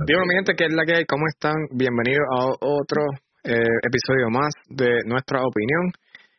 [0.00, 1.04] Díganos, mi gente, ¿qué es la que hay?
[1.04, 1.68] ¿Cómo están?
[1.76, 3.04] Bienvenidos a otro
[3.44, 3.52] eh,
[3.84, 5.92] episodio más de Nuestra Opinión.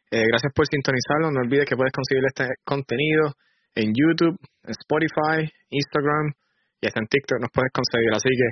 [0.09, 1.29] Eh, gracias por sintonizarlo.
[1.29, 3.37] No olvides que puedes conseguir este contenido
[3.77, 4.33] en YouTube,
[4.65, 6.33] Spotify, Instagram
[6.81, 8.09] y hasta en TikTok nos puedes conseguir.
[8.17, 8.47] Así que,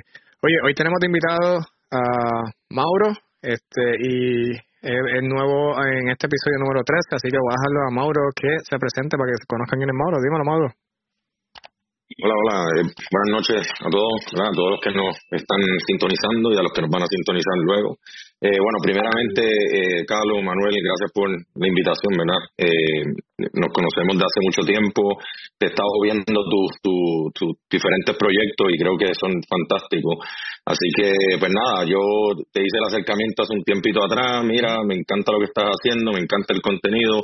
[0.46, 1.58] oye, hoy tenemos de invitado
[1.90, 3.10] a Mauro
[3.42, 7.90] este y es nuevo en este episodio número 13, así que voy a dejarlo a
[7.90, 10.22] Mauro que se presente para que conozcan quién es Mauro.
[10.22, 10.70] Dímelo, Mauro.
[12.18, 12.58] Hola, hola.
[12.74, 16.74] Eh, buenas noches a todos, a todos los que nos están sintonizando y a los
[16.74, 18.02] que nos van a sintonizar luego.
[18.42, 22.42] Eh, bueno, primeramente, eh, Carlos, Manuel, gracias por la invitación, ¿verdad?
[22.58, 23.04] Eh,
[23.54, 25.22] nos conocemos de hace mucho tiempo,
[25.54, 30.18] te he estado viendo tus tu, diferentes proyectos y creo que son fantásticos.
[30.66, 32.00] Así que, pues nada, yo
[32.50, 36.10] te hice el acercamiento hace un tiempito atrás, mira, me encanta lo que estás haciendo,
[36.10, 37.22] me encanta el contenido,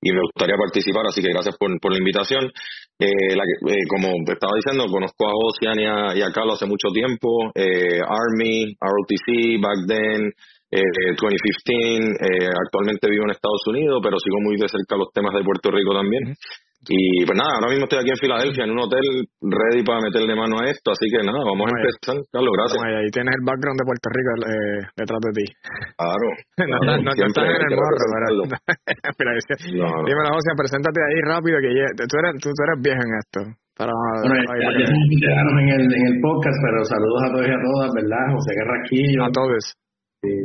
[0.00, 2.50] y me gustaría participar, así que gracias por, por la invitación.
[2.98, 6.66] Eh, la, eh, como estaba diciendo, conozco a Ocean y a, y a Carlos hace
[6.66, 10.32] mucho tiempo, eh, Army, ROTC, back then,
[10.70, 15.70] 2015, actualmente vivo en Estados Unidos, pero sigo muy de cerca los temas de Puerto
[15.70, 16.34] Rico también.
[16.86, 19.02] Y pues nada, ahora mismo estoy aquí en Filadelfia, en un hotel,
[19.42, 22.14] ready para meterle mano a esto, así que nada, vamos a empezar.
[22.30, 22.78] Carlos, gracias.
[22.78, 25.46] ahí tienes el background de Puerto Rico eh, detrás de ti.
[25.98, 26.26] Claro.
[26.70, 28.32] no, no, no estás en el morro, ¿verdad?
[29.18, 29.30] Mira,
[29.82, 30.06] no, no.
[30.06, 31.70] Dime la José, preséntate ahí rápido, que
[32.06, 33.40] tú eres, tú, eres viejo en esto.
[33.74, 33.92] Para,
[34.22, 37.52] bueno, ya, ya somos veteranos en el, en el podcast, pero saludos a todos y
[37.52, 38.24] a todas, ¿verdad?
[38.30, 39.20] José Guerraquillo.
[39.26, 39.74] A todos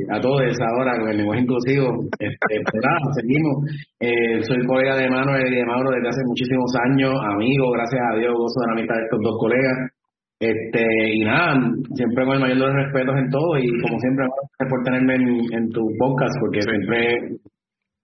[0.09, 2.03] a todos ahora con el lenguaje inclusivo.
[2.19, 2.55] Este,
[3.16, 3.66] seguimos.
[4.00, 8.17] Eh, soy colega de Manuel y de Mauro desde hace muchísimos años, amigo, gracias a
[8.17, 9.78] Dios, gozo de la amistad de estos dos colegas.
[10.41, 11.53] Este, y nada,
[11.94, 15.16] siempre con el mayor de los respetos en todo y como siempre, gracias por tenerme
[15.16, 17.38] en, tu podcast, porque siempre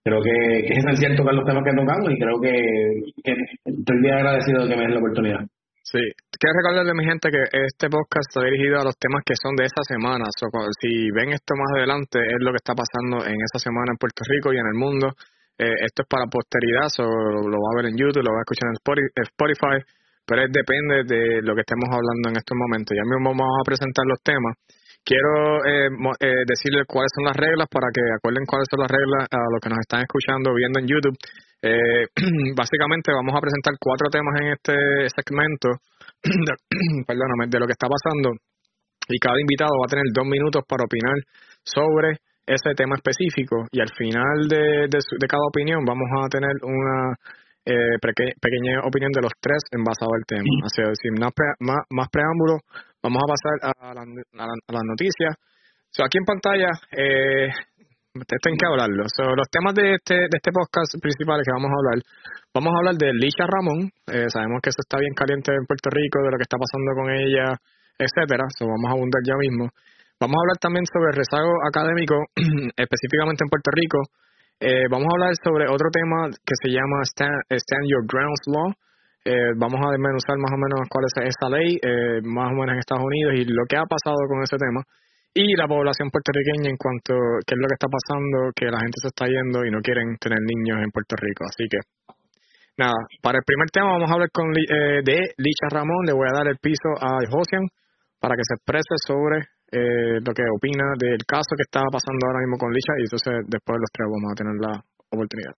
[0.05, 2.53] creo que, que, es esencial tocar los temas que tocamos y creo que,
[3.23, 3.33] que
[3.65, 5.39] estoy bien agradecido de que me den la oportunidad.
[5.88, 6.03] Sí,
[6.35, 9.55] quiero recordarle a mi gente que este podcast está dirigido a los temas que son
[9.55, 10.27] de esa semana.
[10.83, 14.20] si ven esto más adelante, es lo que está pasando en esa semana en Puerto
[14.27, 15.15] Rico y en el mundo.
[15.55, 18.45] Eh, esto es para posteridad, so, lo va a ver en YouTube, lo va a
[18.45, 18.75] escuchar en
[19.31, 19.80] Spotify,
[20.27, 22.92] pero es, depende de lo que estemos hablando en estos momentos.
[22.92, 24.59] Ya mismo vamos a presentar los temas.
[25.08, 29.23] Quiero eh, eh, decirles cuáles son las reglas para que acuerden cuáles son las reglas
[29.31, 31.15] a los que nos están escuchando viendo en YouTube.
[31.61, 32.05] Eh,
[32.55, 34.73] básicamente vamos a presentar cuatro temas en este
[35.09, 35.69] segmento,
[37.07, 38.37] perdóname, de lo que está pasando
[39.07, 41.15] y cada invitado va a tener dos minutos para opinar
[41.63, 47.15] sobre ese tema específico y al final de, de, cada opinión vamos a tener una
[47.65, 50.47] eh, pequeña opinión de los tres en basado al tema.
[50.63, 52.59] Así decir, más, más, más preámbulo,
[53.03, 55.35] vamos a pasar a, la, a, las noticias.
[55.99, 57.49] aquí en pantalla eh,
[58.26, 59.04] tienen que hablarlo.
[59.04, 61.98] los temas de este, de este podcast principales que vamos a hablar,
[62.54, 63.92] vamos a hablar de Licha Ramón.
[64.10, 66.89] Eh, sabemos que eso está bien caliente en Puerto Rico, de lo que está pasando
[66.98, 67.54] con ella,
[68.00, 68.50] etcétera.
[68.58, 69.70] So, vamos a abundar ya mismo.
[70.17, 72.16] Vamos a hablar también sobre rezago académico,
[72.73, 74.00] específicamente en Puerto Rico.
[74.58, 78.73] Eh, vamos a hablar sobre otro tema que se llama Stand, Your Grounds Law.
[79.28, 81.78] Eh, vamos a desmenuzar más o menos cuál es esa ley,
[82.23, 84.82] más o menos en Estados Unidos y lo que ha pasado con ese tema
[85.37, 88.81] y la población puertorriqueña en cuanto a qué es lo que está pasando, que la
[88.81, 91.45] gente se está yendo y no quieren tener niños en Puerto Rico.
[91.45, 91.77] Así que,
[92.81, 96.09] nada, para el primer tema vamos a hablar con eh, de Licha Ramón.
[96.09, 97.70] Le voy a dar el piso a Josian
[98.17, 102.42] para que se exprese sobre eh, lo que opina del caso que está pasando ahora
[102.42, 104.73] mismo con Licha y entonces después los tres vamos a tener la
[105.14, 105.54] oportunidad.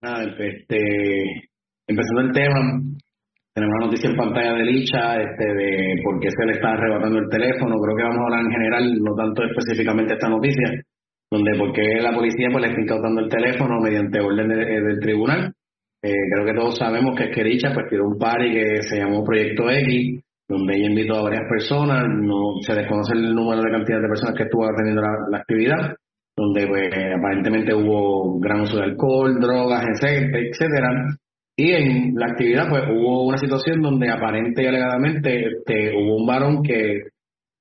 [0.00, 1.52] Nada, este,
[1.84, 2.60] empezando el tema,
[3.58, 7.18] tenemos una noticia en pantalla de Licha este, de por qué se le está arrebatando
[7.18, 7.74] el teléfono.
[7.80, 10.80] Creo que vamos a hablar en general, no tanto específicamente esta noticia,
[11.30, 15.00] donde por qué la policía pues, le está incautando el teléfono mediante orden eh, del
[15.00, 15.52] tribunal.
[16.02, 18.98] Eh, creo que todos sabemos que es que Licha pues tiró un party que se
[18.98, 23.72] llamó Proyecto X, donde ella invitó a varias personas, no se desconoce el número de
[23.72, 25.96] cantidad de personas que estuvo atendiendo la, actividad,
[26.36, 31.18] donde pues, aparentemente hubo gran uso de alcohol, drogas, etcétera
[31.60, 36.24] y en la actividad, pues hubo una situación donde aparente y alegadamente este, hubo un
[36.24, 37.00] varón que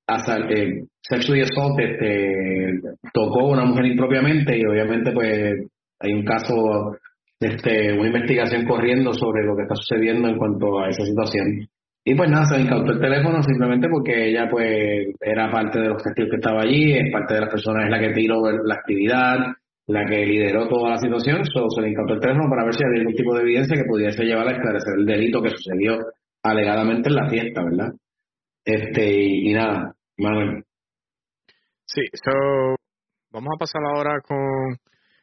[0.05, 2.79] hasta eh, sexually assault este,
[3.11, 5.65] tocó a una mujer impropiamente y obviamente pues
[5.99, 6.95] hay un caso,
[7.39, 11.67] este, una investigación corriendo sobre lo que está sucediendo en cuanto a esa situación.
[12.05, 16.03] Y pues nada, se incautó el teléfono simplemente porque ella pues era parte de los
[16.03, 19.37] testigos que estaba allí, es parte de las personas en la que tiró la actividad,
[19.87, 22.83] la que lideró toda la situación, solo se le incautó el teléfono para ver si
[22.83, 25.97] había algún tipo de evidencia que pudiese llevar a esclarecer el delito que sucedió
[26.43, 27.93] alegadamente en la fiesta, ¿verdad?
[28.65, 30.63] Este, y, nada, Manuel.
[31.85, 32.75] Sí, so,
[33.31, 34.75] vamos a pasar ahora con.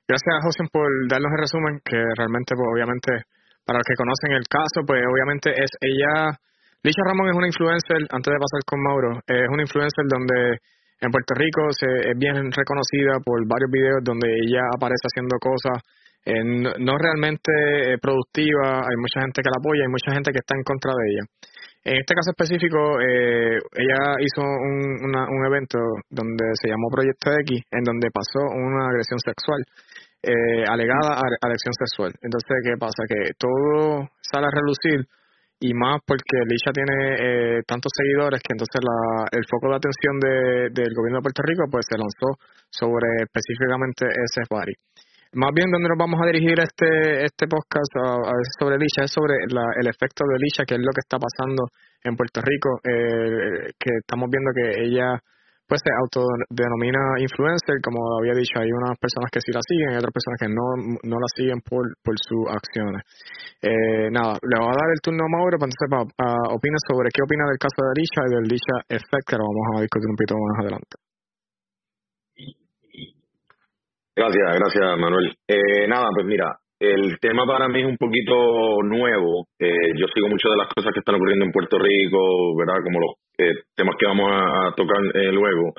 [0.08, 3.24] Gracias a José por darnos el resumen, que realmente, pues, obviamente,
[3.64, 6.38] para los que conocen el caso, pues obviamente es ella
[6.84, 10.60] Licha Ramón es una influencer, antes de pasar con Mauro, es una influencer donde
[11.00, 15.82] en Puerto Rico se, es bien reconocida por varios videos donde ella aparece haciendo cosas
[16.24, 20.40] eh, no, realmente eh, productiva, hay mucha gente que la apoya, hay mucha gente que
[20.40, 21.24] está en contra de ella.
[21.84, 25.76] En este caso específico, eh, ella hizo un, un evento
[26.08, 29.60] donde se llamó Proyecto X, en donde pasó una agresión sexual,
[30.24, 32.12] eh, alegada agresión sexual.
[32.22, 33.04] Entonces, ¿qué pasa?
[33.04, 35.04] Que todo sale a relucir
[35.60, 40.14] y más porque Lisha tiene eh, tantos seguidores que entonces la, el foco de atención
[40.20, 40.34] de,
[40.74, 42.36] del gobierno de Puerto Rico pues se lanzó
[42.70, 44.74] sobre específicamente ese party.
[45.34, 47.90] Más bien donde nos vamos a dirigir este este podcast
[48.58, 51.66] sobre Lisha es sobre el efecto de Lisha, que es lo que está pasando
[52.04, 55.18] en Puerto Rico, eh, que estamos viendo que ella
[55.66, 59.96] pues se autodenomina influencer, como había dicho, hay unas personas que sí la siguen y
[59.96, 60.66] otras personas que no,
[61.08, 63.00] no la siguen por, por sus acciones.
[63.64, 67.08] Eh, nada, le voy a dar el turno a Mauro para entonces para, opine sobre
[67.08, 70.08] qué opina del caso de Lisha y del Lisha Effect, que lo vamos a discutir
[70.12, 70.94] un poquito más adelante.
[74.14, 75.26] Gracias, gracias Manuel.
[75.48, 76.46] Eh, nada, pues mira,
[76.92, 79.46] el tema para mí es un poquito nuevo.
[79.58, 82.82] Eh, yo sigo mucho de las cosas que están ocurriendo en Puerto Rico, ¿verdad?
[82.84, 85.00] Como los eh, temas que vamos a, tocar
[85.32, 85.72] luego.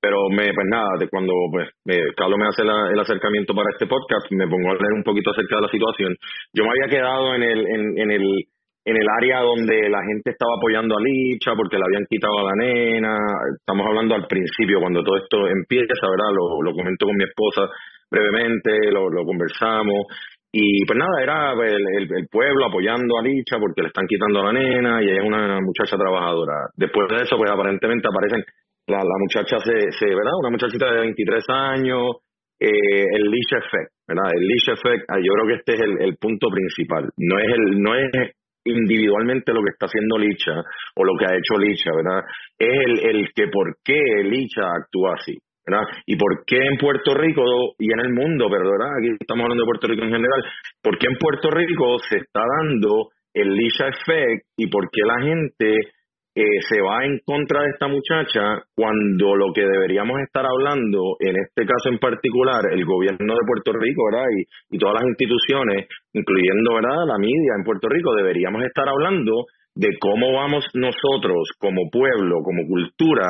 [0.00, 1.68] Pero me, pues nada, de cuando pues,
[2.16, 5.56] Carlos me hace el acercamiento para este podcast, me pongo a leer un poquito acerca
[5.56, 6.16] de la situación.
[6.54, 8.24] Yo me había quedado en el, en, en el
[8.82, 12.44] en el área donde la gente estaba apoyando a Licha porque le habían quitado a
[12.50, 13.18] la nena.
[13.58, 16.32] Estamos hablando al principio, cuando todo esto empieza, ¿verdad?
[16.32, 17.68] Lo, lo comento con mi esposa
[18.10, 20.06] brevemente, lo, lo conversamos.
[20.52, 24.44] Y pues nada, era el, el, pueblo apoyando a Licha porque le están quitando a
[24.46, 26.70] la nena y ella es una muchacha trabajadora.
[26.74, 28.42] Después de eso, pues aparentemente aparecen,
[28.88, 30.34] la, la muchacha se, ¿verdad?
[30.40, 32.16] Una muchachita de 23 años,
[32.58, 34.32] eh, el Licha Effect, ¿verdad?
[34.34, 37.08] El Licha Effect, ah, yo creo que este es el, el punto principal.
[37.16, 38.10] No es el, no es
[38.64, 40.52] individualmente lo que está haciendo Licha
[40.96, 42.24] o lo que ha hecho Licha, ¿verdad?
[42.58, 45.86] Es el, el que por qué Licha actúa así, ¿verdad?
[46.06, 47.42] Y por qué en Puerto Rico
[47.78, 48.90] y en el mundo, ¿verdad?
[48.98, 50.42] Aquí estamos hablando de Puerto Rico en general,
[50.82, 55.20] por qué en Puerto Rico se está dando el Licha Effect y por qué la
[55.22, 55.92] gente
[56.34, 61.36] eh, se va en contra de esta muchacha cuando lo que deberíamos estar hablando, en
[61.36, 64.26] este caso en particular, el gobierno de Puerto Rico, ¿verdad?
[64.38, 67.06] Y, y todas las instituciones, incluyendo, ¿verdad?
[67.06, 72.66] La media en Puerto Rico, deberíamos estar hablando de cómo vamos nosotros como pueblo, como
[72.66, 73.26] cultura,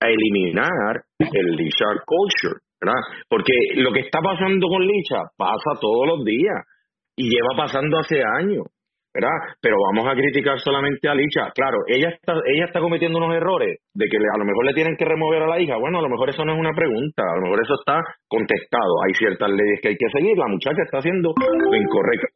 [0.00, 3.00] a eliminar el Licha culture, ¿verdad?
[3.28, 6.64] Porque lo que está pasando con Licha pasa todos los días
[7.16, 8.64] y lleva pasando hace años.
[9.16, 9.56] ¿verdad?
[9.62, 11.48] Pero vamos a criticar solamente a Licha.
[11.54, 14.96] Claro, ella está, ella está cometiendo unos errores de que a lo mejor le tienen
[14.96, 15.78] que remover a la hija.
[15.78, 18.92] Bueno, a lo mejor eso no es una pregunta, a lo mejor eso está contestado.
[19.06, 22.28] Hay ciertas leyes que hay que seguir, la muchacha está haciendo lo incorrecto.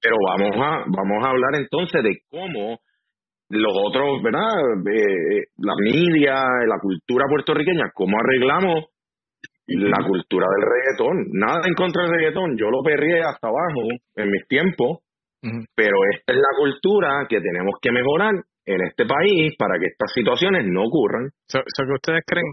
[0.00, 2.78] Pero vamos a, vamos a hablar entonces de cómo
[3.50, 4.48] los otros, ¿verdad?
[4.92, 6.34] Eh, la media,
[6.66, 8.86] la cultura puertorriqueña, cómo arreglamos
[9.68, 11.16] la cultura del reggaetón.
[11.32, 15.00] Nada en contra del reggaetón, yo lo perrié hasta abajo en mis tiempos,
[15.74, 18.34] pero esta es la cultura que tenemos que mejorar
[18.68, 21.30] en este país para que estas situaciones no ocurran.
[21.48, 22.44] So, que ustedes creen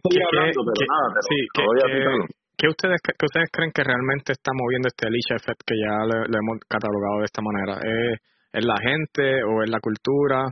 [2.57, 6.23] que, ustedes que ustedes creen que realmente está moviendo este Alicia Effect que ya lo,
[6.23, 7.79] hemos catalogado de esta manera?
[7.83, 8.19] ¿Es,
[8.53, 10.47] ¿Es, la gente o es la cultura?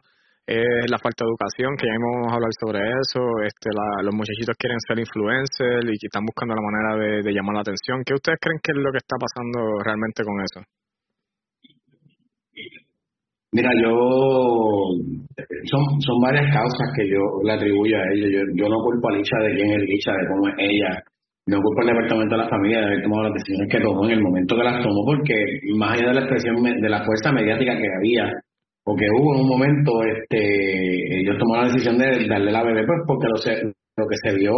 [0.46, 1.72] ¿Es la falta de educación?
[1.80, 3.24] Que ya hemos hablado sobre eso.
[3.48, 7.64] Este, la, los muchachitos quieren ser influencers y están buscando la manera de, llamar la
[7.64, 8.04] atención.
[8.04, 10.60] ¿Qué ustedes creen que es lo que está pasando realmente con eso?
[13.56, 13.96] Mira, yo
[15.72, 18.28] son, son varias causas que yo le atribuyo a ella.
[18.28, 20.92] Yo, yo no culpo a Licha de quién es Licha, de cómo es ella.
[21.48, 24.12] No culpo al departamento de la familia de haber tomado las decisiones que tomó en
[24.12, 25.36] el momento que las tomó, porque
[25.78, 28.28] más allá de la expresión de la fuerza mediática que había,
[28.84, 33.00] porque hubo en un momento, este, ellos tomaron la decisión de darle la bebé, pues
[33.08, 33.38] porque lo,
[33.98, 34.54] lo que se vio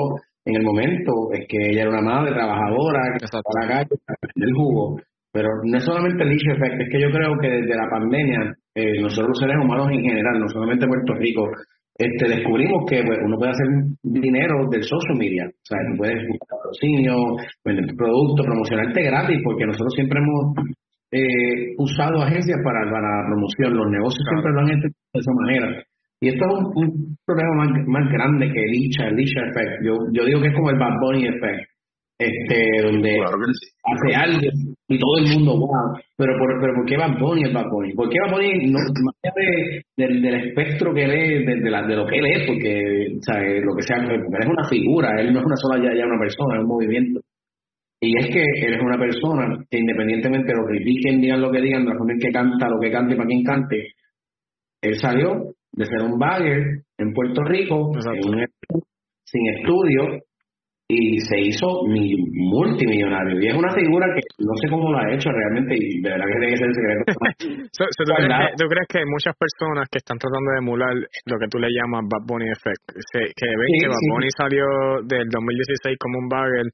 [0.46, 3.90] en el momento es que ella era una madre trabajadora, que estaba a la calle,
[4.36, 4.98] el jugo.
[5.32, 8.56] Pero no es solamente el issue effect, es que yo creo que desde la pandemia,
[8.74, 11.50] eh, nosotros los seres humanos en general, no solamente Puerto Rico,
[11.98, 13.68] este, descubrimos que pues, uno puede hacer
[14.04, 15.44] dinero del social media.
[15.48, 17.16] O sea, tú puedes buscar patrocinio,
[17.64, 20.56] vender productos, promocionarte gratis, porque nosotros siempre hemos
[21.16, 23.78] eh, usado agencias para, para la promoción.
[23.78, 25.84] Los negocios siempre lo han hecho de esa manera.
[26.20, 29.74] Y esto es un, problema más, grande que el ICHA, el ICHA effect.
[29.84, 31.70] Yo, yo digo que es como el Bad Bunny effect
[32.18, 34.40] este donde hace algo
[34.88, 37.94] y todo el mundo wow pero por, pero ¿por qué Bad Bunny es Bad Bunny?
[37.94, 41.86] ¿por qué Bad Bunny no, más allá de, del, espectro que lee de, de, la,
[41.86, 45.34] de, lo que él es porque lo que sea porque él es una figura él
[45.34, 47.20] no es una sola ya, ya una persona es un movimiento
[48.08, 51.52] y es que él es una persona que independientemente de lo que critiquen digan lo
[51.52, 53.96] que digan de la forma en que canta lo que cante para quien cante
[54.82, 56.62] él salió de ser un bagger
[56.98, 57.92] en Puerto Rico,
[59.26, 60.22] sin estudio,
[60.88, 63.42] y se hizo multimillonario.
[63.42, 66.26] Y es una figura que no sé cómo lo ha hecho realmente y de verdad
[66.30, 67.04] que tiene que ser el secreto.
[68.58, 71.74] ¿tú, crees que, hay muchas personas que están tratando de emular lo que tú le
[71.74, 72.86] llamas Bad Bunny Effect?
[73.34, 74.66] que ven que Bad Bunny salió
[75.04, 76.70] del 2016 como un bagel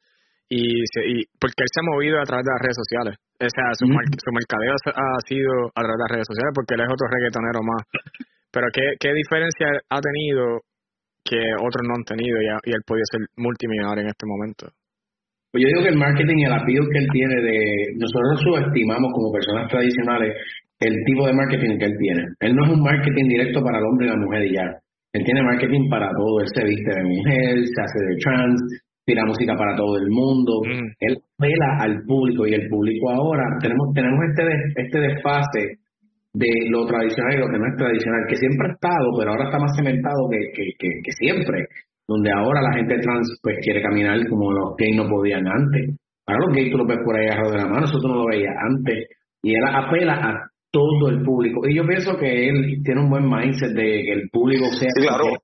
[0.51, 3.13] y, y porque él se ha movido a través de las redes sociales.
[3.39, 6.83] O sea, su, su mercadeo ha sido a través de las redes sociales porque él
[6.83, 7.81] es otro reggaetonero más.
[8.51, 10.59] Pero ¿qué, qué diferencia ha tenido
[11.23, 14.67] que otros no han tenido y, y él podía ser multimillonario en este momento.
[15.51, 17.57] Pues yo digo que el marketing y el appeal que él tiene de
[17.99, 20.31] nosotros subestimamos como personas tradicionales
[20.79, 22.23] el tipo de marketing que él tiene.
[22.39, 24.67] Él no es un marketing directo para el hombre y la mujer y ya.
[25.13, 26.41] Él tiene marketing para todo.
[26.41, 28.61] Él se viste de mujer, se hace de trans,
[29.11, 30.61] tira música para todo el mundo.
[30.63, 30.87] Mm.
[30.99, 34.43] Él vela al público y el público ahora tenemos tenemos este
[34.75, 35.81] este desfase
[36.33, 39.45] de lo tradicional y lo que no es tradicional, que siempre ha estado, pero ahora
[39.45, 41.67] está más cementado que, que, que, siempre,
[42.07, 45.97] donde ahora la gente trans pues quiere caminar como los gays no podían antes.
[46.25, 48.15] Ahora los gays tú lo ves por ahí agarrado de la mano, eso tú no
[48.15, 49.09] lo veías antes.
[49.43, 51.67] Y él apela a todo el público.
[51.67, 54.89] Y yo pienso que él tiene un buen mindset de que el público sea...
[54.95, 55.35] claro.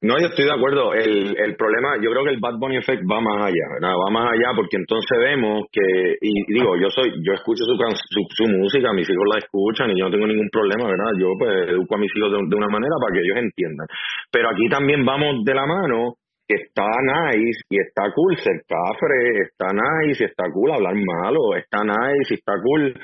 [0.00, 0.94] No, yo estoy de acuerdo.
[0.94, 3.98] El, el problema, yo creo que el Bad Bunny Effect va más allá, ¿verdad?
[3.98, 8.22] Va más allá porque entonces vemos que, y digo, yo soy, yo escucho su, su,
[8.30, 11.18] su música, mis hijos la escuchan y yo no tengo ningún problema, ¿verdad?
[11.18, 13.88] Yo pues educo a mis hijos de, una manera para que ellos entiendan.
[14.30, 16.14] Pero aquí también vamos de la mano
[16.46, 21.58] que está nice y está cool ser cafre, está nice y está cool hablar malo,
[21.58, 22.94] está nice y está cool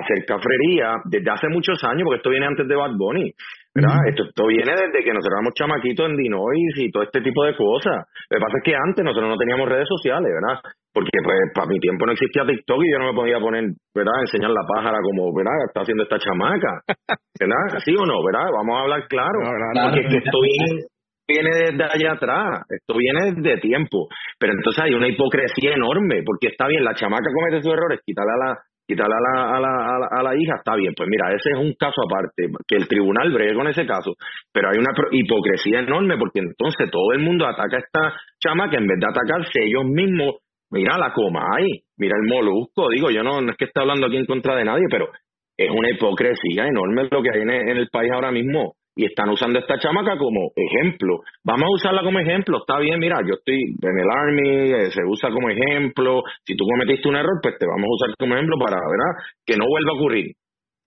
[0.00, 3.32] hacer cafrería desde hace muchos años, porque esto viene antes de Bad Bunny.
[3.74, 4.04] ¿verdad?
[4.08, 7.56] Esto, esto viene desde que nosotros éramos chamaquitos en Dinois y todo este tipo de
[7.56, 8.04] cosas.
[8.28, 10.60] Lo que pasa es que antes nosotros no teníamos redes sociales, ¿verdad?
[10.92, 14.12] Porque pues para mi tiempo no existía TikTok y yo no me podía poner, ¿verdad?
[14.20, 15.56] Enseñar la pájara como, ¿verdad?
[15.66, 16.84] Está haciendo esta chamaca,
[17.40, 17.80] ¿verdad?
[17.80, 18.52] ¿Sí o no, verdad?
[18.52, 19.40] Vamos a hablar claro.
[19.40, 20.84] porque esto viene,
[21.24, 24.08] viene desde allá atrás, esto viene desde tiempo.
[24.38, 28.28] Pero entonces hay una hipocresía enorme, porque está bien, la chamaca comete sus errores, quítale
[28.28, 30.92] a la quitarle a la, a, la, a, la, hija, está bien.
[30.96, 34.14] Pues mira, ese es un caso aparte, que el tribunal bregue con ese caso.
[34.52, 38.76] Pero hay una hipocresía enorme porque entonces todo el mundo ataca a esta chama que
[38.76, 40.36] en vez de atacarse ellos mismos,
[40.70, 42.88] mira la coma ahí, mira el molusco.
[42.90, 45.08] Digo, yo no, es que esté hablando aquí en contra de nadie, pero
[45.56, 49.58] es una hipocresía enorme lo que hay en el país ahora mismo y están usando
[49.58, 51.20] esta chamaca como ejemplo.
[51.44, 55.02] Vamos a usarla como ejemplo, está bien, mira, yo estoy en el Army, eh, se
[55.06, 58.56] usa como ejemplo, si tú cometiste un error, pues te vamos a usar como ejemplo
[58.58, 60.32] para, ¿verdad?, que no vuelva a ocurrir.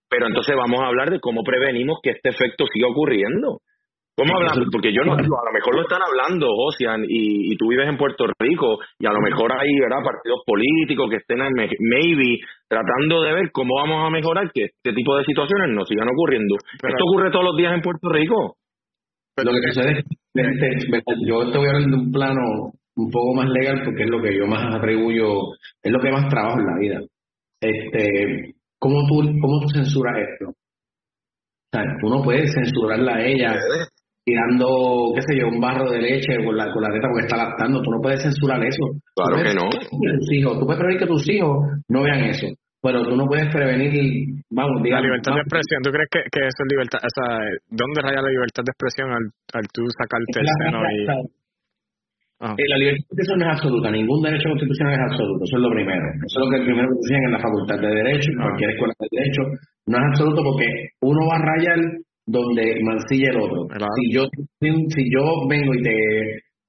[0.10, 3.60] Pero entonces vamos a hablar de cómo prevenimos que este efecto siga ocurriendo.
[4.16, 4.72] ¿Cómo hablamos?
[4.72, 7.98] Porque yo no, a lo mejor lo están hablando, Ocean, y, y tú vives en
[7.98, 10.04] Puerto Rico, y a lo mejor hay ¿verdad?
[10.04, 15.18] partidos políticos que estén, maybe, tratando de ver cómo vamos a mejorar que este tipo
[15.18, 16.56] de situaciones no sigan ocurriendo.
[16.56, 18.56] Esto ocurre todos los días en Puerto Rico.
[19.36, 20.06] Pero lo que sucede es
[21.28, 24.22] yo te voy a hablar de un plano un poco más legal porque es lo
[24.22, 25.28] que yo más atribuyo,
[25.84, 27.00] es lo que más trabajo en la vida.
[27.60, 30.52] Este, ¿cómo tú, cómo tú censuras esto?
[30.52, 33.60] O sea, tú no puedes censurarla a ella
[34.26, 37.38] tirando, qué sé yo, un barro de leche con la, con la teta porque está
[37.38, 37.82] lactando.
[37.82, 38.98] Tú no puedes censurar eso.
[39.14, 39.70] Claro que no.
[39.70, 41.54] Tus hijos, tú puedes prevenir que tus hijos
[41.88, 42.48] no vean eso.
[42.82, 43.94] Pero tú no puedes prevenir,
[44.50, 45.02] vamos, digamos.
[45.02, 47.00] La libertad de expresión, ¿tú crees que, que eso es libertad?
[47.02, 47.30] O sea,
[47.70, 49.26] ¿dónde raya la libertad de expresión al,
[49.58, 51.06] al tú sacarte el seno y.
[52.36, 55.64] Eh, la libertad de expresión no es absoluta, ningún derecho constitucional es absoluto, eso es
[55.66, 56.06] lo primero.
[56.20, 58.70] Eso es lo que el primero que decían en la facultad de Derecho, en cualquier
[58.70, 59.42] escuela de Derecho,
[59.88, 60.68] no es absoluto porque
[61.02, 61.80] uno va a rayar
[62.26, 63.68] donde mancilla el otro.
[63.70, 64.24] Si yo
[64.66, 65.96] si yo vengo y te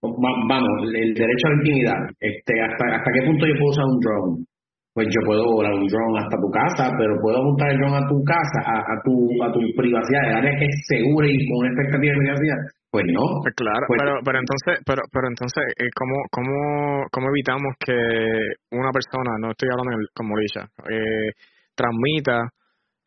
[0.03, 4.01] vamos, el derecho a la intimidad, este hasta hasta qué punto yo puedo usar un
[4.01, 4.45] drone?
[4.93, 8.09] Pues yo puedo volar un drone hasta tu casa, pero puedo montar el drone a
[8.09, 9.13] tu casa, a, tu
[9.45, 12.61] a tu privacidad, el área que es segura y con expectativa de privacidad.
[12.89, 13.25] Pues no.
[13.45, 16.57] Pues claro, pues pero pero entonces pero pero entonces eh, cómo cómo
[17.13, 17.97] cómo evitamos que
[18.73, 21.33] una persona, no estoy hablando como Lisha, eh,
[21.77, 22.49] transmita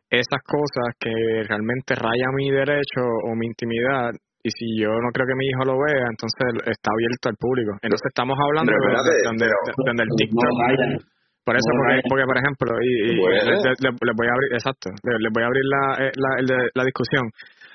[0.10, 1.12] esas cosas que
[1.48, 4.12] realmente raya mi derecho o mi intimidad
[4.42, 7.76] y si yo no creo que mi hijo lo vea, entonces está abierto al público.
[7.84, 8.80] Entonces estamos hablando de,
[9.28, 11.04] donde, el TikTok.
[11.44, 11.70] por eso,
[12.08, 16.12] porque, por ejemplo, y, les voy a abrir, exacto, les voy a abrir la, eh,
[16.16, 17.28] la, la, discusión.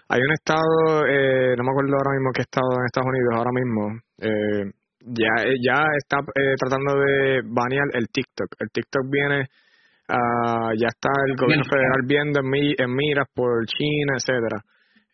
[0.09, 3.53] Hay un estado, eh, no me acuerdo ahora mismo qué estado en Estados Unidos, ahora
[3.53, 3.81] mismo,
[4.25, 4.65] eh,
[5.05, 8.49] ya, ya está eh, tratando de banear el TikTok.
[8.59, 9.49] El TikTok viene
[10.05, 14.61] Uh, ya está el gobierno federal viendo en, mi, en miras por China, etcétera,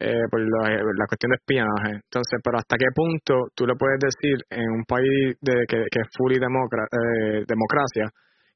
[0.00, 2.02] eh, por la, cuestión de espionaje.
[2.02, 6.00] Entonces, pero hasta qué punto tú le puedes decir en un país de que, que
[6.02, 8.10] es fully eh, democracia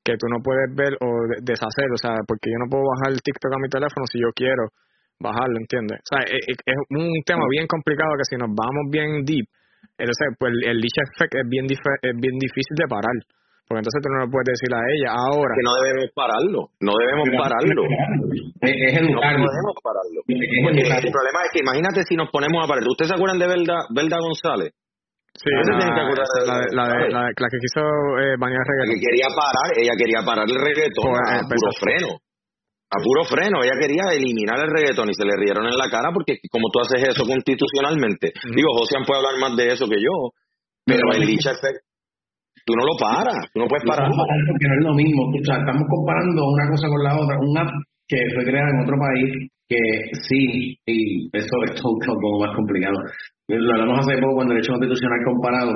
[0.05, 1.09] que tú no puedes ver o
[1.41, 4.29] deshacer, o sea, porque yo no puedo bajar el TikTok a mi teléfono si yo
[4.37, 4.69] quiero,
[5.17, 6.03] bajarlo, ¿entiendes?
[6.05, 9.49] O sea, es, es un tema bien complicado que si nos vamos bien deep,
[9.97, 13.17] entonces pues el, leash effect es bien, es bien difícil de parar.
[13.65, 15.53] Porque entonces tú no le puedes decir a ella ahora.
[15.57, 16.61] Que no debemos pararlo.
[16.85, 17.83] No debemos pararlo.
[18.61, 20.21] Es, No podemos pararlo.
[20.29, 22.85] el problema es que imagínate si nos ponemos a parar.
[22.85, 24.73] ¿Ustedes se acuerdan de Belda, Belda González?
[25.35, 25.67] Sí, la,
[26.71, 27.83] la, la, la, que quiso
[28.23, 28.87] eh, bañar el reggaetón.
[28.87, 32.11] La que quería parar, ella quería parar el reggaetón pues, a, puro freno.
[32.87, 36.15] A puro freno, ella quería eliminar el reggaetón y se le rieron en la cara
[36.15, 40.31] porque como tú haces eso constitucionalmente, digo, José puede hablar más de eso que yo,
[40.87, 41.51] pero el dicha
[42.65, 44.09] tú no lo paras, tú no puedes parar.
[44.09, 47.59] Porque no es lo mismo, o sea, estamos comparando una cosa con la otra, un
[47.59, 47.71] app
[48.09, 49.81] que fue creada en otro país que
[50.29, 52.97] sí, y eso es un poco más complicado,
[53.49, 55.73] lo hablamos hace poco con derecho constitucional comparado,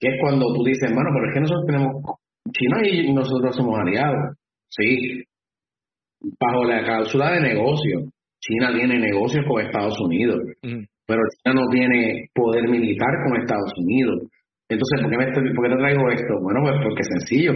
[0.00, 1.92] que es cuando tú dices, bueno, pero es que nosotros tenemos,
[2.52, 4.36] China y nosotros somos aliados,
[4.68, 5.22] sí,
[6.40, 8.08] bajo la cláusula de negocio,
[8.40, 14.30] China tiene negocios con Estados Unidos, pero China no tiene poder militar con Estados Unidos.
[14.68, 16.34] Entonces, ¿por qué, me ¿por qué te traigo esto?
[16.42, 17.52] Bueno, pues porque es sencillo.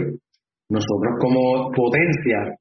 [0.69, 2.55] Nosotros como potencia,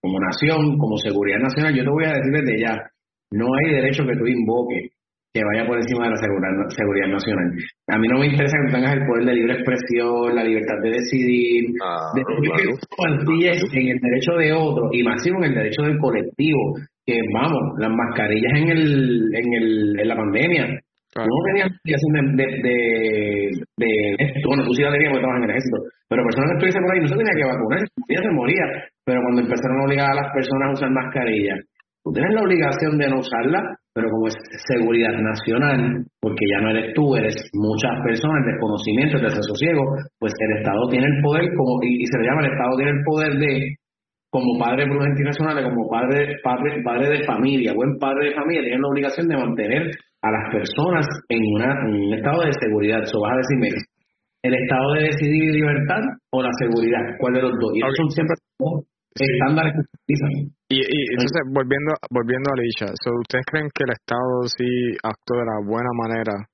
[0.00, 2.74] como nación, como seguridad nacional, yo te voy a decir desde ya,
[3.32, 4.92] no hay derecho que tú invoques
[5.32, 7.52] que vaya por encima de la seguridad, nacional.
[7.86, 10.90] A mí no me interesa que tengas el poder de libre expresión, la libertad de
[10.90, 12.22] decidir, ah, de
[13.72, 16.74] que en el derecho de otro y máximo en el derecho del colectivo.
[17.06, 20.80] Que vamos, las mascarillas en el en, el, en la pandemia.
[21.26, 22.46] No tenían obligación de,
[23.76, 23.88] de.
[24.46, 25.76] Bueno, tú sí la tenías porque estabas en el ejército.
[26.08, 28.66] Pero personas que estuviesen por ahí no se tenía que vacunar, ya se moría.
[29.04, 31.58] Pero cuando empezaron a obligar a las personas a usar mascarillas,
[32.02, 33.62] tú tienes la obligación de no usarla,
[33.94, 34.36] pero como es
[34.66, 39.82] seguridad nacional, porque ya no eres tú, eres muchas personas, desconocimiento, desasosiego,
[40.18, 43.04] pues el Estado tiene el poder, como y, se le llama el Estado tiene el
[43.04, 43.76] poder de,
[44.30, 48.80] como padre prudente nacional, como padre, padre, padre de familia, buen padre de familia, tiene
[48.80, 49.82] la obligación de mantener
[50.22, 53.02] a las personas en, una, un estado de seguridad.
[53.02, 53.68] Eso vas a decirme,
[54.42, 57.16] ¿el estado de decidir y libertad o la seguridad?
[57.18, 57.72] ¿Cuál de los dos?
[57.74, 58.34] Y son siempre
[59.14, 59.74] estándares
[60.06, 60.26] que se
[60.70, 64.70] y, y entonces, volviendo, volviendo a Alicia, ¿ustedes creen que el Estado sí
[65.02, 66.46] actuó de la buena manera,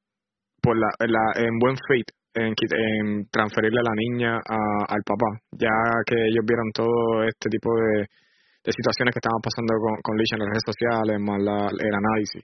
[0.63, 5.37] por la, la en buen faith, en, en transferirle a la niña a, al papá,
[5.53, 5.69] ya
[6.09, 10.41] que ellos vieron todo este tipo de, de situaciones que estaban pasando con, con Alicia
[10.41, 12.41] en las redes sociales, más la, el análisis,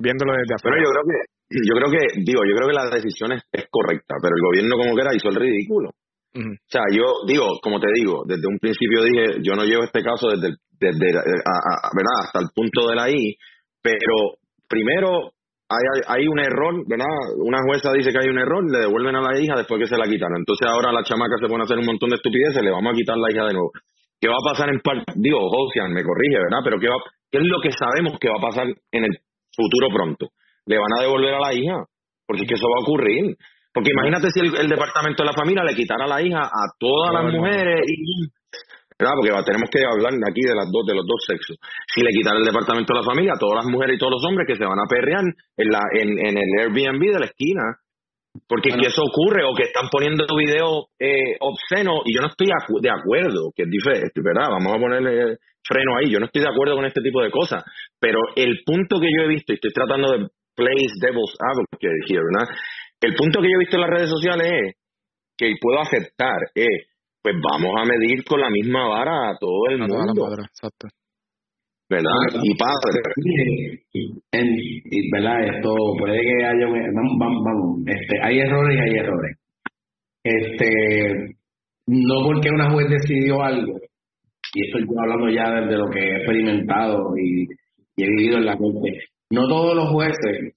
[0.00, 0.76] viéndolo desde afuera?
[0.76, 1.18] Pero yo creo que,
[1.60, 4.76] yo creo que, digo, yo creo que la decisión es, es correcta, pero el gobierno
[4.80, 5.92] como que era hizo el ridículo.
[6.30, 10.00] O sea, yo digo, como te digo, desde un principio dije, yo no llevo este
[10.02, 12.16] caso desde, desde ¿verdad?
[12.22, 13.34] hasta el punto de la I,
[13.82, 15.34] pero primero
[15.66, 17.10] hay, hay un error, ¿verdad?
[17.38, 19.98] Una jueza dice que hay un error, le devuelven a la hija después que se
[19.98, 20.38] la quitaron.
[20.38, 22.96] Entonces ahora la chamaca se pone a hacer un montón de estupideces, le vamos a
[22.96, 23.72] quitar la hija de nuevo.
[24.20, 25.14] ¿Qué va a pasar en parte?
[25.16, 26.62] Digo, Josian me corrige, ¿verdad?
[26.62, 26.98] Pero ¿qué, va,
[27.30, 29.18] ¿qué es lo que sabemos que va a pasar en el
[29.60, 30.32] futuro pronto?
[30.66, 31.84] Le van a devolver a la hija,
[32.26, 33.36] porque es que eso va a ocurrir.
[33.72, 37.14] Porque imagínate si el, departamento de la familia le quitara a la hija a todas
[37.14, 38.26] las mujeres y
[38.98, 39.14] ¿verdad?
[39.16, 41.56] Porque tenemos que hablar aquí de las dos de los dos sexos.
[41.88, 44.24] Si le quitara el departamento de la familia a todas las mujeres y todos los
[44.28, 47.80] hombres que se van a perrear en la en, en el Airbnb de la esquina,
[48.46, 52.48] porque que eso ocurre o que están poniendo videos eh, obscenos y yo no estoy
[52.48, 54.50] de acuerdo, que es diferente, ¿verdad?
[54.50, 57.64] Vamos a ponerle freno ahí, yo no estoy de acuerdo con este tipo de cosas,
[57.98, 62.22] pero el punto que yo he visto y estoy tratando de place devil's advocate here,
[62.22, 62.48] ¿verdad?
[63.00, 64.74] El punto que yo he visto en las redes sociales es
[65.36, 66.86] que puedo aceptar es,
[67.22, 70.28] pues vamos a medir con la misma vara a todo el mundo.
[70.44, 70.88] exacto.
[71.88, 72.40] ¿Verdad?
[72.42, 73.00] Y padre.
[73.92, 75.56] Y, ¿verdad?
[75.56, 79.36] Esto puede que haya vamos, vamos, vamos, este, hay errores y hay errores.
[80.22, 81.36] Este,
[81.86, 83.80] no porque una juez decidió algo,
[84.54, 87.44] y estoy hablando ya de lo que he experimentado y,
[87.96, 88.98] y he vivido en la corte,
[89.30, 90.54] no todos los jueces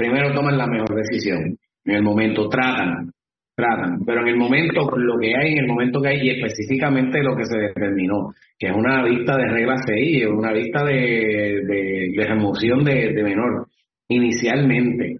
[0.00, 1.58] primero toman la mejor decisión.
[1.84, 3.12] En el momento tratan,
[3.54, 7.22] tratan, pero en el momento lo que hay, en el momento que hay, y específicamente
[7.22, 12.24] lo que se determinó, que es una vista de regla 6, una vista de, de,
[12.26, 13.66] remoción de, menor.
[14.08, 15.16] Inicialmente,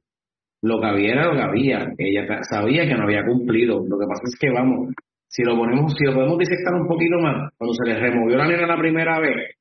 [0.62, 1.92] lo que había era lo que había.
[1.98, 3.84] Ella sabía que no había cumplido.
[3.86, 4.94] Lo que pasa es que, vamos,
[5.30, 8.48] si lo ponemos, si lo podemos disectar un poquito más, cuando se le removió la
[8.48, 9.54] nena la primera vez,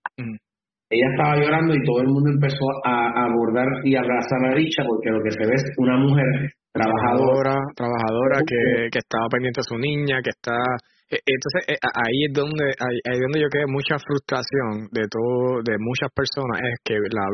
[0.90, 5.14] ella estaba llorando y todo el mundo empezó a abordar y abrazar a Richa porque
[5.14, 6.26] lo que se ve es una mujer
[6.74, 10.58] trabajadora, trabajadora que, que estaba pendiente de su niña, que está
[11.06, 15.62] e, entonces eh, ahí es donde ahí, es donde yo quedé mucha frustración de todo
[15.62, 17.26] de muchas personas es que la,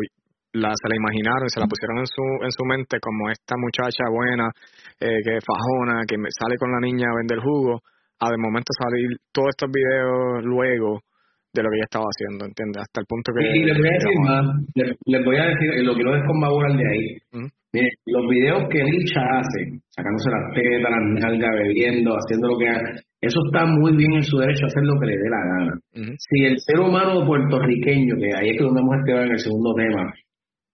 [0.59, 4.07] la se la imaginaron se la pusieron en su en su mente como esta muchacha
[4.11, 4.51] buena
[4.99, 7.79] eh, que fajona que sale con la niña a vender jugo
[8.19, 11.01] a de momento salir todos estos videos luego
[11.53, 12.83] de lo que ella estaba haciendo, ¿entiendes?
[12.83, 13.39] Hasta el punto que...
[13.43, 14.43] Y, les voy a decir más,
[14.75, 17.07] les, voy a decir, lo quiero desconmabular de ahí.
[17.71, 22.69] Miren, los videos que Licha hace, sacándose las tetas, las nalgas, bebiendo, haciendo lo que
[22.69, 25.43] haga, eso está muy bien en su derecho a hacer lo que le dé la
[25.43, 25.73] gana.
[26.19, 29.73] Si el ser humano puertorriqueño, que ahí es que donde hemos estado en el segundo
[29.75, 30.13] tema,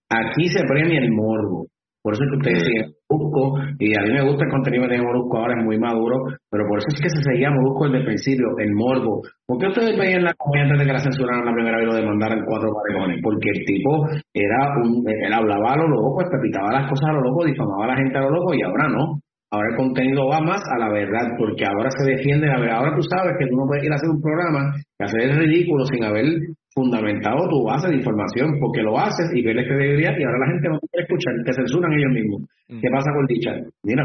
[0.09, 1.67] aquí se premia el morbo.
[2.03, 5.01] Por eso es que ustedes siguen Molusco, y a mí me gusta el contenido de
[5.01, 6.17] Molusco ahora, es muy maduro,
[6.49, 9.21] pero por eso es que se seguía Molusco desde el principio, el morbo.
[9.45, 11.89] ¿Por qué ustedes veían la comedia antes de que la censuraran la primera vez y
[11.89, 13.21] lo demandaran cuatro parejones?
[13.21, 17.13] Porque el tipo era un, él hablaba a lo loco, pues pepitaba las cosas a
[17.13, 19.21] lo loco, difamaba a la gente a lo loco, y ahora no.
[19.51, 22.77] Ahora el contenido va más a la verdad, porque ahora se defiende la verdad.
[22.77, 25.35] Ahora tú sabes que tú no puedes ir a hacer un programa que hacer el
[25.37, 26.25] ridículo sin haber
[26.73, 30.51] fundamentado tu base de información, porque lo haces y ves que debería y ahora la
[30.55, 32.41] gente no te quiere escuchar, te censuran ellos mismos.
[32.69, 32.79] Mm.
[32.79, 33.51] ¿Qué pasa con dicha?
[33.83, 34.03] Mira,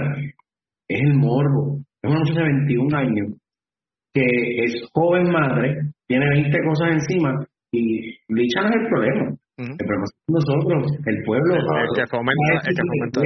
[0.88, 1.78] es el morbo.
[2.02, 3.26] Es una muchacha de 21 años
[4.12, 5.76] que es joven madre,
[6.08, 9.36] tiene 20 cosas encima y dicha no es el problema.
[9.58, 11.54] El problema es nosotros, el pueblo.
[11.54, 11.62] El
[11.94, 13.20] que fomenta, el que fomenta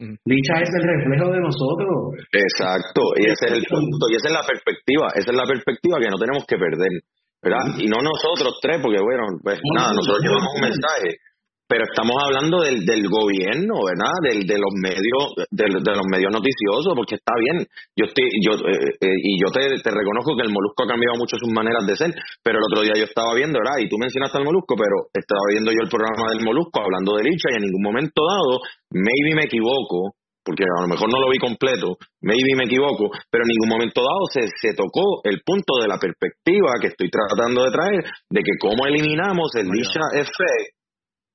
[0.00, 2.16] Licha es el reflejo de nosotros.
[2.32, 6.00] Exacto, y ese es el punto, y esa es la perspectiva, esa es la perspectiva
[6.00, 7.04] que no tenemos que perder,
[7.44, 7.76] ¿verdad?
[7.76, 11.20] Y no nosotros tres, porque bueno, pues nada, nosotros llevamos un mensaje,
[11.70, 14.10] pero estamos hablando del, del gobierno, ¿verdad?
[14.26, 15.22] Del, de los medios,
[15.54, 17.62] de, los medios noticiosos, porque está bien.
[17.94, 21.14] Yo estoy, yo eh, eh, y yo te, te, reconozco que el molusco ha cambiado
[21.14, 22.10] mucho sus maneras de ser,
[22.42, 23.78] pero el otro día yo estaba viendo, ¿verdad?
[23.78, 27.30] Y tú mencionaste al molusco, pero estaba viendo yo el programa del molusco hablando de
[27.30, 28.58] Licha y en ningún momento dado,
[28.90, 33.46] maybe me equivoco, porque a lo mejor no lo vi completo, maybe me equivoco, pero
[33.46, 37.62] en ningún momento dado se, se tocó el punto de la perspectiva que estoy tratando
[37.62, 40.79] de traer, de que cómo eliminamos el Licha Effect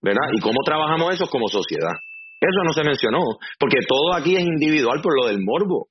[0.06, 0.30] ¿verdad?
[0.38, 1.98] Y cómo trabajamos eso como sociedad.
[2.38, 3.20] Eso no se mencionó,
[3.58, 5.90] porque todo aquí es individual por lo del morbo.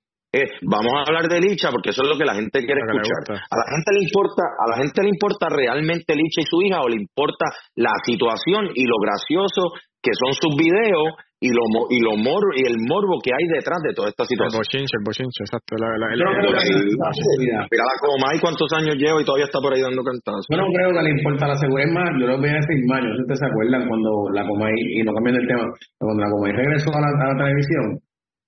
[0.62, 3.42] vamos a hablar de Licha porque eso es lo que la gente quiere escuchar.
[3.50, 6.79] A la gente le importa, a la gente le importa realmente Licha y su hija
[6.81, 11.99] o le importa la situación y lo gracioso que son sus videos y lo y
[12.01, 14.55] lo mor y el morbo que hay detrás de toda esta situación.
[14.55, 15.77] El bochinche, el bochinche, exacto.
[15.77, 20.01] La, la, mira la coma y cuántos años llevo y todavía está por ahí dando
[20.01, 20.47] cantazos.
[20.49, 21.92] Yo no creo que le importa la seguridad.
[21.92, 25.03] más, yo lo voy a decir más, si ustedes se acuerdan cuando la Comay, y
[25.03, 25.64] no cambian el tema,
[25.99, 27.85] cuando la Comay regresó a la, a la televisión,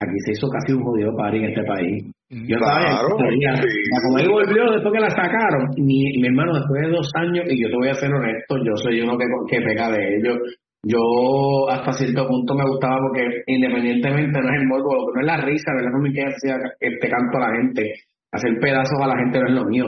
[0.01, 2.01] aquí se hizo casi un jodido party en este país.
[2.33, 5.69] Yo claro, estaba la Comay volvió después que la sacaron.
[5.77, 8.73] Mi, mi hermano, después de dos años, y yo te voy a ser honesto, yo
[8.81, 10.39] soy uno que, que pega de ellos
[10.87, 15.37] yo hasta cierto punto me gustaba porque independientemente no es el morbo, no es la
[15.39, 17.93] risa, no me quiere hacer este canto a la gente,
[18.31, 19.87] hacer pedazos a la gente no es lo mío.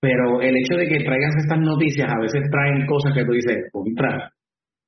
[0.00, 3.70] Pero el hecho de que traigas estas noticias a veces traen cosas que tú dices,
[3.70, 4.34] contra,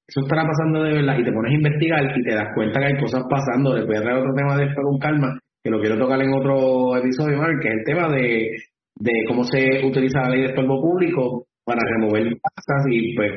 [0.08, 2.86] eso estará pasando de verdad y te pones a investigar y te das cuenta que
[2.86, 3.74] hay cosas pasando.
[3.74, 7.38] Después de otro tema de esto con calma, que lo quiero tocar en otro episodio,
[7.62, 8.50] que es el tema de,
[8.98, 13.32] de cómo se utiliza la ley de estorbo público para remover tasas y pues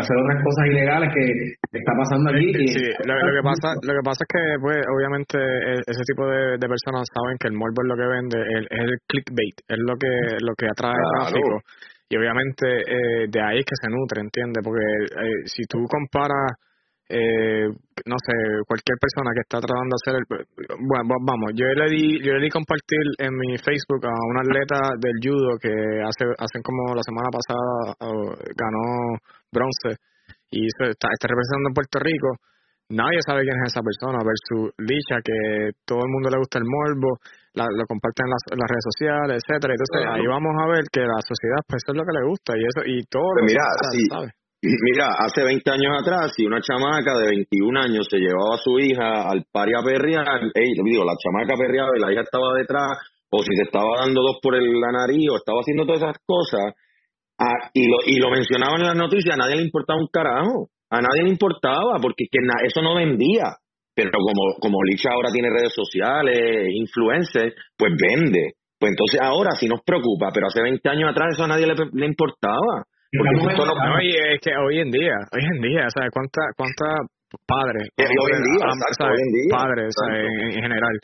[0.00, 1.24] hacer otras cosas ilegales que
[1.78, 2.52] está pasando allí.
[2.68, 6.58] sí, lo, que pasa lo que pasa es que pues obviamente e, ese tipo de,
[6.58, 10.12] personas saben que el morbo es lo que vende, es, el clickbait, es lo que
[10.40, 11.62] lo que atrae tráfico
[12.08, 14.64] y obviamente eh, de ahí es que se nutre, ¿entiendes?
[14.64, 16.56] Porque eh, si tú comparas
[17.10, 17.64] eh,
[18.04, 18.34] no sé,
[18.68, 20.24] cualquier persona que está tratando de hacer el...
[20.76, 24.92] Bueno, vamos, yo le di, yo le di compartir en mi Facebook a un atleta
[25.00, 25.72] del judo que
[26.04, 27.96] hace, hacen como la semana pasada
[28.52, 29.16] ganó
[29.52, 30.00] bronce
[30.50, 32.40] y está, está representando en Puerto Rico.
[32.88, 36.64] Nadie sabe quién es esa persona versus Licha, que todo el mundo le gusta el
[36.64, 37.20] morbo,
[37.52, 39.76] lo comparten en las, las, redes sociales, etcétera.
[39.76, 42.50] Entonces ahí vamos a ver que la sociedad pues eso es lo que le gusta
[42.56, 43.64] y eso y todo pues mira,
[44.60, 48.76] Mira, hace 20 años atrás, si una chamaca de 21 años se llevaba a su
[48.80, 52.98] hija al pari a perrear, digo, la chamaca perreaba y la hija estaba detrás,
[53.30, 56.18] o si se estaba dando dos por el, la nariz, o estaba haciendo todas esas
[56.26, 56.74] cosas,
[57.38, 60.70] Ah, y, lo, y lo mencionaban en las noticias, a nadie le importaba un carajo,
[60.90, 63.56] a nadie le importaba, porque que eso no vendía.
[63.94, 66.38] Pero como, como Licha ahora tiene redes sociales,
[66.72, 68.54] influencers, pues vende.
[68.78, 72.06] Pues entonces ahora sí nos preocupa, pero hace 20 años atrás eso a nadie le,
[72.06, 72.86] importaba.
[73.10, 76.86] Porque no, es que hoy en día, hoy en día, o sea, ¿cuánta, cuánta
[77.46, 80.94] padres, hoy en día, padres en, general,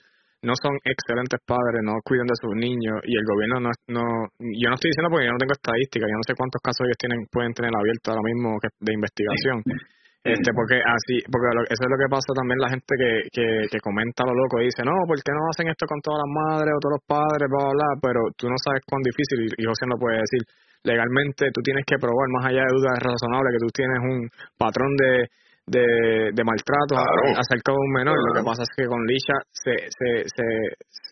[0.44, 4.04] no son excelentes padres, no cuidan de sus niños y el gobierno no, no
[4.38, 7.00] yo no estoy diciendo porque yo no tengo estadísticas, yo no sé cuántos casos ellos
[7.00, 9.64] tienen pueden tener abiertos ahora mismo de investigación.
[10.24, 13.78] Este, porque así, porque eso es lo que pasa también la gente que, que, que
[13.84, 16.72] comenta lo loco y dice, no, ¿por qué no hacen esto con todas las madres
[16.72, 17.88] o todos los padres, bla, bla, bla?
[18.00, 20.40] Pero tú no sabes cuán difícil, y José no puede decir,
[20.80, 24.24] legalmente tú tienes que probar, más allá de dudas razonables, que tú tienes un
[24.56, 25.28] patrón de,
[25.66, 28.16] de, de maltrato acerca de un menor.
[28.16, 30.46] Lo que pasa es que con Lisha se, se, se,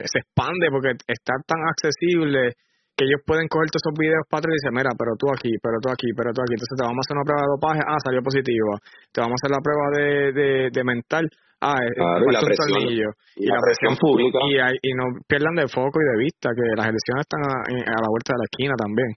[0.05, 2.53] se expande porque está tan accesible
[2.93, 5.81] que ellos pueden coger todos esos videos para y decir, mira, pero tú aquí, pero
[5.81, 6.61] tú aquí, pero tú aquí.
[6.61, 8.71] Entonces te vamos a hacer una prueba de dopaje, ah, salió positivo.
[9.09, 11.25] Te vamos a hacer la prueba de, de, de mental,
[11.65, 14.39] ah, claro, y la presión, y, la presión, pública.
[14.45, 18.01] Y, y, no pierdan de foco y de vista que las elecciones están a, a
[18.05, 19.09] la vuelta de la esquina también.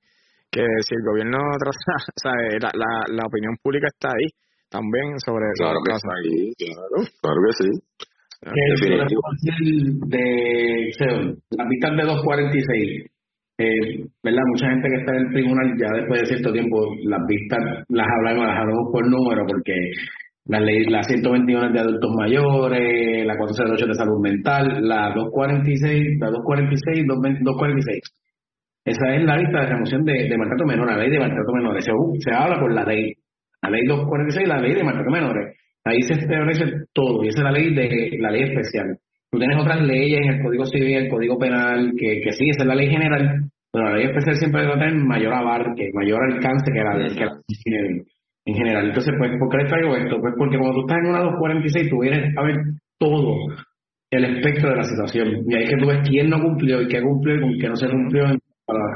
[0.48, 2.32] Que si el gobierno trata, o sea,
[2.64, 4.32] la, la, la opinión pública está ahí
[4.76, 7.70] también sobre claro que ahí, claro, claro que sí.
[8.46, 13.12] De, de, las vistas de 246,
[13.58, 14.44] eh, ¿verdad?
[14.48, 18.06] Mucha gente que está en el tribunal ya después de cierto tiempo, las vistas las
[18.06, 19.74] hablamos, las hablamos por número, porque
[20.46, 26.30] la ley, la 121 de adultos mayores, la 408 de salud mental, la 246, la
[26.30, 28.04] 246, 246.
[28.86, 31.82] Esa es la lista de remoción de, de maltrato menor, la ley de maltrato menor.
[31.82, 33.14] Se, se habla por la ley,
[33.66, 35.58] la ley 246, la ley de maltrato menores.
[35.84, 38.98] Ahí se establece todo, y esa es la ley de la ley especial.
[39.32, 42.64] Tú tienes otras leyes en el Código Civil, el Código Penal, que, que sí, esa
[42.64, 46.20] es la ley general, pero la ley especial siempre va a tener mayor abarque, mayor
[46.32, 47.42] alcance que la, que la
[48.46, 48.88] en general.
[48.88, 50.22] Entonces, pues, ¿por qué les traigo esto?
[50.22, 52.56] Pues porque cuando tú estás en una 246, tú vienes a ver
[53.00, 53.36] todo
[54.12, 55.44] el espectro de la situación.
[55.48, 57.76] Y ahí que tú ves quién no cumplió y qué cumplió y con qué no
[57.76, 58.40] se cumplió en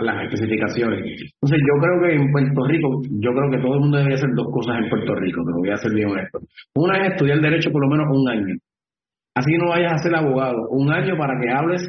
[0.02, 1.00] las especificaciones.
[1.00, 4.32] Entonces, yo creo que en Puerto Rico, yo creo que todo el mundo debería hacer
[4.36, 6.40] dos cosas en Puerto Rico, pero voy a ser bien honesto.
[6.76, 8.56] Una es estudiar Derecho por lo menos un año.
[9.36, 10.68] Así no vayas a ser abogado.
[10.72, 11.82] Un año para que hables,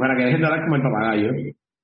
[0.00, 1.30] para que dejes de hablar como el papagayo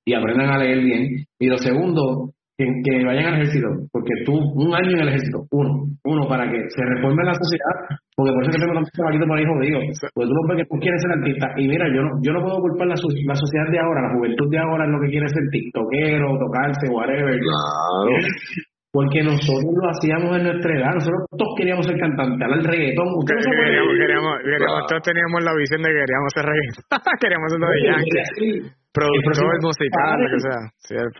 [0.05, 1.25] y aprendan a leer bien.
[1.39, 5.91] Y lo segundo, que, vayan al ejército, porque tú, un año en el ejército, uno,
[6.05, 9.37] uno, para que se reforme la sociedad, porque por eso que tengo tantos caballitos por
[9.37, 9.79] ahí jodido,
[10.15, 12.39] porque tú no ves que tú quieres ser artista, y mira, yo no, yo no
[12.39, 15.27] puedo culpar la, la sociedad de ahora, la juventud de ahora es lo que quiere
[15.27, 17.35] ser tiktokero, tocarse, whatever.
[17.35, 18.23] Claro.
[18.95, 23.11] Porque nosotros lo hacíamos en nuestra edad, nosotros todos queríamos ser cantantes, hablar reggaetón.
[23.27, 26.83] Queríamos, queríamos, queríamos, todos teníamos la visión de que queríamos ser reggaetón,
[27.19, 31.11] queríamos ser lo de Yankee, productor musical, lo que sea, sí, es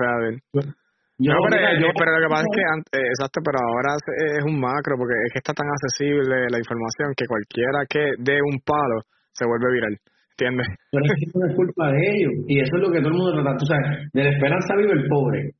[1.15, 2.63] feo no, pero, lo que pasa es que,
[2.99, 7.15] eh, exacto, pero ahora es un macro, porque es que está tan accesible la información
[7.15, 9.95] que cualquiera que dé un palo se vuelve viral.
[10.35, 10.67] ¿Entiendes?
[10.91, 12.33] Pero es que no es culpa de ellos.
[12.47, 13.55] Y eso es lo que todo el mundo trata.
[13.55, 15.55] Tú sabes, de la esperanza vive el pobre.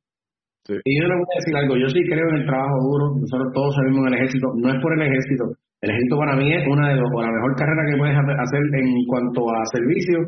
[0.68, 1.80] Y yo le voy a decir algo.
[1.80, 3.16] Yo sí creo en el trabajo duro.
[3.16, 4.52] Nosotros todos salimos en el ejército.
[4.60, 5.44] No es por el ejército.
[5.80, 8.88] El ejército para mí es una de las, la mejor carrera que puedes hacer en
[9.08, 10.18] cuanto a servicio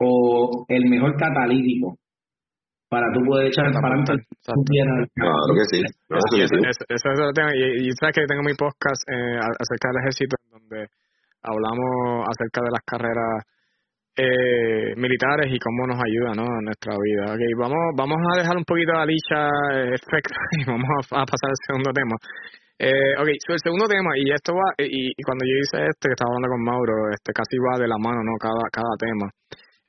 [0.00, 2.00] o el mejor catalítico
[2.92, 4.28] para tú poder echar para adelante
[5.16, 5.80] Claro que sí.
[5.80, 7.48] Eso, es lo tengo.
[7.56, 10.92] Y, sabes que tengo mi podcast eh, acerca del ejército, donde
[11.40, 13.48] hablamos acerca de las carreras
[14.20, 16.44] eh, militares y cómo nos ayuda ¿no?
[16.44, 17.32] en nuestra vida.
[17.32, 19.48] Okay, vamos, vamos a dejar un poquito la licha
[19.88, 20.84] efecto y vamos
[21.16, 22.12] a, pasar al segundo tema.
[22.76, 26.12] Eh, ok, so el segundo tema, y esto va, y, y, cuando yo hice este,
[26.12, 28.34] que estaba hablando con Mauro, este casi va de la mano, ¿no?
[28.36, 29.30] Cada, cada tema.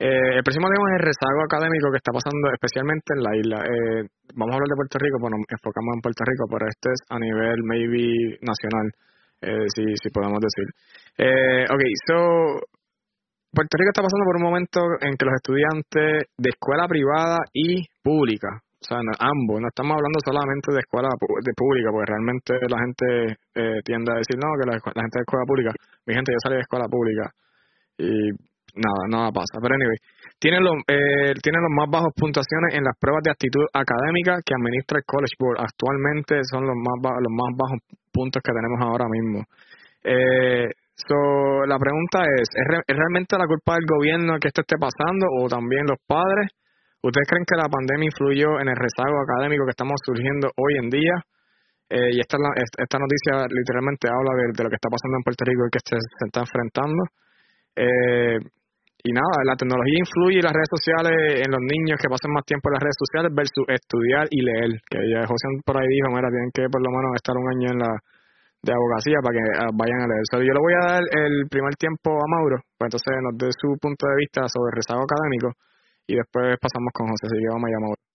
[0.03, 3.57] Eh, el próximo tema es el rezago académico que está pasando especialmente en la isla.
[3.63, 4.03] Eh,
[4.35, 7.17] vamos a hablar de Puerto Rico, bueno, enfocamos en Puerto Rico, pero este es a
[7.23, 8.91] nivel maybe nacional,
[9.47, 10.67] eh, si, si podemos decir.
[11.23, 12.19] Eh, ok, so,
[13.47, 17.87] Puerto Rico está pasando por un momento en que los estudiantes de escuela privada y
[18.03, 22.79] pública, o sea, ambos, no estamos hablando solamente de escuela de pública, porque realmente la
[22.83, 25.71] gente eh, tiende a decir, no, que la, la gente de escuela pública,
[26.03, 27.31] mi gente ya sale de escuela pública
[27.95, 28.35] y
[28.75, 29.61] nada, nada pasa.
[29.61, 29.97] Pero anyway,
[30.39, 34.53] tienen los, eh, tienen los más bajos puntuaciones en las pruebas de actitud académica que
[34.53, 35.61] administra el College Board.
[35.61, 37.79] Actualmente son los más, los más bajos
[38.11, 39.45] puntos que tenemos ahora mismo.
[40.03, 45.25] Eh, so, la pregunta es, ¿es, realmente la culpa del gobierno que esto esté pasando
[45.39, 46.51] o también los padres?
[47.03, 50.89] ¿Ustedes creen que la pandemia influyó en el rezago académico que estamos surgiendo hoy en
[50.89, 51.15] día?
[51.89, 55.67] Eh, y esta, esta noticia literalmente habla de, lo que está pasando en Puerto Rico
[55.67, 57.03] y que se, se está enfrentando.
[57.75, 58.39] Eh,
[59.03, 62.47] y nada, la tecnología influye en las redes sociales en los niños que pasan más
[62.47, 64.79] tiempo en las redes sociales versus estudiar y leer.
[64.87, 67.67] Que ya José por ahí dijo, mira, tienen que por lo menos estar un año
[67.75, 67.91] en la
[68.63, 70.23] de abogacía para que ah, vayan a leer.
[70.47, 73.75] Yo le voy a dar el primer tiempo a Mauro, pues entonces nos dé su
[73.75, 75.51] punto de vista sobre el rezago académico
[76.07, 78.12] y después pasamos con José, así que vamos a Mauro.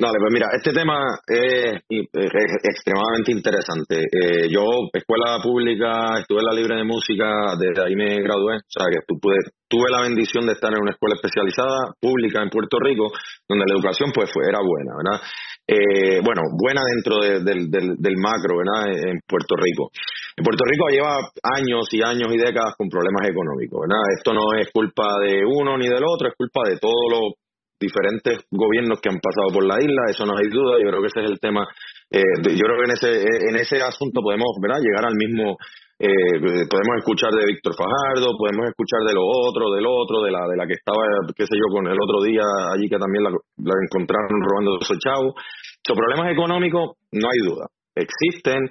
[0.00, 0.96] Dale, pues mira, este tema
[1.28, 4.00] es, extremadamente interesante.
[4.00, 8.72] Eh, yo, escuela pública, estuve en la libre de música, desde ahí me gradué, o
[8.72, 9.36] sea que tuve,
[9.68, 13.12] tuve la bendición de estar en una escuela especializada pública en Puerto Rico,
[13.46, 15.20] donde la educación pues fue, era buena, ¿verdad?
[15.68, 18.88] Eh, bueno, buena dentro del, del macro, ¿verdad?
[19.04, 19.92] En Puerto Rico.
[20.34, 21.12] En Puerto Rico lleva
[21.44, 24.00] años y años y décadas con problemas económicos, ¿verdad?
[24.16, 27.36] Esto no es culpa de uno ni del otro, es culpa de todos los
[27.80, 31.08] diferentes gobiernos que han pasado por la isla, eso no hay duda, yo creo que
[31.08, 31.66] ese es el tema,
[32.10, 33.10] eh, yo creo que en ese,
[33.48, 34.84] en ese asunto podemos ¿verdad?
[34.84, 35.56] llegar al mismo
[36.00, 40.48] eh, podemos escuchar de Víctor Fajardo, podemos escuchar de lo otro, del otro, de la
[40.48, 41.04] de la que estaba,
[41.36, 42.40] qué sé yo, con el otro día
[42.72, 43.36] allí que también la,
[43.84, 45.36] encontraron robando ese chavo.
[45.36, 48.64] Los problemas económicos, no hay duda, existen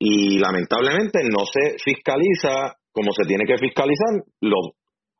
[0.00, 4.72] y lamentablemente no se fiscaliza como se tiene que fiscalizar los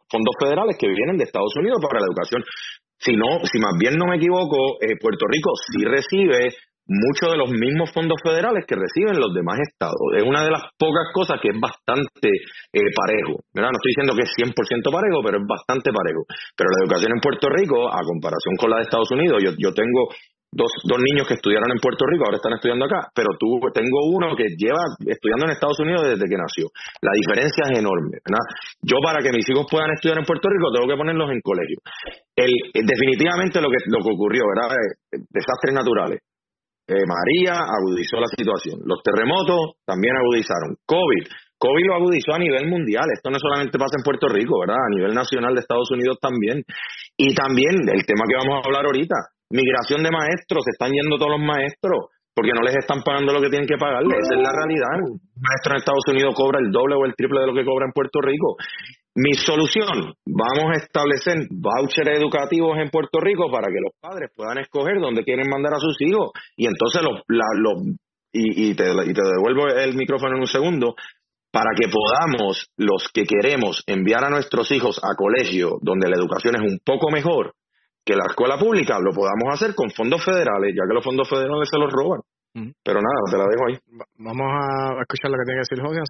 [0.09, 2.41] fondos federales que vienen de Estados Unidos para la educación.
[3.01, 6.53] Si no, si más bien no me equivoco, eh, Puerto Rico sí recibe
[6.91, 9.97] muchos de los mismos fondos federales que reciben los demás estados.
[10.19, 13.39] Es una de las pocas cosas que es bastante eh, parejo.
[13.55, 14.53] No estoy diciendo que es 100%
[14.91, 16.27] parejo, pero es bastante parejo.
[16.59, 19.71] Pero la educación en Puerto Rico, a comparación con la de Estados Unidos, yo, yo
[19.71, 20.11] tengo
[20.53, 24.11] dos, dos niños que estudiaron en Puerto Rico, ahora están estudiando acá, pero tú, tengo
[24.11, 26.67] uno que lleva estudiando en Estados Unidos desde que nació.
[27.03, 28.19] La diferencia es enorme.
[28.19, 28.45] ¿verdad?
[28.83, 31.79] Yo para que mis hijos puedan estudiar en Puerto Rico tengo que ponerlos en colegio.
[32.35, 34.75] El, eh, definitivamente lo que, lo que ocurrió, ¿verdad?
[34.75, 36.21] Eh, desastres naturales.
[36.91, 38.83] Eh, María agudizó la situación.
[38.83, 40.75] Los terremotos también agudizaron.
[40.83, 41.23] COVID.
[41.61, 43.07] COVID lo agudizó a nivel mundial.
[43.15, 44.81] Esto no solamente pasa en Puerto Rico, ¿verdad?
[44.81, 46.65] A nivel nacional de Estados Unidos también.
[47.17, 49.15] Y también el tema que vamos a hablar ahorita,
[49.51, 53.43] Migración de maestros, se están yendo todos los maestros porque no les están pagando lo
[53.43, 54.17] que tienen que pagarle.
[54.17, 54.97] Esa es la realidad.
[55.03, 57.87] Un maestro en Estados Unidos cobra el doble o el triple de lo que cobra
[57.87, 58.57] en Puerto Rico.
[59.17, 64.59] Mi solución, vamos a establecer vouchers educativos en Puerto Rico para que los padres puedan
[64.59, 66.31] escoger dónde quieren mandar a sus hijos.
[66.57, 67.21] Y entonces, los,
[68.33, 70.95] y, te, y te devuelvo el micrófono en un segundo,
[71.53, 76.55] para que podamos, los que queremos enviar a nuestros hijos a colegio donde la educación
[76.55, 77.55] es un poco mejor,
[78.05, 81.69] que la escuela pública lo podamos hacer con fondos federales, ya que los fondos federales
[81.69, 82.21] se los roban.
[82.53, 83.77] Pero nada, te la dejo ahí.
[84.19, 86.03] Vamos a escuchar lo que tiene que decir José.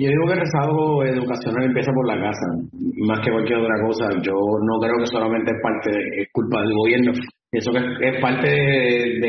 [0.00, 2.46] Yo digo que el rezago educacional empieza por la casa,
[3.06, 4.08] más que cualquier otra cosa.
[4.22, 7.12] Yo no creo que solamente es parte de, es culpa del gobierno.
[7.52, 9.20] Eso que es, parte de,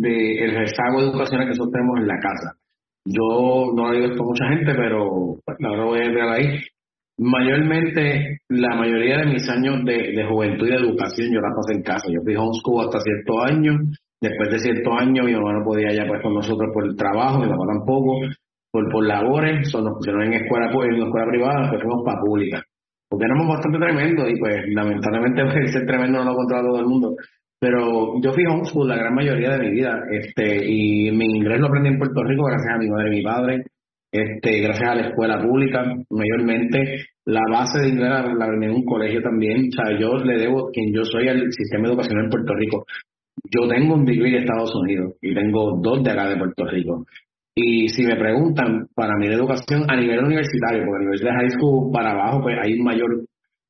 [0.00, 2.56] de, el rezago educacional que nosotros tenemos en la casa.
[3.04, 5.36] Yo no lo digo esto a mucha gente, pero
[5.68, 6.58] ahora voy a entrar ahí.
[7.18, 11.82] Mayormente, la mayoría de mis años de, juventud y de educación yo la pasé en
[11.82, 12.06] casa.
[12.08, 13.76] Yo fui homeschool hasta ciertos años.
[14.20, 17.40] Después de ciertos años, mi mamá no podía ya pues con nosotros por el trabajo,
[17.40, 18.20] mi papá tampoco,
[18.70, 22.62] por, por labores, son nos pusieron en escuela, en escuela privada, pues fuimos para pública.
[23.10, 26.86] Porque éramos bastante tremendos y pues lamentablemente pues, ser tremendo no lo controla todo el
[26.86, 27.16] mundo.
[27.60, 31.66] Pero yo fui homeschool la gran mayoría de mi vida, este, y mi inglés lo
[31.66, 33.64] aprendí en Puerto Rico gracias a mi madre y mi padre
[34.12, 37.06] este, gracias a la escuela pública, mayormente.
[37.24, 39.68] La base de inglés la, aprendí en un colegio también.
[39.68, 42.84] O sea, yo le debo, quien yo soy, al sistema educacional en Puerto Rico.
[43.50, 47.06] Yo tengo un degree de Estados Unidos y tengo dos de acá de Puerto Rico.
[47.54, 51.32] Y si me preguntan, para mí la educación a nivel universitario, porque a nivel de
[51.32, 53.26] high school para abajo, pues hay un mayor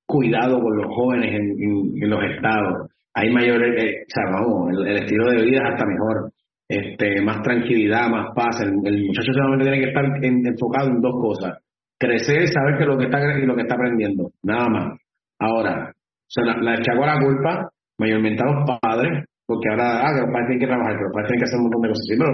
[0.06, 2.90] cuidado con los jóvenes en, los estados.
[3.14, 6.32] Hay mayor, eh, o sea, vamos, el, estilo de vida es hasta mejor
[6.72, 8.62] este, más tranquilidad, más paz.
[8.62, 11.58] El, muchacho solamente tiene que estar enfocado en dos cosas.
[11.98, 14.98] Crecer, saber que lo que está y lo que está aprendiendo, nada más.
[15.38, 20.20] Ahora, o la, la echago la culpa mayormente a los padres, porque ahora, ah, que
[20.24, 22.06] los padres tienen que trabajar, que los padres tienen que hacer un montón de cosas.
[22.08, 22.32] Sí, pero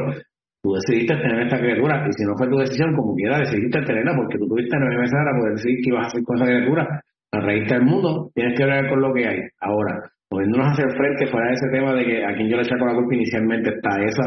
[0.62, 4.14] tú decidiste tener esta criatura, y si no fue tu decisión, como quiera, decidiste tenerla,
[4.14, 6.82] porque tú tuviste nueve meses para poder decidir qué ibas a hacer con esa criatura.
[7.30, 9.38] A raíz del mundo, tienes que ver con lo que hay.
[9.60, 9.98] Ahora,
[10.30, 12.86] moviéndonos hacia el frente, fuera de ese tema de que a quien yo le echaco
[12.86, 14.24] la culpa inicialmente está esa,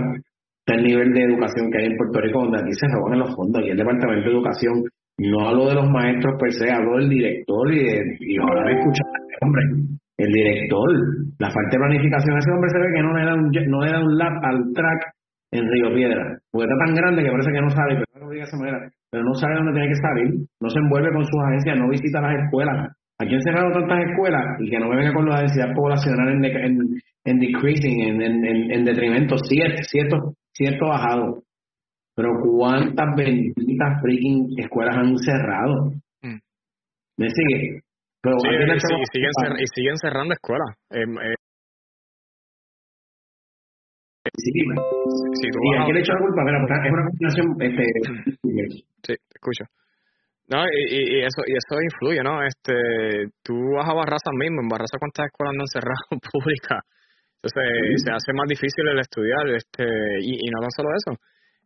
[0.68, 3.62] el nivel de educación que hay en Puerto Rico, donde aquí se roban los fondos,
[3.62, 4.74] aquí el Departamento de Educación,
[5.18, 8.80] no hablo de los maestros per se, hablo del director y, de, y ahora me
[8.80, 9.04] escucha,
[9.42, 9.64] hombre,
[10.18, 10.90] el director,
[11.40, 13.92] la falta de planificación, ese hombre se ve que no le da un, no le
[13.92, 15.02] da un lap al track
[15.52, 18.46] en Río Piedra, porque está tan grande que parece que no sabe, pero no diga
[18.46, 20.30] esa manera, pero no sabe dónde tiene que salir,
[20.62, 22.90] no se envuelve con sus agencias, no visita las escuelas,
[23.22, 26.46] Aquí han cerrado tantas escuelas y que no me venga con la densidad poblacional en,
[26.46, 26.80] en,
[27.24, 31.44] en decreasing, en, en, en detrimento, cierto, cierto, cierto bajado.
[32.16, 35.92] Pero ¿cuántas benditas freaking escuelas han cerrado?
[36.24, 36.40] Mm.
[37.18, 37.82] ¿Me sigue?
[38.24, 40.76] Pero sí, y, siguen y siguen cerrando escuelas.
[40.90, 41.36] Eh, eh.
[44.36, 47.56] Sí, sí, y aquí le he hecho la culpa, es una combinación.
[47.60, 47.84] Este,
[49.04, 49.66] sí, te escucho.
[50.52, 52.44] No, y, y, eso y eso influye, ¿no?
[52.44, 52.76] Este,
[53.42, 56.84] tú vas a Barraza mismo, en Barraza cuántas escuelas no han cerrado públicas.
[57.40, 59.88] Entonces se hace más difícil el estudiar, este,
[60.22, 61.16] y, y no tan solo eso.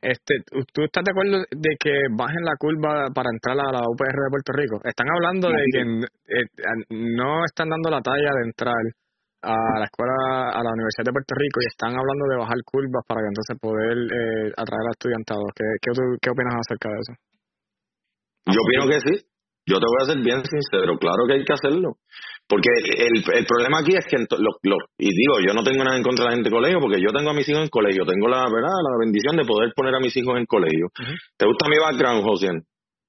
[0.05, 0.37] Este,
[0.69, 4.29] ¿Tú estás de acuerdo de que bajen la curva para entrar a la UPR de
[4.29, 4.77] Puerto Rico?
[4.85, 6.45] Están hablando de que eh,
[6.93, 8.77] no están dando la talla de entrar
[9.41, 13.01] a la escuela, a la Universidad de Puerto Rico y están hablando de bajar curvas
[13.07, 15.49] para que entonces poder eh, atraer a estudiantados.
[15.57, 15.89] ¿Qué, qué,
[16.21, 17.13] qué opinas acerca de eso?
[18.45, 19.25] Yo opino que sí.
[19.65, 21.97] yo te voy a ser bien sincero, claro que hay que hacerlo.
[22.47, 25.97] Porque el, el problema aquí es que, lo, lo, y digo, yo no tengo nada
[25.97, 28.05] en contra de la gente de colegio, porque yo tengo a mis hijos en colegio,
[28.05, 30.93] tengo la verdad, la bendición de poder poner a mis hijos en colegio.
[31.37, 32.53] ¿Te gusta mi background, José?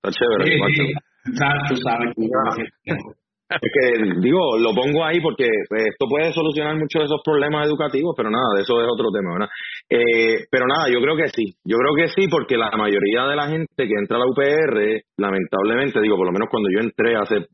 [0.01, 0.57] Está chévere.
[0.57, 0.97] mi background.
[1.69, 3.26] tú sabes.
[3.49, 8.15] Porque, digo, lo pongo ahí porque pues, esto puede solucionar muchos de esos problemas educativos,
[8.17, 9.49] pero nada, de eso es otro tema, ¿verdad?
[9.89, 13.37] Eh, pero nada, yo creo que sí, yo creo que sí, porque la mayoría de
[13.37, 17.15] la gente que entra a la UPR, lamentablemente, digo, por lo menos cuando yo entré
[17.15, 17.47] hace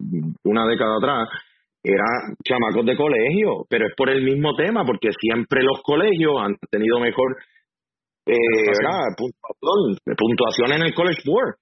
[0.44, 1.28] una década atrás,
[1.84, 2.04] era
[2.42, 7.00] chamacos de colegio, pero es por el mismo tema, porque siempre los colegios han tenido
[7.00, 7.36] mejor
[8.26, 8.34] eh.
[9.16, 11.56] Puntuación, puntuación en el College Board.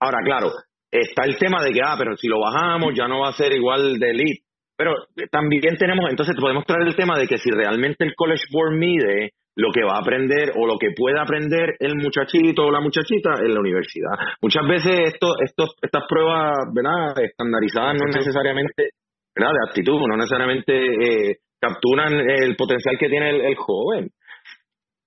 [0.00, 0.52] Ahora, claro,
[0.90, 3.52] está el tema de que, ah, pero si lo bajamos ya no va a ser
[3.52, 4.42] igual de elite.
[4.76, 4.94] Pero
[5.30, 9.32] también tenemos, entonces podemos traer el tema de que si realmente el College Board mide
[9.58, 13.42] lo que va a aprender o lo que puede aprender el muchachito o la muchachita
[13.42, 14.14] en la universidad.
[14.40, 17.18] Muchas veces esto, esto, estas pruebas, ¿verdad?
[17.24, 18.90] Estandarizadas no necesariamente,
[19.34, 19.50] ¿verdad?
[19.50, 24.10] De actitud, no necesariamente eh, capturan el potencial que tiene el, joven.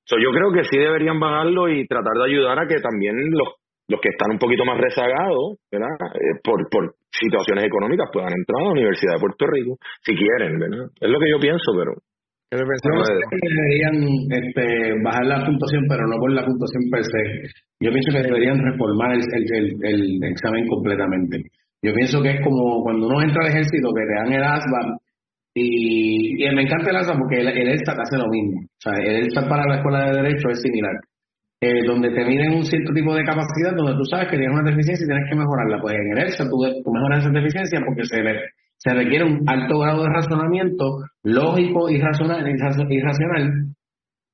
[0.03, 3.55] So, yo creo que sí deberían bajarlo y tratar de ayudar a que también los
[3.87, 5.91] los que están un poquito más rezagados, ¿verdad?
[6.15, 10.59] Eh, por, por situaciones económicas puedan entrar a la Universidad de Puerto Rico, si quieren,
[10.59, 10.87] ¿verdad?
[10.99, 11.91] Es lo que yo pienso, pero...
[12.51, 13.95] ¿Qué que deberían
[14.27, 14.65] este,
[15.03, 17.23] bajar la puntuación, pero no por la puntuación per se.
[17.79, 21.47] Yo pienso que deberían reformar el, el, el, examen completamente.
[21.81, 24.99] Yo pienso que es como cuando uno entra al ejército, que te dan el ASVAB,
[25.55, 28.59] y, y me encanta el ASVAB porque el, el ELSAT hace lo mismo.
[28.59, 30.99] O sea, el ELSAT para la escuela de Derecho es similar
[31.61, 34.69] eh, donde te miden un cierto tipo de capacidad, donde tú sabes que tienes una
[34.69, 35.79] deficiencia y tienes que mejorarla.
[35.79, 36.57] Pues en el ERSA tú,
[36.91, 38.17] mejoras esa deficiencia porque se,
[38.77, 43.75] se requiere un alto grado de razonamiento lógico y racional, y racional,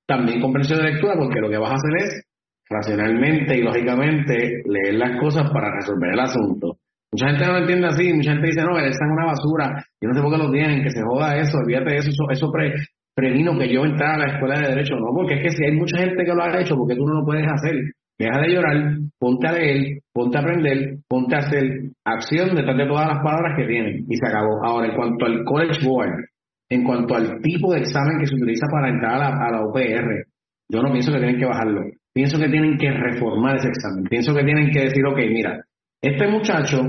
[0.08, 2.24] también comprensión de lectura, porque lo que vas a hacer es
[2.70, 6.78] racionalmente y lógicamente leer las cosas para resolver el asunto.
[7.12, 10.10] Mucha gente no lo entiende así, mucha gente dice, no, está en una basura, yo
[10.10, 12.52] no sé por qué lo tienen, que se joda eso, olvídate de eso, eso, eso
[12.52, 12.74] pre,
[13.18, 14.96] previno que yo entrara a la escuela de Derecho.
[14.96, 17.22] No, porque es que si hay mucha gente que lo ha hecho, porque tú no
[17.22, 17.76] lo puedes hacer?
[18.20, 21.64] Deja de llorar, ponte a leer, ponte a aprender, ponte a hacer
[22.06, 24.06] acción detrás de todas las palabras que tienen.
[24.08, 24.64] Y se acabó.
[24.64, 26.30] Ahora, en cuanto al College Board,
[26.70, 30.26] en cuanto al tipo de examen que se utiliza para entrar a la, a UPR,
[30.70, 31.82] yo no pienso que tienen que bajarlo.
[32.14, 34.04] Pienso que tienen que reformar ese examen.
[34.04, 35.64] Pienso que tienen que decir, ok, mira,
[36.04, 36.84] este muchacho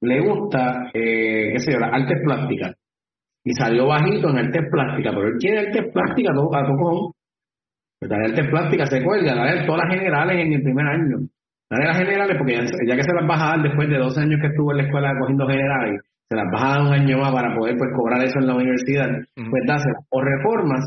[0.00, 2.76] le gusta, eh, qué sé yo, las artes plásticas
[3.44, 6.54] y salió bajito en el test plástica, pero él quiere el test plástica a todo,
[6.54, 7.14] a todo
[8.10, 11.16] el test plástica se cuelga, dale todas las generales en el primer año.
[11.70, 14.40] Dale las generales, porque ya, que se las vas a dar después de dos años
[14.40, 17.32] que estuvo en la escuela cogiendo generales, se las vas a dar un año más
[17.32, 20.04] para poder pues cobrar eso en la universidad, pues dáselas.
[20.10, 20.84] O reformas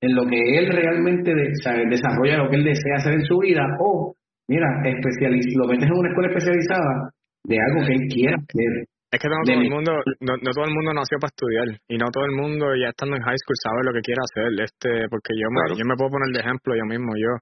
[0.00, 4.14] en lo que él realmente desarrolla lo que él desea hacer en su vida, o
[4.48, 7.10] mira, lo metes en una escuela especializada
[7.44, 8.86] de algo que él quiera hacer.
[9.10, 12.12] Es que no todo, el mundo, no, todo el mundo nació para estudiar y no
[12.12, 14.52] todo el mundo ya estando en high school sabe lo que quiere hacer.
[14.60, 17.16] este Porque yo me, yo me puedo poner de ejemplo yo mismo.
[17.16, 17.32] Yo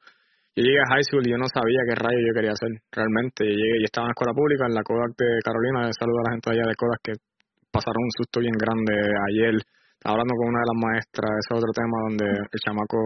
[0.57, 3.45] yo llegué a high school y yo no sabía qué rayo yo quería hacer realmente.
[3.45, 5.93] Yo llegué y estaba en la escuela pública, en la Kodak de Carolina.
[5.93, 7.15] Saludo a la gente allá de Kodak que
[7.69, 8.97] pasaron un susto bien grande
[9.29, 9.61] ayer.
[9.61, 13.01] Estaba hablando con una de las maestras, ese otro tema donde el chamaco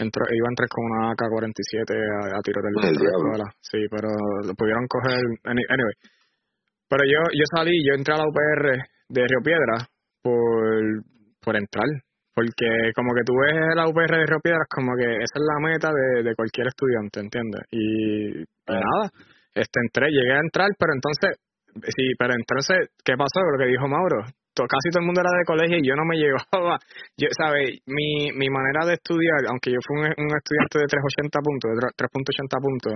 [0.00, 3.46] entró, iba a entrar con una AK-47 a, a tiro del la escuela.
[3.60, 4.08] Sí, pero
[4.48, 5.20] lo pudieron coger.
[5.52, 5.96] Anyway,
[6.90, 8.66] pero yo, yo salí, yo entré a la UPR
[9.08, 9.86] de Río Piedra
[10.22, 11.06] por,
[11.40, 11.86] por entrar.
[12.34, 15.58] Porque como que tú ves la UPR de Río Piedras como que esa es la
[15.62, 17.62] meta de, de cualquier estudiante, ¿entiendes?
[17.70, 19.06] Y, nada,
[19.54, 21.38] este entré, llegué a entrar, pero entonces,
[21.94, 23.38] sí, pero entonces, ¿qué pasó?
[23.42, 24.22] Lo que dijo Mauro,
[24.54, 26.78] casi todo el mundo era de colegio y yo no me llevaba,
[27.16, 27.78] yo, ¿sabes?
[27.86, 31.78] Mi, mi manera de estudiar, aunque yo fui un, un estudiante de 380 puntos, de
[31.94, 32.94] 3.80 puntos,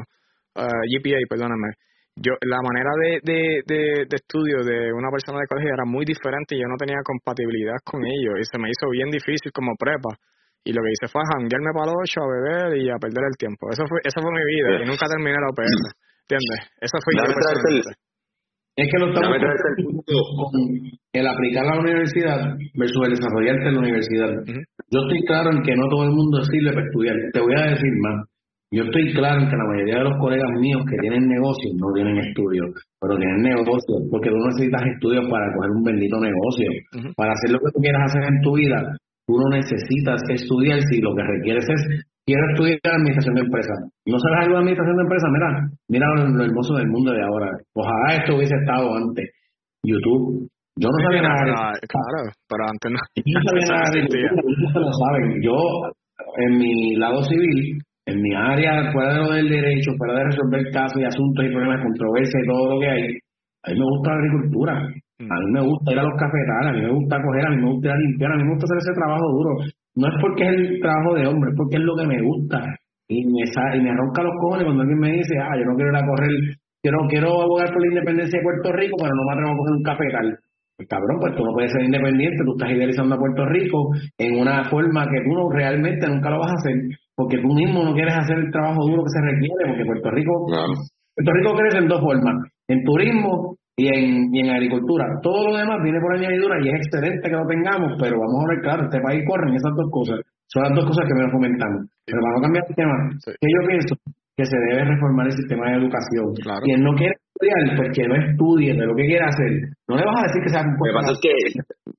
[0.62, 1.74] uh, GPA, perdóname,
[2.17, 6.55] yo la manera de, de, de, estudio de una persona de colegio era muy diferente
[6.55, 10.15] y yo no tenía compatibilidad con ellos y se me hizo bien difícil como prepa
[10.62, 13.37] y lo que hice fue janguearme para los ocho a beber y a perder el
[13.37, 16.61] tiempo eso fue esa fue mi vida y nunca terminé la OPR ¿entiendes?
[16.79, 17.27] eso fue yo
[18.77, 20.62] es que lo estamos con
[21.12, 24.31] el aplicar a la universidad versus el desarrollarte en la universidad.
[24.91, 27.15] Yo estoy claro en que no todo el mundo sirve para estudiar.
[27.33, 28.27] Te voy a decir más.
[28.71, 31.93] Yo estoy claro en que la mayoría de los colegas míos que tienen negocios no
[31.95, 36.69] tienen estudios, pero tienen negocios, porque tú necesitas estudios para coger un bendito negocio.
[37.17, 38.83] Para hacer lo que tú quieras hacer en tu vida,
[39.27, 41.81] tú no necesitas estudiar si lo que requieres es,
[42.27, 43.79] quiero estudiar administración de empresas.
[44.07, 45.31] ¿No sabes algo de administración de empresas?
[45.31, 45.49] Mira,
[45.89, 47.51] mira lo, hermoso del mundo de ahora.
[47.75, 49.31] Ojalá esto hubiese estado antes.
[49.85, 52.99] YouTube, yo no sabía nada de Claro, pero antes no.
[53.15, 55.43] Yo no sabía nada de YouTube, lo saben.
[55.43, 55.57] Yo,
[56.39, 60.70] en mi lado civil, en mi área, fuera de lo del derecho, fuera de resolver
[60.72, 63.02] casos y asuntos y problemas, controversias y todo lo que hay,
[63.64, 64.72] A mí me gusta la agricultura,
[65.18, 65.32] mm.
[65.32, 67.57] a mí me gusta ir a los cafetales, a mí me gusta coger, a mí
[67.57, 69.50] me gusta ir a limpiar, a mí me gusta hacer ese trabajo duro.
[69.96, 72.59] No es porque es el trabajo de hombre, es porque es lo que me gusta.
[73.09, 75.92] Y me, y me ronca los cojones cuando alguien me dice, ah, yo no quiero
[75.92, 76.34] ir a correr,
[76.82, 79.74] quiero, quiero abogar por la independencia de Puerto Rico, pero no me atrevo a coger
[79.76, 80.28] un cafetal.
[80.76, 83.78] Pues cabrón, pues tú no puedes ser independiente, tú estás idealizando a Puerto Rico
[84.18, 86.74] en una forma que tú no realmente nunca lo vas a hacer,
[87.17, 90.33] porque tú mismo no quieres hacer el trabajo duro que se requiere, porque Puerto Rico,
[90.47, 92.35] Puerto Rico crece en dos formas,
[92.69, 95.07] en turismo y en, y en agricultura.
[95.23, 98.49] Todo lo demás viene por añadidura y es excelente que lo tengamos, pero vamos a
[98.51, 100.21] ver, claro, este país corre en esas dos cosas.
[100.47, 101.83] Son las dos cosas que me fomentando.
[102.07, 102.95] Pero vamos a cambiar el tema.
[103.25, 103.95] que yo pienso?
[104.37, 106.27] Que se debe reformar el sistema de educación.
[106.65, 109.74] Y él no quiere estudiar, que no estudie de lo que quiere hacer.
[109.89, 111.35] No le vas a decir que sea un Lo que pasa es que,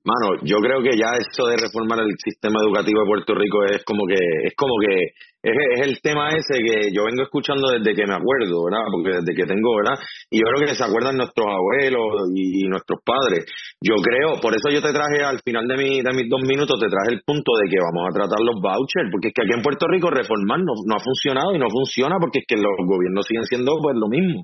[0.02, 3.84] mano, yo creo que ya eso de reformar el sistema educativo de Puerto Rico es
[3.84, 5.14] como que, es como que,
[5.46, 8.82] es, el tema ese que yo vengo escuchando desde que me acuerdo, ¿verdad?
[8.90, 9.94] Porque desde que tengo, ¿verdad?
[10.30, 13.46] Y yo creo que se acuerdan nuestros abuelos y, nuestros padres.
[13.78, 16.80] Yo creo, por eso yo te traje al final de, mi, de mis dos minutos,
[16.80, 19.54] te traje el punto de que vamos a tratar los vouchers, porque es que aquí
[19.54, 22.74] en Puerto Rico reformar no, no ha funcionado y no funciona porque es que los
[22.82, 24.42] gobiernos siguen siendo pues lo mismo.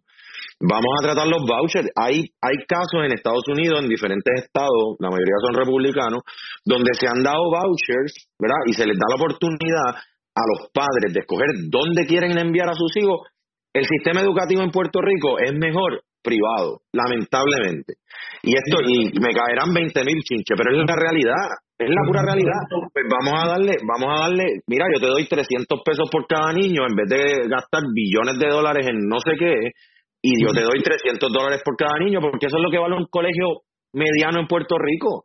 [0.62, 1.90] Vamos a tratar los vouchers.
[1.98, 6.22] Hay, hay casos en Estados Unidos, en diferentes estados, la mayoría son republicanos,
[6.64, 8.62] donde se han dado vouchers, ¿verdad?
[8.66, 12.78] Y se les da la oportunidad a los padres de escoger dónde quieren enviar a
[12.78, 13.26] sus hijos.
[13.74, 17.98] El sistema educativo en Puerto Rico es mejor privado, lamentablemente.
[18.44, 22.22] Y esto, y me caerán 20 mil chinches, pero es la realidad, es la pura
[22.22, 22.62] realidad.
[22.70, 26.52] Pues vamos a darle, vamos a darle, mira, yo te doy 300 pesos por cada
[26.52, 29.74] niño en vez de gastar billones de dólares en no sé qué,
[30.23, 32.97] y yo te doy 300 dólares por cada niño, porque eso es lo que vale
[32.97, 35.25] un colegio mediano en Puerto Rico.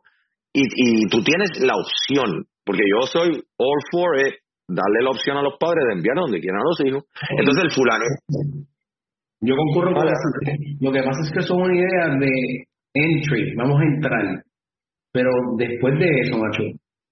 [0.52, 4.34] Y, y tú tienes la opción, porque yo soy all for it,
[4.68, 7.04] darle la opción a los padres de enviar donde quieran a los hijos.
[7.30, 8.04] Entonces el fulano.
[9.40, 10.28] Yo concurro con eso.
[10.80, 14.42] Lo que pasa es que son una idea de entry, vamos a entrar.
[15.12, 16.62] Pero después de eso, macho,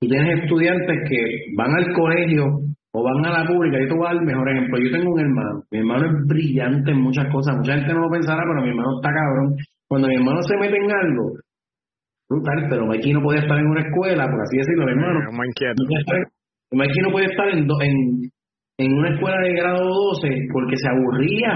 [0.01, 1.19] tú tienes estudiantes que
[1.57, 2.45] van al colegio
[2.97, 4.79] o van a la pública, yo te voy a dar el mejor ejemplo.
[4.81, 8.11] Yo tengo un hermano, mi hermano es brillante en muchas cosas, mucha gente no lo
[8.11, 9.53] pensará, pero mi hermano está cabrón.
[9.87, 11.25] Cuando mi hermano se mete en algo,
[12.25, 15.21] brutal, pero Mikey no podía estar en una escuela, por así decirlo, mi hermano.
[16.73, 17.97] Mikey no podía estar en, en,
[18.81, 21.53] en una escuela de grado 12 porque se aburría.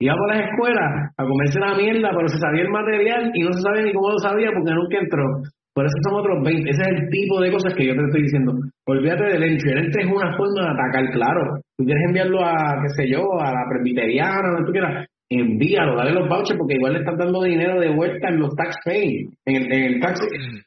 [0.00, 3.52] Iba a las escuelas a comerse la mierda, pero se sabía el material y no
[3.52, 5.26] se sabía ni cómo lo sabía porque nunca entró.
[5.74, 6.70] Por eso son otros 20.
[6.70, 8.52] Ese es el tipo de cosas que yo te estoy diciendo.
[8.86, 9.70] Olvídate del entry.
[9.70, 11.60] El entry es una forma de atacar, claro.
[11.76, 15.06] Tú quieres enviarlo a, qué sé yo, a la presbiteriana, donde tú quieras.
[15.30, 18.76] Envíalo, dale los vouchers porque igual le están dando dinero de vuelta en los tax
[18.82, 20.20] pay, en el, en el tax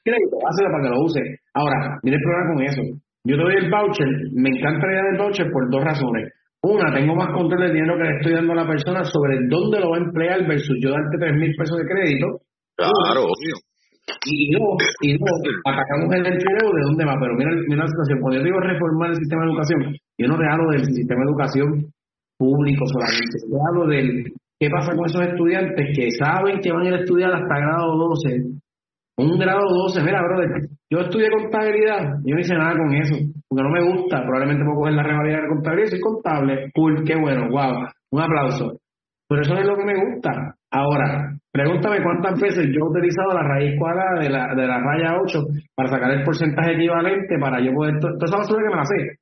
[0.03, 1.21] crédito, hazlo para que lo use.
[1.55, 2.81] Ahora, mire el problema con eso.
[3.25, 6.31] Yo te doy el voucher, me encanta la idea del voucher por dos razones.
[6.61, 9.79] Una, tengo más control del dinero que le estoy dando a la persona sobre dónde
[9.79, 12.27] lo va a emplear versus yo darte tres mil pesos de crédito.
[12.77, 13.55] Claro, obvio
[14.25, 14.59] y no,
[15.01, 15.25] y no
[15.65, 19.09] atacamos el empleo de dónde va, pero mira, mira la situación, cuando yo digo reformar
[19.09, 21.85] el sistema de educación, yo no te hablo del sistema de educación
[22.37, 26.87] público solamente, yo hablo del qué pasa con esos estudiantes que saben que van a
[26.87, 28.61] ir a estudiar hasta grado 12,
[29.17, 33.15] un grado 12, mira, brother, yo estudié contabilidad, yo no hice nada con eso,
[33.47, 37.15] porque no me gusta, probablemente puedo coger la revalida de contabilidad, soy contable, cool, qué
[37.15, 38.77] bueno, wow, un aplauso.
[39.27, 40.55] Pero eso es lo que me gusta.
[40.71, 45.19] Ahora, pregúntame cuántas veces yo he utilizado la raíz cuadrada de la, de la raya
[45.21, 45.39] 8
[45.75, 47.99] para sacar el porcentaje equivalente para yo poder...
[47.99, 49.21] Toda esa basura que me la sé.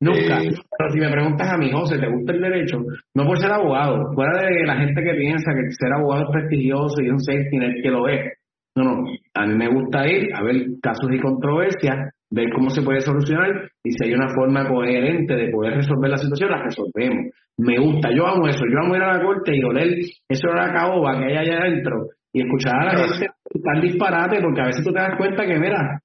[0.00, 0.38] Nunca.
[0.78, 2.78] Pero si me preguntas a mí, José, ¿te gusta el derecho?
[3.14, 7.02] No por ser abogado, fuera de la gente que piensa que ser abogado es prestigioso
[7.02, 8.38] y un safety que lo es.
[8.76, 9.04] No, no.
[9.34, 13.70] A mí me gusta ir a ver casos y controversias ver cómo se puede solucionar
[13.84, 17.32] y si hay una forma coherente de poder resolver la situación, la resolvemos.
[17.56, 19.88] Me gusta, yo amo eso, yo amo ir a la corte y oler
[20.28, 23.26] eso de la caoba que hay allá adentro y escuchar a la gente
[23.62, 26.00] tan disparate porque a veces tú te das cuenta que, mira,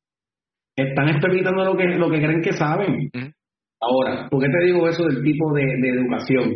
[0.76, 3.10] están experimentando lo que, lo que creen que saben.
[3.82, 6.56] Ahora, ¿por qué te digo eso del tipo de, de educación?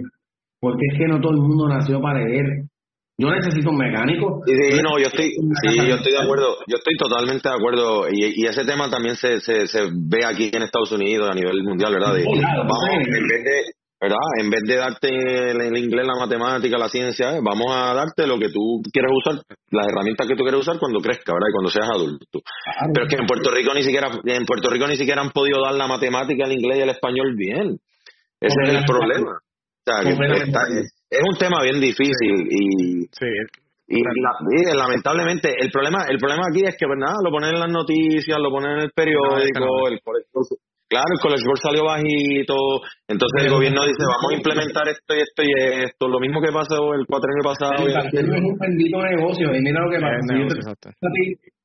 [0.60, 2.46] Porque es que no todo el mundo nació para leer.
[3.18, 4.42] Yo necesito un mecánico.
[4.46, 8.42] Sí, no, yo estoy, sí, yo estoy de acuerdo, yo estoy totalmente de acuerdo y,
[8.42, 11.94] y ese tema también se, se, se ve aquí en Estados Unidos a nivel mundial,
[11.94, 12.14] ¿verdad?
[12.14, 13.62] vamos, en vez de,
[14.04, 14.20] ¿verdad?
[14.38, 18.38] En vez de darte el, inglés, la matemática, la ciencia, eh, vamos a darte lo
[18.38, 19.40] que tú quieres usar,
[19.72, 21.48] las herramientas que tú quieres usar cuando crezca, ¿verdad?
[21.48, 22.44] Y cuando seas adulto.
[22.94, 25.64] Pero es que en Puerto Rico ni siquiera, en Puerto Rico ni siquiera han podido
[25.64, 27.80] dar la matemática, el inglés y el español bien.
[28.42, 29.40] Ese es el problema.
[29.40, 33.08] O sea, que está, es un tema bien difícil y,
[33.88, 34.04] y,
[34.76, 38.50] lamentablemente el problema el problema aquí es que verdad lo ponen en las noticias lo
[38.50, 40.00] ponen en el periódico el,
[40.94, 42.54] Claro, el College Board salió bajito,
[43.10, 45.50] entonces el gobierno dice, vamos a implementar esto y esto y
[45.90, 47.82] esto, lo mismo que pasó el cuatro años pasado.
[47.82, 50.38] es un bendito negocio, y mira lo que pasa.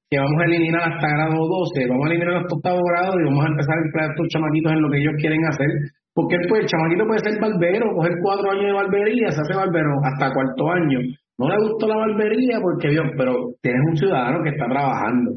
[0.09, 3.45] que vamos a eliminar hasta grado 12, vamos a eliminar hasta octavo grado y vamos
[3.45, 5.71] a empezar a emplear a estos chamaquitos en lo que ellos quieren hacer.
[6.17, 9.93] Porque pues, el chamaquito puede ser barbero, coger cuatro años de barbería, se hace barbero
[10.09, 11.05] hasta cuarto año.
[11.37, 15.37] No le gustó la barbería porque, Dios, pero tienes un ciudadano que está trabajando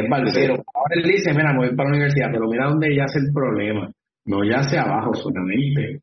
[0.00, 0.50] es.
[0.50, 3.90] Ahora él dice, mira, me voy para la universidad, pero mira dónde yace el problema.
[4.26, 6.00] No yace abajo solamente,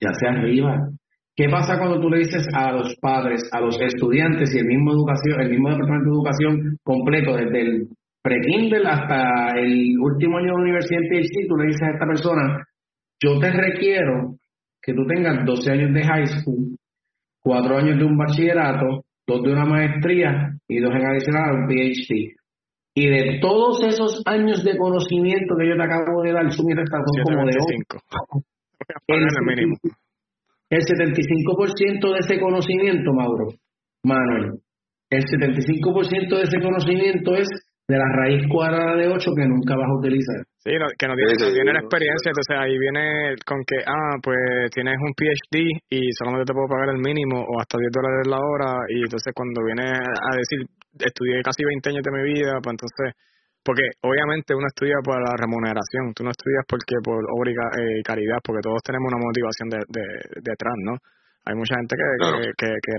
[0.00, 0.88] yace arriba.
[1.34, 4.92] ¿Qué pasa cuando tú le dices a los padres, a los estudiantes y el mismo
[4.92, 7.88] educación, el mismo departamento de educación completo, desde el
[8.22, 12.64] pre-Kindle hasta el último año de universidad PhD, tú le dices a esta persona,
[13.22, 14.36] yo te requiero
[14.82, 16.76] que tú tengas 12 años de high school,
[17.40, 22.34] 4 años de un bachillerato, 2 de una maestría y 2 en adicional un PhD.
[22.94, 27.46] Y de todos esos años de conocimiento que yo te acabo de dar, son como
[27.46, 27.98] de 5.
[29.06, 29.22] El,
[30.70, 33.48] el 75% de ese conocimiento, Mauro,
[34.04, 34.60] Manuel,
[35.10, 37.48] el 75% de ese conocimiento es
[37.88, 40.40] de la raíz cuadrada de 8 que nunca vas a utilizar.
[40.64, 45.12] Sí, que no tiene, la experiencia, entonces ahí viene con que, ah, pues tienes un
[45.12, 49.02] PhD y solamente te puedo pagar el mínimo o hasta 10 dólares la hora y
[49.02, 50.64] entonces cuando viene a decir,
[50.98, 53.14] estudié casi 20 años de mi vida, pues entonces,
[53.62, 58.02] porque obviamente uno estudia por la remuneración, tú no estudias porque por obra y eh,
[58.04, 60.04] caridad, porque todos tenemos una motivación de, de,
[60.42, 60.96] detrás, ¿no?
[61.44, 62.06] hay mucha gente que,
[62.54, 62.94] que, que,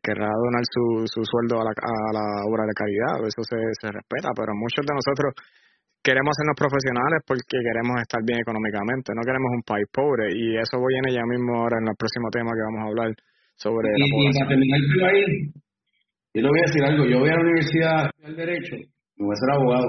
[0.00, 3.92] querrá, donar su, su sueldo a la, a la obra de caridad, eso se, se
[3.92, 5.36] respeta, pero muchos de nosotros
[6.00, 10.80] queremos hacernos profesionales porque queremos estar bien económicamente, no queremos un país pobre y eso
[10.80, 13.10] viene ya mismo ahora en el próximo tema que vamos a hablar
[13.58, 14.32] sobre y, la población.
[14.32, 15.26] Y para terminar el país,
[16.36, 18.76] yo le voy a decir algo, yo voy a la universidad del derecho,
[19.16, 19.88] me voy a ser abogado,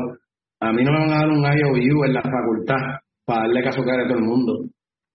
[0.63, 3.81] a mí no me van a dar un IOU en la facultad para darle caso
[3.81, 4.53] a todo el mundo.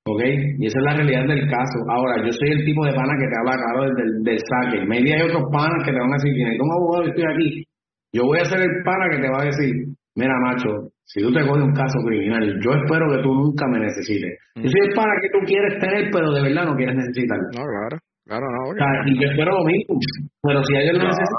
[0.05, 0.20] ¿Ok?
[0.59, 1.78] Y esa es la realidad del caso.
[1.89, 4.85] Ahora, yo soy el tipo de pana que te habla claro del, del saque.
[4.85, 7.64] Maybe hay otros panas que te van a decir, tiene un abogado estoy aquí.
[8.12, 9.72] Yo voy a ser el pana que te va a decir,
[10.16, 13.80] mira macho, si tú te coges un caso criminal, yo espero que tú nunca me
[13.80, 14.37] necesites.
[14.57, 17.39] Yo soy el pana que tú quieres tener, pero de verdad no quieres necesitar.
[17.57, 17.97] No, claro.
[18.25, 18.70] Claro, no.
[19.07, 19.99] y yo espero lo mismo.
[20.43, 21.39] Pero si alguien lo necesita,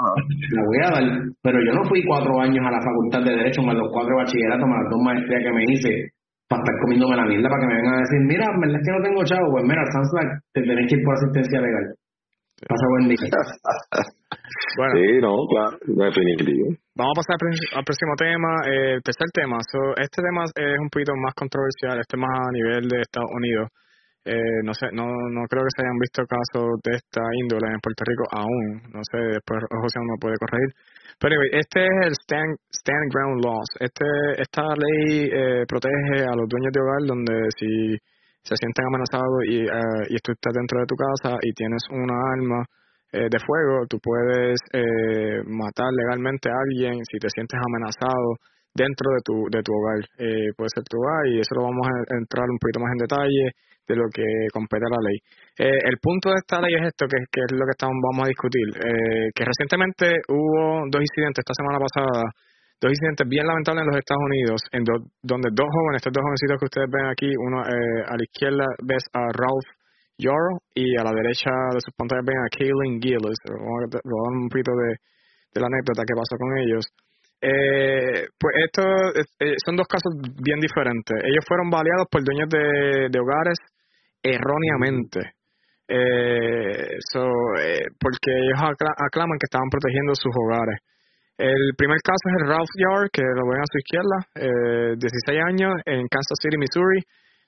[0.52, 1.06] la voy a dar.
[1.42, 4.68] Pero yo no fui cuatro años a la facultad de Derecho, más los cuatro bachilleratos,
[4.68, 5.92] más las dos maestrías que me hice
[6.48, 8.94] para estar comiéndome la mierda para que me vengan a decir, mira, verdad es que
[8.94, 11.86] no tengo chavo, pues mira, Samsung, te tenés que ir por asistencia legal.
[12.68, 13.18] Pasa buen día.
[14.78, 16.68] bueno, sí, no, claro, definitivo.
[16.96, 19.58] Vamos a pasar al próximo tema, el tercer tema.
[19.98, 23.68] este tema es un poquito más controversial, este más a nivel de Estados Unidos.
[24.26, 27.80] Eh, no sé, no, no creo que se hayan visto casos de esta índole en
[27.80, 28.82] Puerto Rico aún.
[28.94, 30.72] No sé, después José me puede corregir.
[31.20, 33.70] Pero este es el stand, stand ground laws.
[33.80, 34.06] Este,
[34.38, 37.98] esta ley eh, protege a los dueños de hogar donde si
[38.44, 42.16] se sienten amenazados y, uh, y tú estás dentro de tu casa y tienes una
[42.36, 42.66] arma
[43.14, 48.42] eh, de fuego, tú puedes eh, matar legalmente a alguien si te sientes amenazado
[48.74, 50.02] dentro de tu, de tu hogar.
[50.18, 53.06] Eh, puede ser tu hogar y eso lo vamos a entrar un poquito más en
[53.06, 53.46] detalle
[53.88, 55.18] de lo que compete a la ley.
[55.60, 58.32] Eh, el punto de esta ley es esto, que, es lo que estamos, vamos a
[58.32, 62.24] discutir, eh, que recientemente hubo dos incidentes esta semana pasada,
[62.80, 64.84] dos incidentes bien lamentables en los Estados Unidos, en
[65.22, 68.66] donde dos jóvenes, estos dos jovencitos que ustedes ven aquí, uno eh, a la izquierda
[68.84, 69.70] ves a Ralph
[70.18, 73.40] Yarrow y a la derecha de sus pantallas ven a Kaylin Gillis.
[73.50, 74.96] Vamos a dar un poquito de,
[75.54, 76.86] de la anécdota que pasó con ellos.
[77.44, 78.82] Eh, pues esto
[79.20, 81.18] eh, son dos casos bien diferentes.
[81.28, 83.60] Ellos fueron baleados por dueños de, de hogares
[84.24, 85.20] erróneamente.
[85.86, 90.80] Eh, eh, porque ellos aclaman que estaban protegiendo sus hogares.
[91.38, 95.42] El primer caso es el Ralph Yard, que lo ven a su izquierda, eh, 16
[95.50, 97.02] años, en Kansas City, Missouri,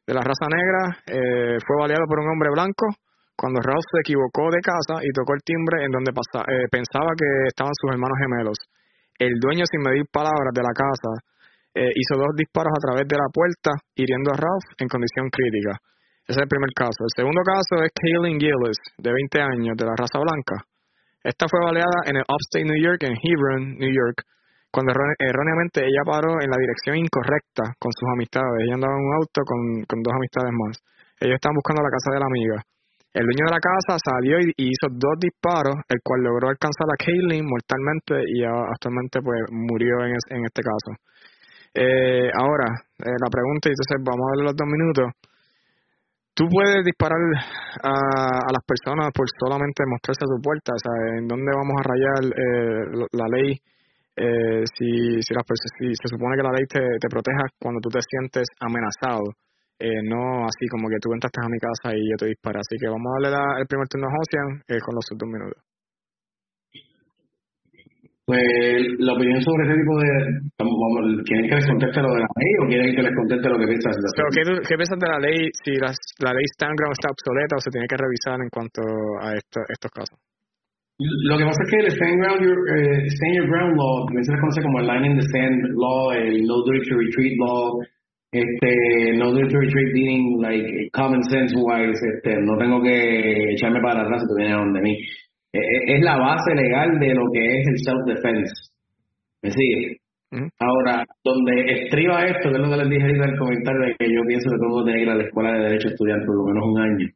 [0.06, 1.00] de la raza negra.
[1.06, 2.90] Eh, fue baleado por un hombre blanco
[3.38, 7.30] cuando Ralph se equivocó de casa y tocó el timbre en donde eh, pensaba que
[7.46, 8.58] estaban sus hermanos gemelos.
[9.20, 11.12] El dueño, sin medir palabras de la casa,
[11.76, 15.76] hizo dos disparos a través de la puerta, hiriendo a Ralph en condición crítica.
[16.26, 17.06] Ese es el primer caso.
[17.06, 20.58] El segundo caso es Kaylin Gillis, de 20 años, de la raza blanca.
[21.22, 24.26] Esta fue baleada en el Upstate New York, en Hebron, New York,
[24.74, 24.90] cuando
[25.22, 28.66] erróneamente ella paró en la dirección incorrecta con sus amistades.
[28.66, 30.74] Ella andaba en un auto con, con dos amistades más.
[31.22, 32.58] Ellos estaban buscando la casa de la amiga.
[33.14, 36.98] El dueño de la casa salió y, hizo dos disparos, el cual logró alcanzar a
[36.98, 40.90] Kaylin mortalmente y actualmente pues murió en, en este caso.
[41.70, 42.66] Eh, ahora,
[42.98, 45.06] eh, la pregunta, y entonces vamos a darle los dos minutos
[46.36, 47.18] tú puedes disparar
[47.82, 51.76] a, a, las personas por solamente mostrarse a tu puerta, o sea, en dónde vamos
[51.80, 53.58] a rayar eh, la ley
[54.16, 55.44] eh, si, si, las
[55.80, 59.36] si se supone que la ley te, te proteja cuando tú te sientes amenazado,
[59.78, 62.60] eh, no así como que tú entraste a mi casa y yo te disparo.
[62.60, 65.75] Así que vamos a darle el primer turno a Josian eh, con los dos minutos.
[68.26, 68.42] Pues
[69.00, 70.10] la opinión sobre ese tipo de...
[71.26, 73.68] ¿Quieren que les conteste lo de la ley o quieren que les conteste lo que
[73.70, 74.30] piensas de la ley?
[74.34, 77.70] ¿qué, ¿Qué piensas de la ley si la ley Stand Ground está obsoleta o se
[77.70, 78.82] tiene que revisar en cuanto
[79.22, 80.18] a estos casos?
[80.98, 84.24] Lo que pasa es que el stand, ground, your, uh, stand your ground law también
[84.24, 87.36] se le conoce como el line in the stand law, el no duty to retreat
[87.38, 87.70] law,
[88.32, 93.82] este no duty to retreat meaning like common sense wise, este, no tengo que echarme
[93.82, 94.98] para atrás si tú vienes a donde mí.
[95.56, 98.54] E, e, es la base legal de lo que es el self defense.
[99.42, 99.98] ¿Me sigue?
[100.60, 104.12] Ahora, donde estriba esto, que es lo que les dije en el comentario de que
[104.12, 106.36] yo pienso que todo tiene que ir a la escuela de derecho a estudiar por
[106.36, 107.08] lo menos un año,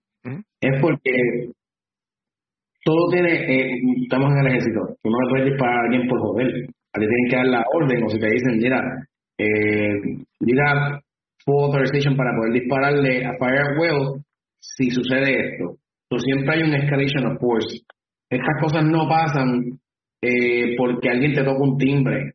[0.62, 1.12] es porque
[2.86, 6.20] todo tiene, eh, estamos en el ejército, tú no le puedes disparar a alguien por
[6.22, 8.80] joder, a ti tienen que dar la orden, o si te dicen, mira,
[9.38, 10.00] eh,
[10.40, 11.02] mira,
[11.44, 14.24] full authorization para poder dispararle a fire at will
[14.60, 15.76] si sucede esto.
[16.10, 17.82] Entonces siempre hay un escalation of force.
[18.30, 19.80] Estas cosas no pasan
[20.22, 22.34] eh, porque alguien te toca un timbre.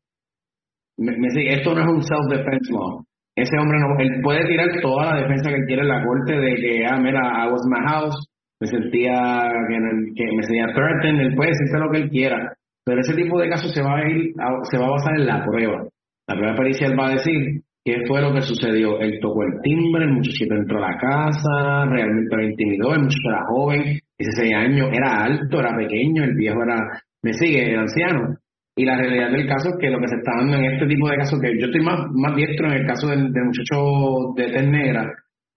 [0.97, 1.13] Me,
[1.53, 3.05] esto no es un self-defense law.
[3.37, 6.55] Ese hombre no, él puede tirar toda la defensa que quiere en la corte de
[6.55, 8.29] que, ah, mira, I was my house,
[8.61, 9.77] me sentía que,
[10.15, 13.49] que me sentía threatened, él puede decirte lo que él quiera, pero ese tipo de
[13.49, 14.35] casos se va a ir,
[14.71, 15.85] se va a basar en la prueba.
[16.29, 19.01] La prueba pericial va a decir qué fue lo que sucedió.
[19.01, 23.29] Él tocó el timbre, el muchachito entró a la casa, realmente lo intimidó, el muchacho
[23.29, 28.37] era joven, 16 años, era alto, era pequeño, el viejo era, me sigue, el anciano.
[28.77, 31.09] Y la realidad del caso es que lo que se está dando en este tipo
[31.09, 34.69] de casos, que yo estoy más, más diestro en el caso del, muchacho de tez
[34.69, 35.13] negra,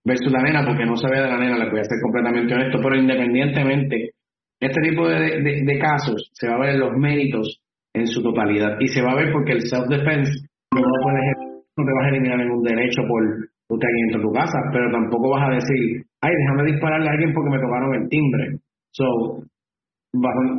[0.05, 2.79] versus la nena, porque no ve de la nena, le voy a ser completamente honesto,
[2.81, 4.11] pero independientemente,
[4.59, 7.61] este tipo de, de, casos se va a ver los méritos
[7.93, 10.31] en su totalidad y se va a ver porque el self-defense
[10.73, 13.23] no, no te vas a eliminar ningún derecho por
[13.69, 17.11] usted aquí dentro de tu casa, pero tampoco vas a decir, ay, déjame dispararle a
[17.11, 18.59] alguien porque me tocaron el timbre.
[18.91, 19.05] So,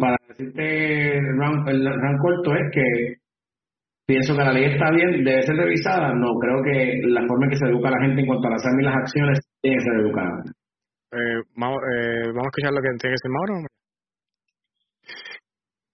[0.01, 3.19] para decirte el el corto es que
[4.09, 6.15] Pienso que la ley está bien, debe ser revisada.
[6.15, 8.53] No, creo que la forma en que se educa a la gente en cuanto a
[8.53, 10.33] las armas y las acciones tiene que ser educada.
[11.13, 13.69] Eh, vamos, eh, vamos a escuchar lo que tiene que decir Mauro.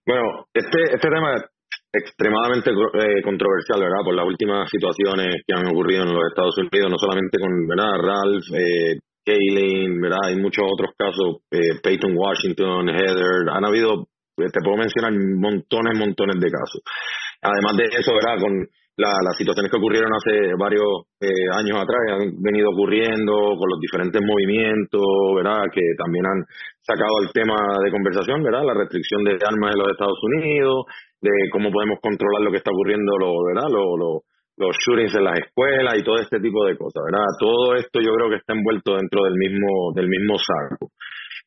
[0.06, 1.34] Bueno, este, este tema
[1.94, 4.04] extremadamente eh, controversial, ¿verdad?
[4.04, 7.92] Por las últimas situaciones que han ocurrido en los Estados Unidos, no solamente con, ¿verdad?
[8.02, 10.18] Ralph, eh, Kaylin, ¿verdad?
[10.26, 16.36] Hay muchos otros casos, eh, Peyton Washington, Heather, han habido, te puedo mencionar montones, montones
[16.40, 16.82] de casos.
[17.40, 18.40] Además de eso, ¿verdad?
[18.40, 23.80] Con las situaciones que ocurrieron hace varios eh, años atrás, han venido ocurriendo con los
[23.80, 25.02] diferentes movimientos,
[25.34, 25.66] ¿verdad?
[25.72, 26.44] Que también han
[26.80, 28.62] sacado el tema de conversación, ¿verdad?
[28.64, 30.86] La restricción de armas en los Estados Unidos,
[31.24, 33.16] de cómo podemos controlar lo que está ocurriendo,
[33.48, 33.72] ¿verdad?
[34.56, 37.26] los shootings en las escuelas y todo este tipo de cosas, ¿verdad?
[37.40, 40.92] Todo esto yo creo que está envuelto dentro del mismo del mismo saco.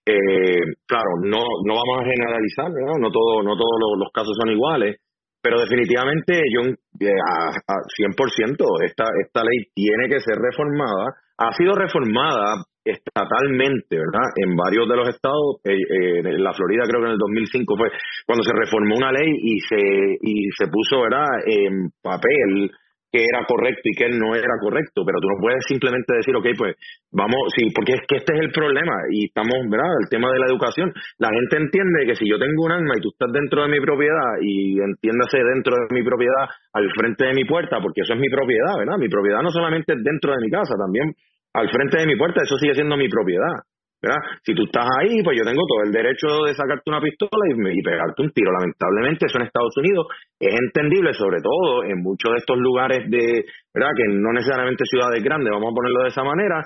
[0.03, 2.99] Eh, claro, no no vamos a generalizar, ¿verdad?
[2.99, 4.99] No todo no todos los casos son iguales,
[5.39, 11.15] pero definitivamente yo eh, a, a 100% esta, esta ley tiene que ser reformada.
[11.37, 14.27] Ha sido reformada estatalmente, ¿verdad?
[14.35, 17.77] En varios de los estados, eh, eh, en la Florida creo que en el 2005
[17.77, 17.89] fue
[18.25, 21.27] cuando se reformó una ley y se y se puso, ¿verdad?
[21.45, 22.71] En papel
[23.11, 26.47] que era correcto y que no era correcto, pero tú no puedes simplemente decir, ok,
[26.57, 26.75] pues
[27.11, 29.87] vamos, sí, porque es que este es el problema y estamos, ¿verdad?
[30.03, 30.91] El tema de la educación.
[31.17, 33.79] La gente entiende que si yo tengo un arma y tú estás dentro de mi
[33.79, 38.19] propiedad y entiéndase dentro de mi propiedad al frente de mi puerta, porque eso es
[38.19, 38.97] mi propiedad, ¿verdad?
[38.99, 41.15] Mi propiedad no solamente es dentro de mi casa, también
[41.53, 43.63] al frente de mi puerta, eso sigue siendo mi propiedad.
[44.01, 44.21] ¿verdad?
[44.45, 47.81] Si tú estás ahí, pues yo tengo todo el derecho de sacarte una pistola y,
[47.81, 48.51] pegarte un tiro.
[48.51, 50.07] Lamentablemente eso en Estados Unidos
[50.39, 53.91] es entendible, sobre todo en muchos de estos lugares de, ¿verdad?
[53.97, 56.61] Que no necesariamente ciudades grandes, vamos a ponerlo de esa manera.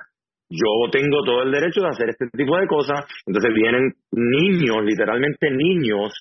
[0.50, 3.06] Yo tengo todo el derecho de hacer este tipo de cosas.
[3.26, 6.12] Entonces vienen niños, literalmente niños,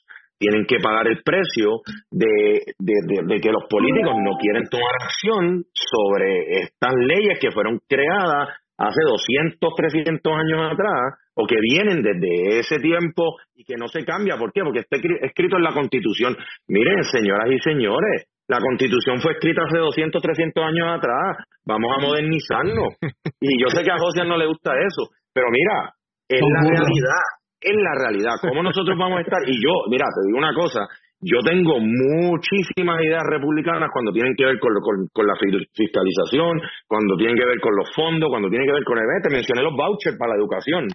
[0.41, 6.65] tienen que pagar el precio de, de que los políticos no quieren tomar acción sobre
[6.65, 8.49] estas leyes que fueron creadas
[8.81, 14.05] hace 200, 300 años atrás, o que vienen desde ese tiempo y que no se
[14.05, 14.37] cambia.
[14.39, 14.63] ¿Por qué?
[14.65, 16.37] Porque está escrito en la Constitución.
[16.69, 21.45] Miren, señoras y señores, la Constitución fue escrita hace 200, 300 años atrás.
[21.65, 22.97] Vamos a modernizarnos.
[23.43, 25.95] Y yo sé que a José no le gusta eso, pero mira,
[26.29, 27.25] es la realidad,
[27.61, 28.41] es la realidad.
[28.41, 29.43] ¿Cómo nosotros vamos a estar?
[29.47, 30.89] Y yo, mira, te digo una cosa,
[31.21, 34.73] yo tengo muchísimas ideas republicanas cuando tienen que ver con,
[35.13, 38.97] con, la fiscalización, cuando tienen que ver con los fondos, cuando tienen que ver con
[38.97, 40.89] el te mencioné los vouchers para la educación.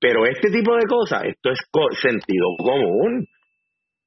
[0.00, 1.60] Pero este tipo de cosas, esto es
[2.02, 3.26] sentido común.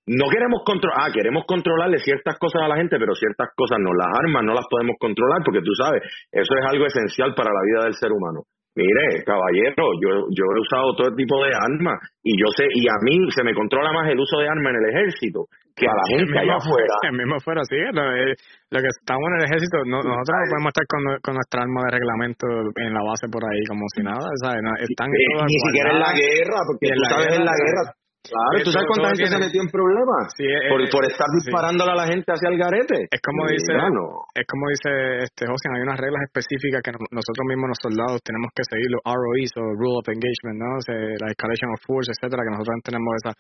[0.07, 3.93] no queremos controlar, ah, queremos controlarle ciertas cosas a la gente, pero ciertas cosas no,
[3.93, 7.63] las armas no las podemos controlar porque tú sabes, eso es algo esencial para la
[7.63, 8.43] vida del ser humano.
[8.76, 12.97] Mire, caballero, yo, yo he usado todo tipo de armas y yo sé, y a
[13.05, 15.45] mí se me controla más el uso de armas en el ejército
[15.78, 16.95] que a la gente allá afuera.
[17.05, 18.34] El mismo afuera, sí, lo, eh,
[18.74, 21.91] lo, que estamos en el ejército, nosotros no podemos estar con, con, nuestra arma de
[22.01, 22.45] reglamento
[22.82, 24.57] en la base por ahí como si nada, ¿sabes?
[24.89, 27.93] Están ni siquiera en la guerra, porque tú sabes en la guerra
[28.24, 30.32] Claro, ¿tú sabes cuánta gente se metió en problemas?
[30.71, 33.11] por, por estar disparándole a la gente hacia el garete.
[33.11, 37.76] Es como dice, es como dice este José, hay unas reglas específicas que nosotros mismos
[37.76, 40.71] los soldados tenemos que seguir, los ROEs o Rule of Engagement, ¿no?
[40.80, 43.32] O sea, la Escalation of Force, etcétera, que nosotros tenemos esa.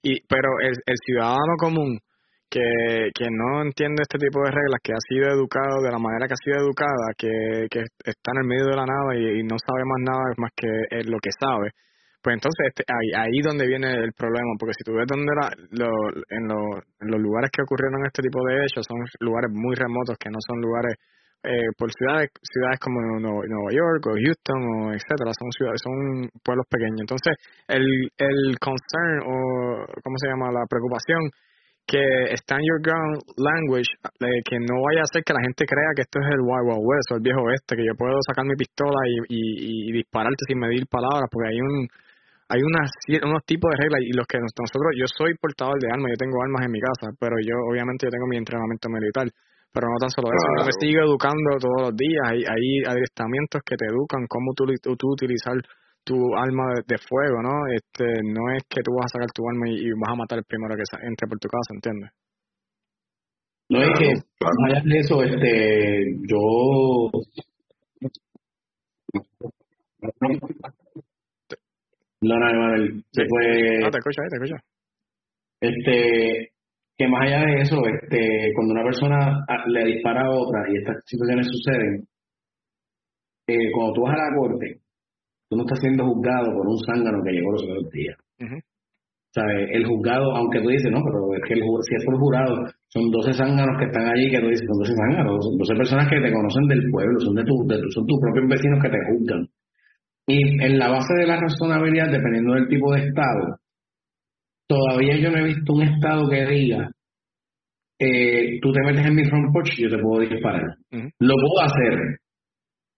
[0.00, 2.00] Y, pero el, el ciudadano común
[2.48, 6.24] que, que no entiende este tipo de reglas, que ha sido educado de la manera
[6.24, 9.42] que ha sido educada, que, que está en el medio de la nada y, y
[9.44, 10.72] no sabe más nada más que
[11.04, 11.76] lo que sabe
[12.22, 15.48] pues entonces este, ahí, ahí donde viene el problema, porque si tú ves donde la,
[15.72, 15.90] lo,
[16.28, 16.60] en, lo,
[17.00, 20.38] en los lugares que ocurrieron este tipo de hechos, son lugares muy remotos, que no
[20.46, 20.96] son lugares
[21.42, 26.66] eh, por ciudades ciudades como Nueva York o Houston o etcétera son ciudades son pueblos
[26.68, 27.00] pequeños.
[27.00, 27.32] Entonces
[27.64, 31.32] el el concern o cómo se llama la preocupación
[31.88, 33.88] que stand your ground language
[34.20, 36.84] que no vaya a hacer que la gente crea que esto es el Wild Wild
[36.84, 40.58] West o el viejo oeste que yo puedo sacar mi pistola y, y dispararte sin
[40.60, 41.88] medir palabras porque hay un
[42.50, 42.90] hay unas,
[43.22, 46.42] unos tipos de reglas y los que nosotros, yo soy portador de armas, yo tengo
[46.42, 49.30] armas en mi casa, pero yo obviamente yo tengo mi entrenamiento militar,
[49.70, 53.62] pero no tan solo eso, yo me sigo educando todos los días, hay, hay adiestramientos
[53.62, 55.54] que te educan cómo tú, tú, utilizar
[56.02, 57.70] tu arma de, fuego, ¿no?
[57.70, 60.44] Este, no es que tú vas a sacar tu arma y, vas a matar el
[60.44, 62.10] primero que entre por tu casa, ¿entiendes?
[63.70, 64.10] No es que,
[64.42, 67.14] más de eso, este, yo
[72.22, 73.78] no, no, Emanuel, se fue.
[73.80, 74.56] No, te escucho, te escucho.
[75.60, 76.50] Este,
[76.96, 80.96] que más allá de eso, este, cuando una persona le dispara a otra y estas
[81.06, 82.04] situaciones suceden,
[83.48, 84.80] eh, cuando tú vas a la corte,
[85.48, 88.16] tú no estás siendo juzgado por un zángano que llegó los otros días.
[89.32, 89.70] ¿Sabes?
[89.72, 93.10] El juzgado, aunque tú dices, no, pero es que el, si es por jurado, son
[93.10, 96.20] 12 zánganos que están allí que tú dices, son 12 zánganos, son 12 personas que
[96.20, 99.42] te conocen del pueblo, son de tu, de son tus propios vecinos que te juzgan.
[100.30, 103.56] Y en la base de la razonabilidad, dependiendo del tipo de Estado,
[104.68, 106.88] todavía yo no he visto un Estado que diga,
[107.98, 110.76] eh, tú te metes en mi front porch y yo te puedo disparar.
[111.18, 111.98] Lo puedo hacer,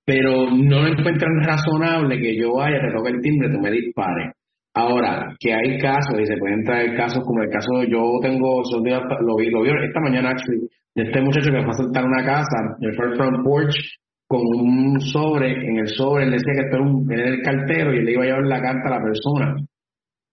[0.04, 4.34] pero no encuentran razonable que yo vaya, te toque el timbre, tú me dispares.
[4.74, 9.36] Ahora, que hay casos, y se pueden traer casos como el caso, yo tengo, lo
[9.36, 12.76] vi, lo vi esta mañana, actually, de este muchacho que fue a saltar una casa,
[12.80, 14.01] el front porch,
[14.32, 18.04] con un sobre, en el sobre él decía que era, un, el cartero y él
[18.06, 19.54] le iba a llevar la carta a la persona.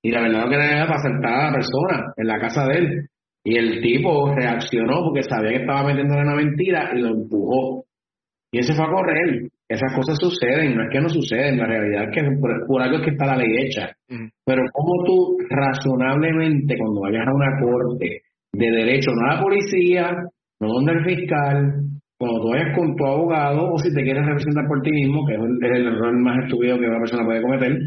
[0.02, 3.08] Y la verdad que era para sentar a la persona en la casa de él.
[3.44, 7.84] Y el tipo reaccionó porque sabía que estaba metiéndole una mentira y lo empujó.
[8.52, 9.50] Y ese fue a correr.
[9.68, 13.04] Esas cosas suceden, no es que no suceden, la realidad es que por, algo es
[13.04, 13.92] que está la ley hecha.
[14.46, 18.22] Pero como tú razonablemente cuando vayas a una corte
[18.52, 20.12] de derecho, no a la policía,
[20.60, 21.90] no donde el fiscal,
[22.20, 25.36] cuando tú vayas con tu abogado o si te quieres representar por ti mismo, que
[25.36, 27.78] es el, error más estúpido que una persona puede cometer,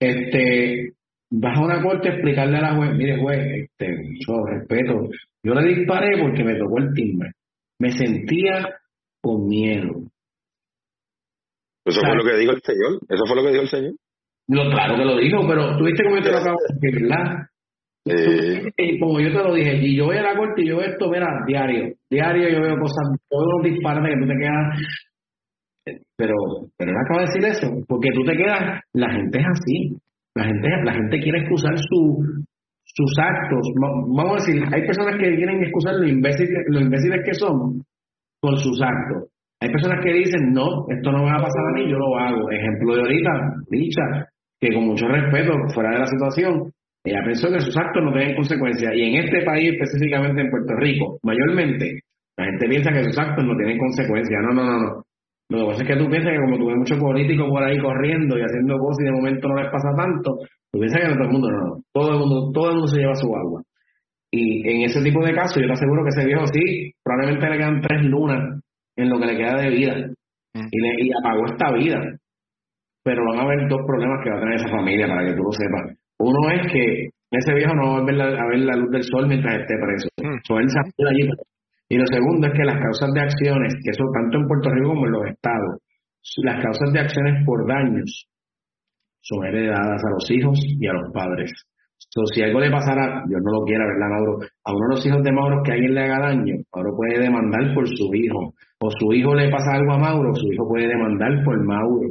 [0.00, 0.92] este,
[1.30, 3.94] vas a una corte a explicarle a la juez, mire juez, este,
[4.26, 5.10] yo respeto,
[5.44, 7.32] yo le disparé porque me tocó el timbre,
[7.78, 8.74] me sentía
[9.20, 10.00] con miedo.
[11.84, 13.92] Eso fue lo que dijo el señor, eso fue lo que dijo el señor.
[14.48, 17.48] No, claro que lo dijo, pero tuviste como te lo acabo de decir, ¿verdad?
[18.08, 20.88] Eh, como yo te lo dije, y yo voy a la corte y yo veo
[20.88, 26.04] esto, mira, diario, diario yo veo cosas, todos los disparates que tú te quedas.
[26.16, 26.34] Pero,
[26.76, 29.96] pero él acaba de decir eso, porque tú te quedas, la gente es así,
[30.34, 32.22] la gente, la gente quiere excusar su,
[32.84, 33.60] sus actos.
[33.80, 37.82] Vamos a decir, hay personas que quieren excusar lo imbéciles, lo imbéciles que son
[38.40, 39.30] con sus actos.
[39.60, 42.16] Hay personas que dicen, no, esto no me va a pasar a mí, yo lo
[42.16, 42.50] hago.
[42.50, 43.30] Ejemplo de ahorita,
[43.70, 44.02] dicha,
[44.60, 46.70] que con mucho respeto, fuera de la situación,
[47.08, 48.92] ella pensó que sus actos no tenían consecuencias.
[48.94, 52.00] Y en este país, específicamente en Puerto Rico, mayormente,
[52.36, 54.40] la gente piensa que sus actos no tienen consecuencias.
[54.42, 55.02] No, no, no, no.
[55.50, 57.78] Lo que pasa es que tú piensas que como tú ves muchos políticos por ahí
[57.78, 60.36] corriendo y haciendo cosas y de momento no les pasa tanto,
[60.70, 61.82] tú piensas que no todo el mundo no, no.
[61.92, 63.62] Todo el mundo, todo el mundo se lleva su agua.
[64.30, 67.56] Y en ese tipo de casos, yo te aseguro que ese viejo sí, probablemente le
[67.56, 68.60] quedan tres lunas
[68.96, 69.94] en lo que le queda de vida.
[70.54, 70.68] Mm.
[70.70, 72.18] Y, le, y apagó esta vida.
[73.02, 75.42] Pero van a haber dos problemas que va a tener esa familia, para que tú
[75.44, 75.96] lo sepas.
[76.18, 79.74] Uno es que ese viejo no va a ver la, luz del sol mientras esté
[79.78, 80.08] preso.
[80.16, 80.58] Mm.
[80.58, 81.30] él se allí.
[81.90, 84.88] Y lo segundo es que las causas de acciones, que eso tanto en Puerto Rico
[84.88, 85.80] como en los estados,
[86.44, 88.28] las causas de acciones por daños
[89.20, 91.52] son heredadas a los hijos y a los padres.
[92.34, 94.38] si algo le pasara, Dios no lo quiera, ¿verdad, Mauro?
[94.64, 97.74] A uno de los hijos de Mauro que alguien le haga daño, Mauro puede demandar
[97.74, 98.54] por su hijo.
[98.80, 102.08] O su hijo le pasa algo a Mauro, su hijo puede demandar por Mauro.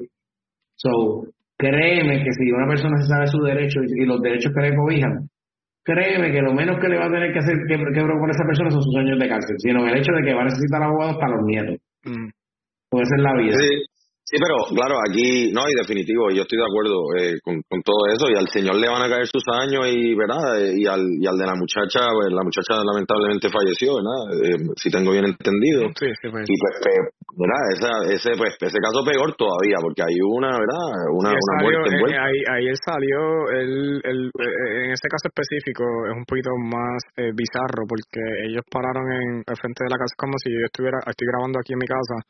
[0.75, 1.23] So,
[1.57, 5.27] créeme que si una persona se sabe sus derechos y, los derechos que le cobijan,
[5.83, 8.45] créeme que lo menos que le va a tener que hacer que, que por esa
[8.45, 11.17] persona son sus años de cárcel, sino el hecho de que va a necesitar abogados
[11.17, 11.77] para los nietos.
[12.05, 12.29] Mm.
[12.89, 13.55] Puede ser la vida.
[13.57, 13.83] Sí,
[14.35, 18.27] pero claro, aquí, no, y definitivo, yo estoy de acuerdo eh, con, con, todo eso,
[18.27, 21.39] y al señor le van a caer sus años, y verdad, y al, y al
[21.39, 24.19] de la muchacha, pues la muchacha lamentablemente falleció, ¿verdad?
[24.43, 25.87] Eh, si tengo bien entendido.
[25.95, 26.43] Sí, sí, pues.
[26.43, 26.75] Y pues,
[27.39, 27.63] ¿verdad?
[27.71, 30.85] Esa, ese, pues, ese caso peor todavía, porque hay una, ¿verdad?
[31.15, 33.19] Una, una muerte eh, ahí, ahí él salió,
[33.55, 39.31] él, él, en ese caso específico, es un poquito más bizarro, porque ellos pararon en
[39.47, 42.27] el frente de la casa como si yo estuviera, estoy grabando aquí en mi casa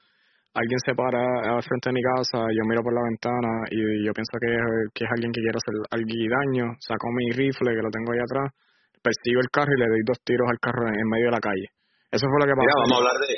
[0.57, 1.21] alguien se para
[1.53, 4.89] al frente de mi casa, yo miro por la ventana y yo pienso que es,
[4.93, 8.21] que es alguien que quiere hacer alguien daño, saco mi rifle que lo tengo ahí
[8.25, 8.49] atrás,
[8.97, 11.69] persigo el carro y le doy dos tiros al carro en, medio de la calle.
[12.09, 12.73] Eso fue lo que pasó.
[12.73, 13.33] vamos a hablar de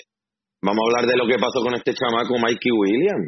[0.64, 3.28] vamos a hablar de lo que pasó con este chamaco Mikey Williams.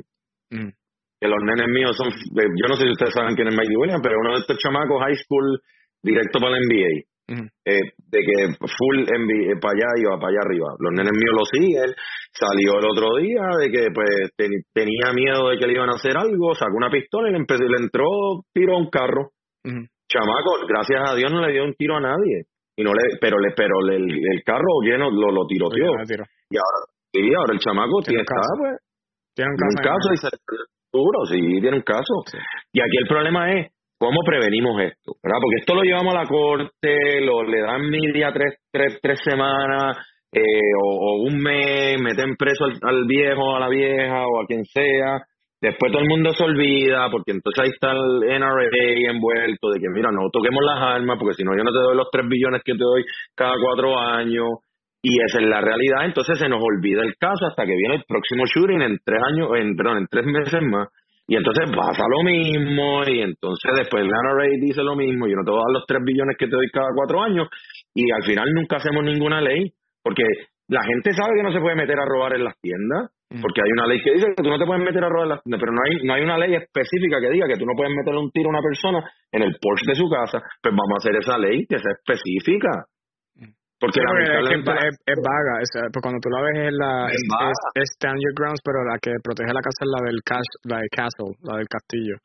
[0.52, 0.72] Mm.
[1.20, 4.02] Que los nenes míos son, yo no sé si ustedes saben quién es Mikey Williams,
[4.02, 5.60] pero uno de estos chamacos high school
[6.02, 10.68] directo para la NBA eh, de que full envi para allá iba para allá arriba.
[10.80, 11.90] Los nenes míos lo siguen.
[12.32, 14.32] Salió el otro día de que pues
[14.74, 17.64] tenía miedo de que le iban a hacer algo, sacó una pistola y le, empezó,
[17.64, 18.08] le entró
[18.54, 19.32] tiro a un carro.
[19.64, 22.44] Chamaco, gracias a Dios no le dio un tiro a nadie.
[22.76, 25.92] y no le Pero le pero le, el, carro lleno lo, lo tiroteó.
[26.50, 26.80] Y ahora,
[27.14, 28.78] y ahora el chamaco tiene, está, pues,
[29.36, 30.30] tiene un caso, y se,
[30.92, 32.24] seguro, sí, tiene un caso.
[32.74, 33.72] Y aquí el problema es
[34.02, 35.14] ¿Cómo prevenimos esto?
[35.22, 35.38] ¿verdad?
[35.40, 39.96] Porque esto lo llevamos a la corte, lo, le dan media tres, tres, tres semanas
[40.34, 45.22] eh, o, un mes, meten preso al, viejo, a la vieja o a quien sea.
[45.62, 49.90] Después todo el mundo se olvida porque entonces ahí está el NRA envuelto de que,
[49.94, 52.64] mira, no toquemos las armas porque si no yo no te doy los tres billones
[52.66, 54.50] que te doy cada cuatro años.
[55.04, 56.06] Y esa es la realidad.
[56.06, 59.50] Entonces se nos olvida el caso hasta que viene el próximo shooting en tres años,
[59.58, 60.90] en, perdón, en tres meses más.
[61.32, 65.46] Y entonces pasa lo mismo, y entonces después Lana Ray dice lo mismo, yo no
[65.48, 67.48] te voy a dar los 3 billones que te doy cada cuatro años,
[67.96, 69.72] y al final nunca hacemos ninguna ley,
[70.04, 70.28] porque
[70.68, 73.40] la gente sabe que no se puede meter a robar en las tiendas, mm.
[73.40, 75.30] porque hay una ley que dice que tú no te puedes meter a robar en
[75.30, 77.80] las tiendas, pero no hay, no hay una ley específica que diga que tú no
[77.80, 79.00] puedes meterle un tiro a una persona
[79.32, 82.92] en el Porsche de su casa, pues vamos a hacer esa ley que sea específica.
[83.82, 88.86] Porque, es, vaga, pues cuando tú la ves es la es, Stand Your Grounds, pero
[88.86, 90.22] la que protege la casa es la del
[90.70, 92.16] la del castle, la del castillo,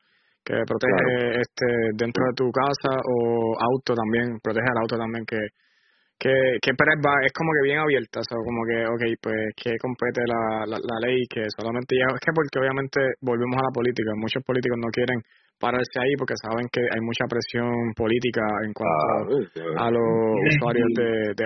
[0.45, 1.65] que protege este
[1.97, 5.41] dentro de tu casa o auto también, protege al auto también que
[6.19, 10.21] que, que pero es, como que bien abierta, o como que, ok, pues que compete
[10.25, 14.09] la, la, la ley, que solamente ya, es que porque obviamente volvemos a la política,
[14.17, 15.21] muchos políticos no quieren
[15.59, 20.05] pararse ahí porque saben que hay mucha presión política en cuanto a los
[20.55, 21.45] usuarios de, de.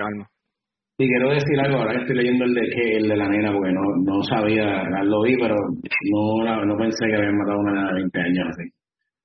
[0.98, 3.72] Y quiero decir algo, ahora estoy leyendo el de que el de la nena, porque
[3.72, 7.88] no, no sabía, lo vi, pero no, no pensé que habían matado a una nena
[7.88, 8.70] de 20 años así.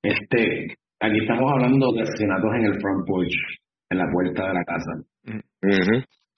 [0.02, 3.36] Este, aquí estamos hablando de asesinatos en el front porch,
[3.90, 4.92] en la puerta de la casa.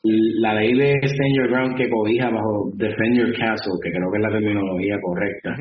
[0.03, 4.17] La ley de Stand Your Ground que cobija bajo Defend Your Castle, que creo que
[4.17, 5.55] es la terminología correcta,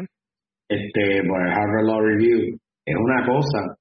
[0.68, 2.56] este, por el Harvard Law Review,
[2.88, 3.76] es una cosa,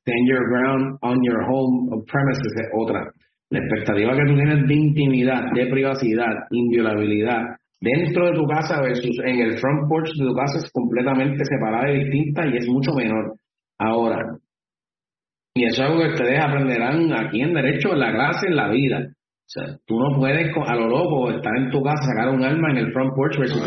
[0.00, 3.10] stand your ground on your home premises es otra.
[3.50, 9.18] La expectativa que tú tienes de intimidad, de privacidad, inviolabilidad dentro de tu casa versus
[9.24, 12.92] en el front porch de tu casa es completamente separada y distinta y es mucho
[12.94, 13.36] menor.
[13.78, 14.38] Ahora,
[15.54, 18.68] y eso es algo que ustedes aprenderán aquí en Derecho, en la clase, en la
[18.68, 18.98] vida.
[19.08, 22.70] O sea, tú no puedes a lo loco estar en tu casa, sacar un arma
[22.70, 23.62] en el front porch versus...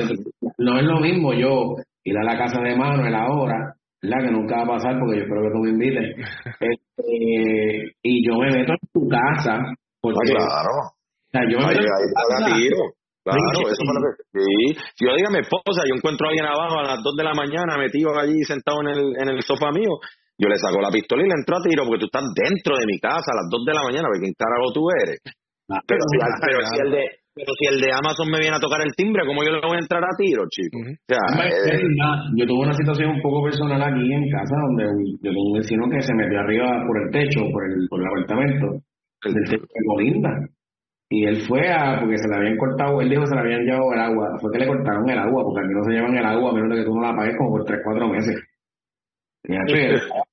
[0.57, 4.25] No es lo mismo yo ir a la casa de Manuel ahora ¿verdad?
[4.25, 6.07] Que nunca va a pasar porque yo espero que tú me invites.
[6.59, 9.59] este, y yo me meto en tu casa.
[10.01, 10.71] Porque, claro.
[10.71, 12.55] O sea, yo me meto en tu casa.
[12.55, 12.83] Tiro.
[13.23, 14.23] Claro, eso fue lo que.
[14.31, 14.79] Sí.
[14.95, 17.23] Si yo diga a mi esposa, yo encuentro a alguien abajo a las 2 de
[17.23, 19.99] la mañana metido allí sentado en el, en el sofá mío,
[20.39, 22.87] yo le saco la pistola y le entro a tiro porque tú estás dentro de
[22.87, 25.19] mi casa a las 2 de la mañana, porque ¿quién carajo tú eres?
[25.69, 27.03] Ah, pero, si, pero si el de
[27.39, 29.79] pero si el de Amazon me viene a tocar el timbre, ¿cómo yo le voy
[29.79, 30.75] a entrar a tiro, chico?
[30.75, 31.79] o sea, eh,
[32.35, 34.83] yo tuve una situación un poco personal aquí en casa donde
[35.23, 38.07] yo tengo un vecino que se metió arriba por el techo, por el, por el
[38.07, 38.83] apartamento,
[39.23, 40.31] el del techo de Colinda.
[41.11, 43.63] Y él fue a, porque se le habían cortado, él dijo que se le habían
[43.63, 44.37] llevado el agua.
[44.41, 46.69] Fue que le cortaron el agua, porque aquí no se llevan el agua a menos
[46.69, 48.35] de que tú no la pagues como por 3, 4 meses.
[49.45, 49.55] Y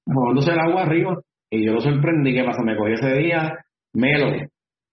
[0.06, 1.16] moviéndose el agua arriba.
[1.50, 2.62] Y yo lo sorprendí, ¿qué pasa?
[2.62, 3.56] Me cogí ese día,
[3.94, 4.26] Melo,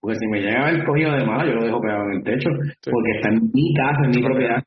[0.03, 2.51] Porque si me llega el cogido de mala, yo lo dejo pegado en el techo,
[2.91, 4.59] porque está en mi casa, en mi propiedad.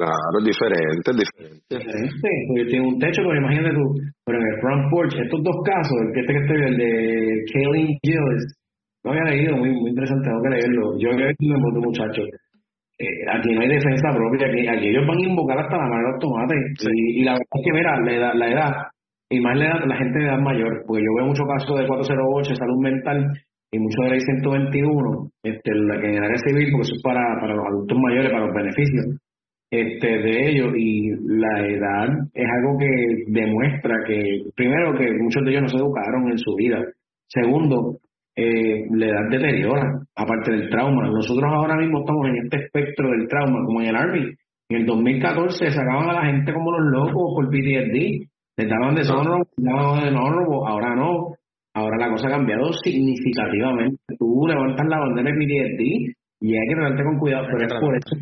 [0.00, 1.60] Claro, es diferente, es diferente.
[1.68, 3.84] Diferente, porque tiene un techo, pero imagínate tú,
[4.24, 6.90] pero en el front porch, estos dos casos, el que este que estoy, el de
[7.52, 8.44] Kaylin Gillis,
[9.04, 10.84] no había leído, muy, muy interesante, tengo que leerlo.
[10.96, 12.24] Yo creo que me mundo muchacho.
[12.96, 16.00] Eh, aquí no hay defensa propia, aquí, aquí, ellos van a invocar hasta la madre
[16.00, 16.64] de los tomates.
[16.88, 18.72] Y, la verdad es que, mira, la edad, la edad
[19.28, 21.86] y más la, edad, la gente de edad mayor, porque yo veo muchos casos de
[21.86, 23.20] 408, salud mental,
[23.72, 27.02] y mucho de ley 121, este, la que en el área civil, porque eso es
[27.02, 29.06] para, para los adultos mayores, para los beneficios
[29.70, 35.50] este, de ellos, y la edad es algo que demuestra que, primero, que muchos de
[35.50, 36.82] ellos no se educaron en su vida,
[37.28, 37.98] segundo,
[38.36, 41.08] eh, la edad deteriora, aparte del trauma.
[41.08, 44.34] Nosotros ahora mismo estamos en este espectro del trauma, como en el Army.
[44.68, 49.02] En el 2014 sacaban a la gente como los locos por PTSD, les daban de
[49.02, 50.16] honorable,
[50.66, 51.34] ahora no.
[51.74, 54.02] Ahora la cosa ha cambiado significativamente.
[54.18, 55.82] Tú levantas la bandera de PTSD
[56.40, 58.16] y hay que tratarte con cuidado, pero es por eso.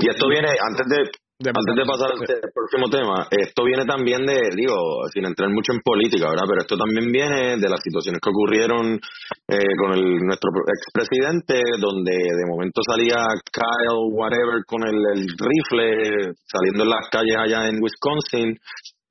[0.00, 0.98] y esto viene, antes de,
[1.50, 5.80] antes de pasar al próximo tema, esto viene también de, digo, sin entrar mucho en
[5.84, 6.46] política, ¿verdad?
[6.48, 8.96] Pero esto también viene de las situaciones que ocurrieron
[9.50, 16.32] eh, con el, nuestro expresidente, donde de momento salía Kyle, whatever, con el, el rifle,
[16.48, 18.56] saliendo en las calles allá en Wisconsin,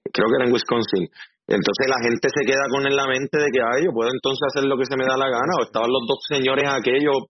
[0.10, 1.06] creo que era en Wisconsin,
[1.48, 4.42] entonces la gente se queda con en la mente de que, ay, yo puedo entonces
[4.48, 7.28] hacer lo que se me da la gana, o estaban los dos señores aquellos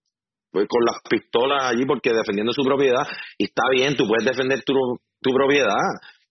[0.52, 3.04] pues, con las pistolas allí porque defendiendo su propiedad,
[3.38, 4.74] y está bien, tú puedes defender tu,
[5.22, 5.82] tu propiedad,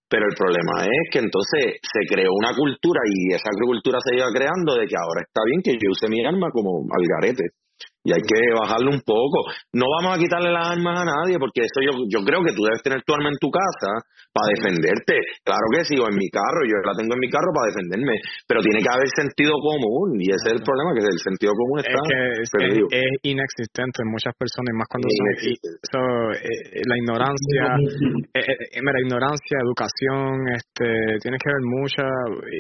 [0.09, 4.29] pero el problema es que entonces se creó una cultura y esa cultura se iba
[4.31, 7.62] creando de que ahora está bien que yo use mi arma como algarete
[8.05, 9.47] y hay que bajarlo un poco.
[9.73, 12.67] No vamos a quitarle las armas a nadie, porque eso yo, yo creo que tú
[12.67, 14.03] debes tener tu arma en tu casa
[14.35, 15.23] para defenderte.
[15.47, 18.17] Claro que sí, o en mi carro, yo la tengo en mi carro para defenderme,
[18.49, 21.79] pero tiene que haber sentido común, y ese es el problema, que el sentido común
[21.85, 26.01] está es, que es, inexistente en muchas personas, más cuando son, eso,
[26.43, 27.65] eh, la ignorancia,
[28.35, 32.09] eh, eh, mira, ignorancia, educación, este, tiene que ver mucha,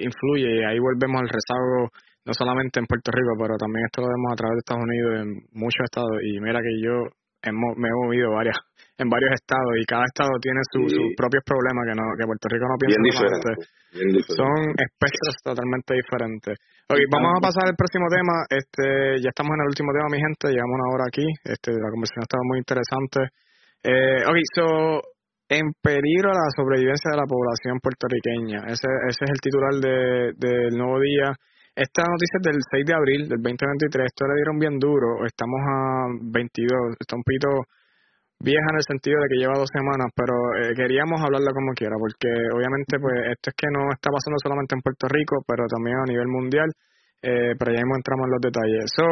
[0.06, 1.90] influye, y ahí volvemos al rezago
[2.24, 5.10] no solamente en Puerto Rico, pero también esto lo vemos a través de Estados Unidos
[5.22, 6.16] en muchos estados.
[6.22, 7.10] Y mira que yo
[7.50, 8.54] me he movido varias
[8.98, 12.66] en varios estados y cada estado tiene sus propios problemas que no que Puerto Rico
[12.70, 16.54] no piensa bien son espectros totalmente diferentes.
[16.86, 18.46] Okay, vamos a pasar al próximo tema.
[18.46, 20.54] Este ya estamos en el último tema mi gente.
[20.54, 21.26] Llegamos una hora aquí.
[21.42, 23.18] Este la conversación estaba muy interesante.
[23.82, 24.66] Eh, ok so
[25.50, 28.70] en peligro la sobrevivencia de la población puertorriqueña.
[28.70, 29.96] Ese ese es el titular de
[30.38, 31.34] del nuevo día
[31.74, 34.04] esta noticia es del 6 de abril del 2023.
[34.04, 35.24] Esto le dieron bien duro.
[35.24, 37.00] Estamos a 22.
[37.00, 37.48] Está un poquito
[38.44, 41.94] vieja en el sentido de que lleva dos semanas, pero eh, queríamos hablarla como quiera,
[41.96, 45.96] porque obviamente pues esto es que no está pasando solamente en Puerto Rico, pero también
[45.96, 46.68] a nivel mundial,
[47.22, 48.90] eh, pero ya mismo entramos en los detalles.
[48.92, 49.06] So,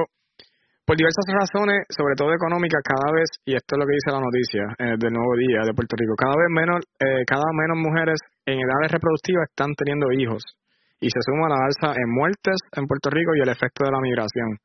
[0.83, 4.21] por diversas razones, sobre todo económicas, cada vez, y esto es lo que dice la
[4.27, 8.19] noticia eh, del nuevo día de Puerto Rico, cada vez menos, eh, cada menos mujeres
[8.45, 10.43] en edades reproductivas están teniendo hijos
[11.01, 14.01] y se suma la alza en muertes en Puerto Rico y el efecto de la
[14.05, 14.61] migración.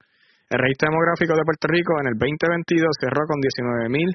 [0.52, 4.14] El registro demográfico de Puerto Rico en el 2022 cerró con 19.101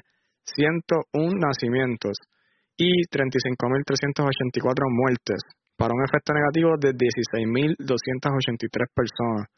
[1.35, 2.15] nacimientos
[2.77, 5.41] y 35.384 muertes,
[5.75, 7.75] para un efecto negativo de 16.283
[8.93, 9.49] personas.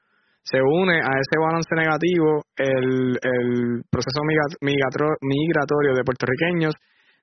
[0.41, 4.19] Se une a ese balance negativo el, el proceso
[4.59, 6.73] migratorio de puertorriqueños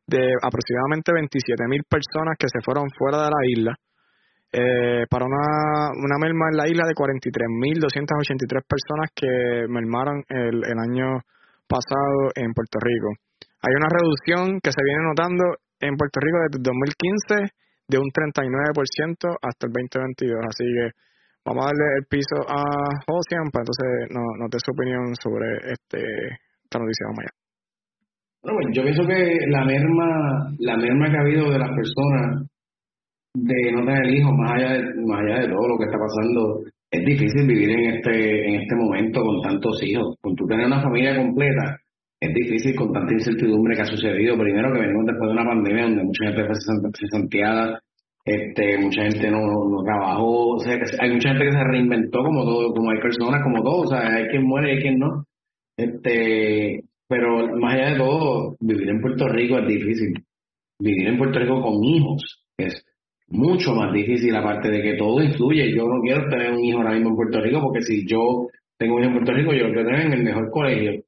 [0.06, 3.74] de aproximadamente 27.000 personas que se fueron fuera de la isla
[4.52, 10.78] eh, para una, una merma en la isla de 43.283 personas que mermaron el, el
[10.78, 11.22] año
[11.68, 13.14] pasado en Puerto Rico.
[13.62, 15.44] Hay una reducción que se viene notando
[15.78, 17.54] en Puerto Rico desde el 2015
[17.88, 20.38] de un 39% hasta el 2022.
[20.46, 20.86] Así que
[21.44, 22.62] vamos a darle el piso a
[23.06, 26.02] Josian para entonces nos no dé su opinión sobre este
[26.64, 27.06] esta noticia.
[27.06, 27.34] Vamos allá.
[28.42, 29.20] Bueno, yo pienso que
[29.50, 30.08] la merma,
[30.58, 32.48] la merma que ha habido de las personas
[33.34, 36.60] de no tener hijos, más allá de, más allá de todo lo que está pasando,
[36.90, 40.16] es difícil vivir en este, en este momento con tantos hijos.
[40.20, 41.78] Con tú tener una familia completa,
[42.20, 44.36] es difícil con tanta incertidumbre que ha sucedido.
[44.36, 46.54] Primero que venimos después de una pandemia donde mucha gente fue
[46.98, 47.80] cesanteada,
[48.24, 52.44] este, mucha gente no, no trabajó, o sea, hay mucha gente que se reinventó como
[52.44, 55.24] todo, como hay personas como todo, o sea, hay quien muere hay quien no.
[55.76, 60.12] Este, pero más allá de todo, vivir en Puerto Rico es difícil.
[60.78, 62.84] Vivir en Puerto Rico con hijos es
[63.30, 65.74] mucho más difícil, aparte de que todo influye.
[65.74, 68.96] Yo no quiero tener un hijo ahora mismo en Puerto Rico, porque si yo tengo
[68.96, 71.02] un hijo en Puerto Rico, yo lo quiero tener en el mejor colegio.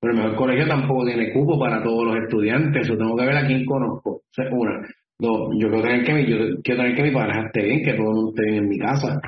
[0.00, 3.36] Pero el mejor colegio tampoco tiene cupo para todos los estudiantes, yo tengo que ver
[3.36, 4.22] a quién conozco.
[4.50, 4.86] O una.
[5.20, 7.94] Dos, yo quiero tener que mi, yo quiero tener que mi pareja esté bien, que
[7.94, 9.20] todo el mundo esté bien en mi casa.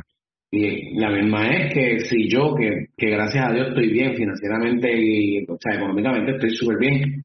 [0.52, 4.88] Y la misma es que si yo, que, que gracias a Dios estoy bien financieramente
[4.96, 7.24] y, o sea, económicamente estoy súper bien,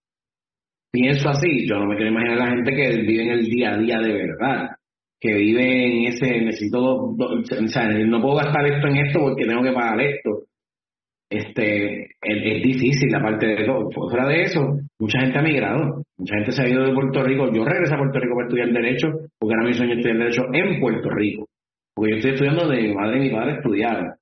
[0.91, 3.73] pienso así, yo no me quiero imaginar a la gente que vive en el día
[3.73, 4.69] a día de verdad,
[5.25, 9.63] que vive en ese, necesito, o sea, no puedo gastar esto en esto porque tengo
[9.63, 10.43] que pagar esto.
[11.31, 13.89] Este, es, difícil la parte de todo.
[13.91, 17.51] Fuera de eso, mucha gente ha migrado, mucha gente se ha ido de Puerto Rico.
[17.51, 19.07] Yo regresé a Puerto Rico para estudiar Derecho,
[19.39, 21.47] porque ahora mi sueño es estudiar Derecho en Puerto Rico.
[21.95, 24.13] Porque yo estoy estudiando de mi madre y mi padre estudiaron.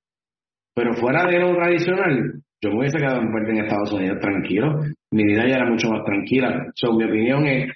[0.75, 4.79] Pero fuera de lo tradicional, yo me hubiese quedado en en Estados Unidos tranquilo.
[5.11, 6.71] Mi vida ya era mucho más tranquila.
[6.75, 7.73] So, mi opinión es,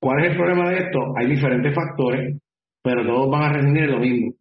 [0.00, 0.98] ¿cuál es el problema de esto?
[1.16, 2.38] Hay diferentes factores,
[2.82, 4.32] pero todos van a resumir lo mismo.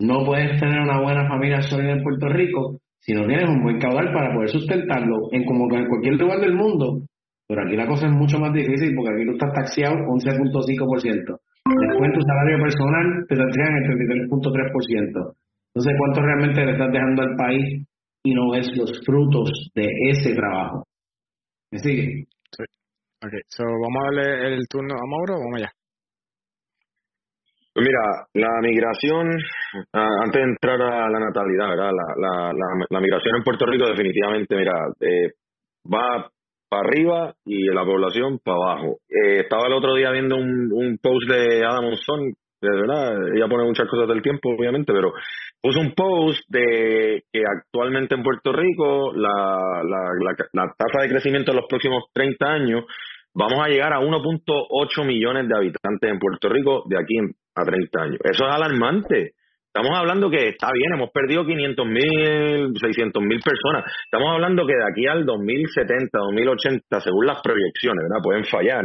[0.00, 3.78] No puedes tener una buena familia sólida en Puerto Rico si no tienes un buen
[3.78, 7.02] caudal para poder sustentarlo en como en cualquier lugar del mundo.
[7.48, 11.40] Pero aquí la cosa es mucho más difícil porque aquí tú estás taxiado 11.5%.
[11.66, 15.34] Después tu salario personal te tendrían el 33.3%.
[15.72, 17.86] Entonces, ¿cuánto realmente le estás dejando al país
[18.24, 20.84] y no ves los frutos de ese trabajo?
[21.72, 22.26] ¿Me sigue?
[22.56, 22.64] Sí.
[23.22, 25.70] Ok, so, vamos a darle el turno a Mauro vamos allá.
[27.74, 29.28] Pues mira, la migración,
[29.92, 31.92] antes de entrar a la natalidad, ¿verdad?
[31.92, 32.52] La, la,
[32.88, 35.32] la, migración en Puerto Rico definitivamente, mira, eh,
[35.84, 36.30] va
[36.70, 38.98] para arriba y la población para abajo.
[39.08, 42.32] Eh, estaba el otro día viendo un, un post de Adam Monson,
[42.62, 45.12] de verdad, ella pone muchas cosas del tiempo, obviamente, pero
[45.62, 51.52] puso un post de que actualmente en Puerto Rico la, la, la, tasa de crecimiento
[51.52, 52.84] en los próximos 30 años
[53.34, 57.16] vamos a llegar a 1.8 millones de habitantes en Puerto Rico de aquí
[57.54, 58.18] a 30 años.
[58.24, 59.34] Eso es alarmante.
[59.72, 63.84] Estamos hablando que está bien, hemos perdido 500 mil, 600 mil personas.
[64.04, 68.20] Estamos hablando que de aquí al 2070, 2080, según las proyecciones, ¿verdad?
[68.20, 68.84] Pueden fallar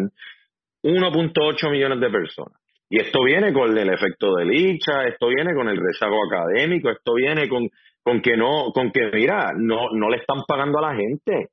[0.83, 2.61] 1.8 millones de personas.
[2.87, 7.15] Y esto viene con el efecto de licha, esto viene con el rezago académico, esto
[7.15, 7.67] viene con,
[8.03, 11.49] con que no, con que mira, no, no le están pagando a la gente,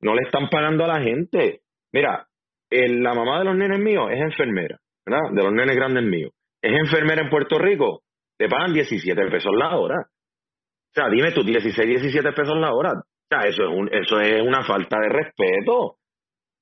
[0.00, 1.60] no le están pagando a la gente.
[1.94, 2.26] Mira,
[2.70, 5.30] la mamá de los nenes míos es enfermera, ¿verdad?
[5.30, 6.32] De los nenes grandes míos.
[6.60, 8.02] Es enfermera en Puerto Rico,
[8.36, 10.00] te pagan 17 pesos la hora.
[10.00, 12.94] O sea, dime tú, 16, 17 pesos la hora.
[12.94, 15.98] O sea, eso es, un, eso es una falta de respeto.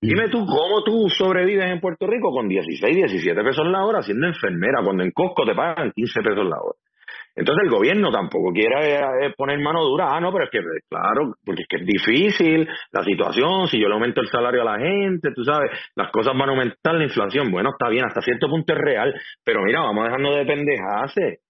[0.03, 4.27] Dime tú, ¿cómo tú sobrevives en Puerto Rico con 16, 17 pesos la hora siendo
[4.27, 6.79] enfermera, cuando en Costco te pagan 15 pesos la hora?
[7.35, 8.97] Entonces el gobierno tampoco quiere
[9.27, 10.09] eh, poner mano dura.
[10.11, 13.67] Ah, no, pero es que, claro, porque es que es difícil la situación.
[13.69, 16.53] Si yo le aumento el salario a la gente, tú sabes, las cosas van a
[16.53, 17.51] aumentar, la inflación.
[17.51, 19.15] Bueno, está bien, hasta cierto punto es real.
[19.45, 21.41] Pero mira, vamos dejando de pendejarse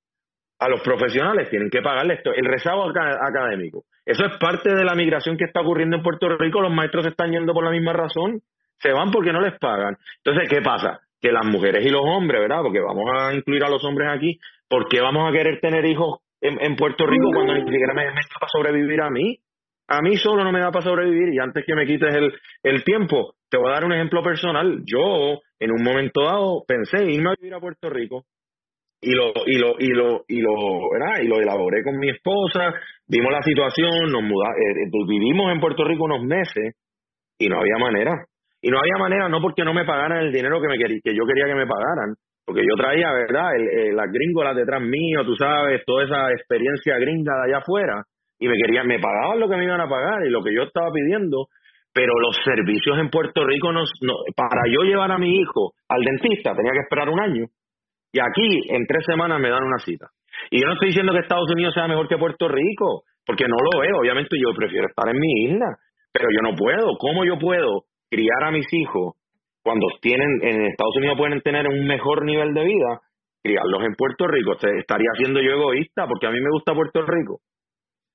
[0.62, 3.84] a los profesionales tienen que pagarle esto, el rezago académico.
[4.06, 7.32] Eso es parte de la migración que está ocurriendo en Puerto Rico, los maestros están
[7.32, 8.40] yendo por la misma razón,
[8.78, 9.96] se van porque no les pagan.
[10.24, 11.00] Entonces, ¿qué pasa?
[11.20, 12.62] Que las mujeres y los hombres, ¿verdad?
[12.62, 14.38] Porque vamos a incluir a los hombres aquí,
[14.72, 18.12] ¿por qué vamos a querer tener hijos en, Puerto Rico cuando ni siquiera me, da
[18.40, 19.36] para sobrevivir a mí?
[19.86, 22.32] A mí solo no me da para sobrevivir y antes que me quites el,
[22.62, 24.80] el tiempo, te voy a dar un ejemplo personal.
[24.86, 28.24] Yo, en un momento dado, pensé irme a vivir a Puerto Rico
[29.02, 30.54] y lo y lo y lo y lo
[30.90, 31.20] ¿verdad?
[31.22, 32.72] y lo elaboré con mi esposa
[33.08, 36.76] vimos la situación nos muda, eh, eh, vivimos en Puerto Rico unos meses
[37.36, 38.12] y no había manera
[38.62, 41.26] y no había manera no porque no me pagaran el dinero que me que yo
[41.26, 45.34] quería que me pagaran porque yo traía verdad el, eh, las gringolas detrás mío tú
[45.36, 48.02] sabes toda esa experiencia gringa de allá afuera
[48.38, 50.62] y me querían me pagaban lo que me iban a pagar y lo que yo
[50.62, 51.46] estaba pidiendo
[51.94, 53.82] pero los servicios en Puerto Rico no,
[54.34, 57.46] para yo llevar a mi hijo al dentista tenía que esperar un año
[58.12, 60.08] y aquí, en tres semanas, me dan una cita.
[60.50, 63.56] Y yo no estoy diciendo que Estados Unidos sea mejor que Puerto Rico, porque no
[63.56, 64.00] lo veo.
[64.00, 65.78] Obviamente yo prefiero estar en mi isla,
[66.12, 66.98] pero yo no puedo.
[66.98, 69.14] ¿Cómo yo puedo criar a mis hijos
[69.62, 73.00] cuando tienen en Estados Unidos pueden tener un mejor nivel de vida?
[73.42, 74.52] Criarlos en Puerto Rico.
[74.52, 77.40] Estaría siendo yo egoísta, porque a mí me gusta Puerto Rico.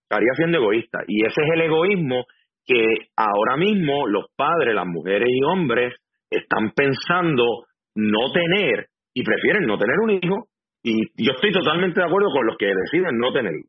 [0.03, 0.99] Estaría siendo egoísta.
[1.07, 2.25] Y ese es el egoísmo
[2.65, 2.83] que
[3.15, 5.95] ahora mismo los padres, las mujeres y hombres
[6.29, 7.65] están pensando
[7.95, 10.47] no tener y prefieren no tener un hijo.
[10.83, 13.63] Y yo estoy totalmente de acuerdo con los que deciden no tenerlo.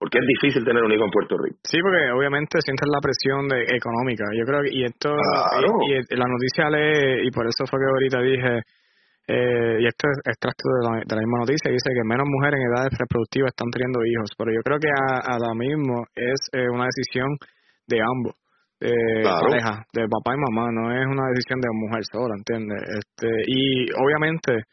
[0.00, 1.60] Porque es difícil tener un hijo en Puerto Rico.
[1.62, 4.24] Sí, porque obviamente sientes la presión de, económica.
[4.32, 8.18] Yo creo que, y esto, y, la noticia lee, y por eso fue que ahorita
[8.24, 8.52] dije,
[9.28, 12.64] eh, y esto es extracto de la, de la, misma noticia, dice que menos mujeres
[12.64, 14.32] en edades reproductivas están teniendo hijos.
[14.40, 17.36] Pero yo creo que ahora mismo es eh, una decisión
[17.84, 18.40] de ambos
[18.80, 22.80] de pareja, de papá y mamá, no es una decisión de mujer sola, ¿entiendes?
[22.88, 24.64] Este, y obviamente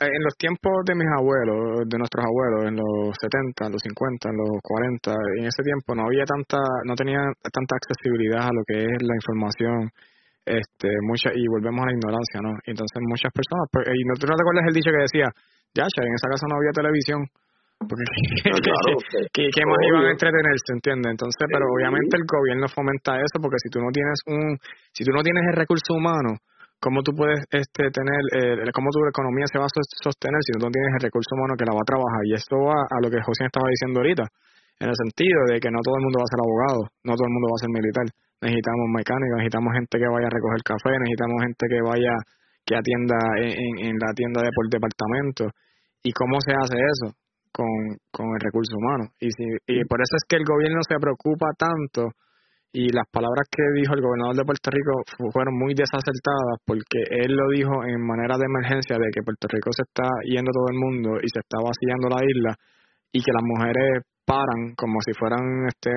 [0.00, 4.28] en los tiempos de mis abuelos, de nuestros abuelos, en los 70, en los 50,
[4.30, 8.62] en los 40, en ese tiempo no había tanta, no tenía tanta accesibilidad a lo
[8.68, 9.90] que es la información,
[10.46, 12.54] este, mucha, y volvemos a la ignorancia, ¿no?
[12.62, 15.26] Entonces muchas personas, pues, y no, te recuerdas el dicho que decía,
[15.74, 17.20] ya, en esa casa no había televisión,
[17.82, 18.06] Porque
[19.34, 21.10] ¿qué, más iban a entretenerse, entiendes?
[21.10, 24.56] Entonces, pero obviamente el gobierno fomenta eso porque si tú no tienes un,
[24.92, 26.38] si tú no tienes el recurso humano,
[26.80, 30.70] ¿cómo tú puedes este tener, eh, cómo tu economía se va a sostener si no
[30.70, 32.22] tienes el recurso humano que la va a trabajar?
[32.24, 34.24] Y esto va a lo que José estaba diciendo ahorita,
[34.80, 37.26] en el sentido de que no todo el mundo va a ser abogado, no todo
[37.26, 38.06] el mundo va a ser militar.
[38.36, 42.14] Necesitamos mecánicos, necesitamos gente que vaya a recoger café, necesitamos gente que vaya,
[42.64, 45.48] que atienda en, en la tienda de por departamento.
[46.04, 47.16] ¿Y cómo se hace eso?
[47.56, 49.08] con, con el recurso humano.
[49.18, 52.12] Y, si, y por eso es que el gobierno se preocupa tanto
[52.76, 55.00] y las palabras que dijo el gobernador de Puerto Rico
[55.32, 59.72] fueron muy desacertadas porque él lo dijo en manera de emergencia de que Puerto Rico
[59.72, 62.52] se está yendo todo el mundo y se está vaciando la isla
[63.16, 65.40] y que las mujeres paran como si fueran
[65.72, 65.88] este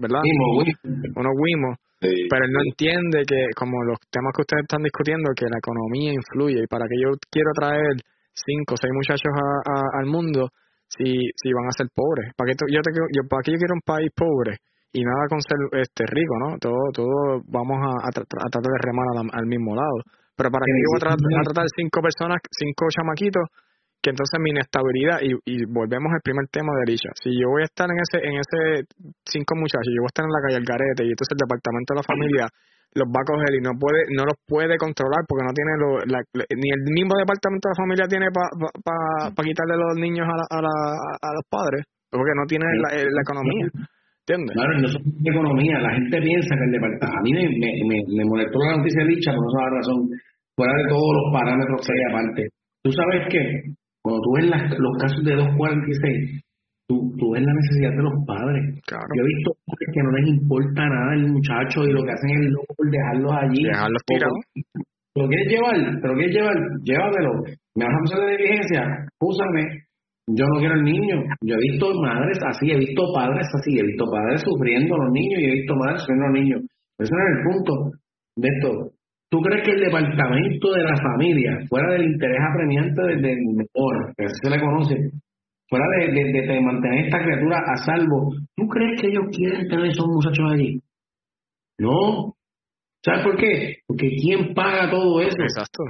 [0.00, 5.28] verdad unos guimos pero él no entiende que como los temas que ustedes están discutiendo
[5.36, 8.00] que la economía influye y para que yo quiero traer
[8.32, 10.48] cinco o seis muchachos al mundo
[10.88, 12.32] si, si van a ser pobres.
[12.36, 14.60] ¿Para qué, yo, te, yo, ¿Para qué yo quiero un país pobre?
[14.92, 16.58] Y nada con ser este rico, ¿no?
[16.60, 20.04] Todo, todo vamos a, a, tratar de remar al, mismo lado.
[20.36, 23.48] Pero para qué yo voy a, tratar, a tratar cinco personas, cinco chamaquitos,
[24.02, 27.62] que entonces mi inestabilidad, y, y volvemos al primer tema de Alicia, si yo voy
[27.62, 28.84] a estar en ese, en ese
[29.24, 31.98] cinco muchachos, yo voy a estar en la calle Algarete, y entonces el departamento de
[32.02, 32.44] la familia
[32.92, 35.96] los va a coger y no puede no los puede controlar porque no tiene lo,
[36.04, 38.52] ni el mismo departamento de la familia tiene para
[38.84, 43.22] pa, pa, quitarle los niños a, a, a, los padres porque no tiene la, la
[43.24, 43.64] economía
[44.22, 44.54] ¿entiendes?
[44.54, 48.24] Claro, no es economía la gente piensa que el departamento a mí me, me, me,
[48.24, 50.08] molestó la noticia dicha por esa razón
[50.56, 52.42] fuera de todos los parámetros que hay aparte
[52.82, 53.40] tú sabes que
[54.02, 56.42] cuando tú ves las, los casos de 246
[56.88, 58.62] tú, ves la necesidad de los padres.
[58.90, 59.50] Yo he visto
[59.94, 63.32] que no les importa nada el muchacho y lo que hacen es loco por dejarlos
[63.32, 63.62] allí.
[63.64, 64.40] Dejarlos tirados.
[65.14, 65.76] ¿Lo quieres llevar?
[66.00, 66.56] ¿Pero quieres llevar?
[66.82, 67.32] Llévatelo.
[67.76, 68.82] ¿Me vas a hacer de diligencia?
[69.20, 69.62] Úsame.
[70.28, 71.22] Yo no quiero el niño.
[71.42, 75.12] Yo he visto madres así, he visto padres así, he visto padres sufriendo a los
[75.12, 76.60] niños y he visto madres sufriendo a los niños.
[76.98, 77.72] Ese no es el punto
[78.36, 78.70] de esto.
[79.30, 84.14] ¿Tú crees que el departamento de la familia, fuera del interés apremiante del, del mejor,
[84.16, 84.94] que se le conoce,
[85.68, 90.06] fuera de, de, mantener esta criatura a salvo, ¿tú crees que ellos quieren tener esos
[90.06, 90.78] muchachos allí?
[91.78, 92.34] No.
[93.02, 93.76] ¿Sabes por qué?
[93.86, 95.42] Porque ¿quién paga todo eso?
[95.42, 95.82] Exacto.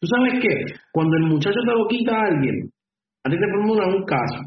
[0.00, 0.74] ¿Tú sabes qué?
[0.92, 2.70] Cuando el muchacho te lo quita a alguien,
[3.24, 4.40] a ti te formulan un caso.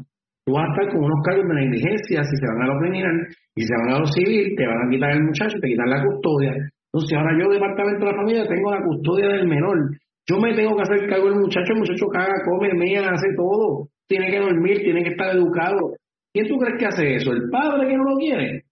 [0.44, 3.16] Tú vas a estar con unos cargos de negligencia si se van a lo criminal
[3.56, 5.90] y si se van a lo civil, te van a quitar el muchacho, te quitan
[5.90, 6.52] la custodia.
[6.52, 9.78] Entonces ahora yo, departamento de la familia, tengo la custodia del menor.
[10.26, 13.88] Yo me tengo que hacer cargo del muchacho, el muchacho caga, come, mea, hace todo
[14.06, 15.96] tiene que dormir, tiene que estar educado.
[16.32, 17.32] ¿Quién tú crees que hace eso?
[17.32, 18.64] ¿El padre que no lo quiere?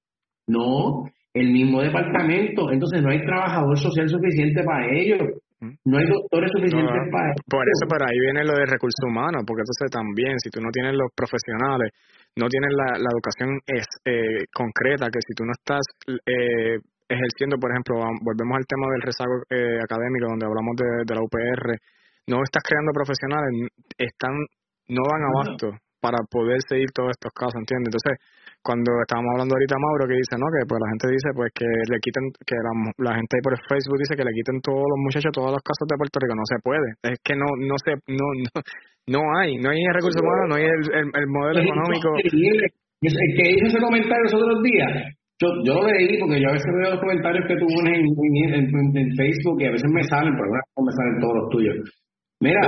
[0.48, 2.70] No, el mismo departamento.
[2.70, 5.20] Entonces no hay trabajador social suficiente para ellos.
[5.62, 7.30] No hay doctores suficientes para.
[7.46, 10.70] Por eso, pero ahí viene lo de recursos humanos, porque entonces también, si tú no
[10.74, 11.94] tienes los profesionales,
[12.34, 15.86] no tienes la, la educación es, eh, concreta, que si tú no estás
[16.26, 21.14] eh, ejerciendo, por ejemplo, volvemos al tema del rezago eh, académico, donde hablamos de, de
[21.14, 21.78] la UPR,
[22.26, 23.50] no estás creando profesionales,
[23.98, 24.34] están
[24.88, 27.94] no dan abasto para poder seguir todos estos casos, ¿entiendes?
[27.94, 28.18] Entonces,
[28.62, 30.46] cuando estábamos hablando ahorita Mauro que dice, ¿no?
[30.48, 32.72] Que pues la gente dice pues que le quiten, que la,
[33.02, 35.62] la gente ahí por el Facebook dice que le quiten todos los muchachos todos los
[35.62, 38.50] casos de Puerto Rico, no se puede, es que no, no se, no, no,
[39.10, 42.08] no hay, no hay el recurso humano, no hay el, el, modelo económico.
[42.22, 44.90] El que hizo ese comentario los otros días,
[45.42, 48.06] yo, yo lo leí porque yo a veces veo los comentarios que tú pones en,
[48.06, 51.76] en, Facebook y a veces me salen, pero no me salen todos los tuyos.
[52.38, 52.62] Mira,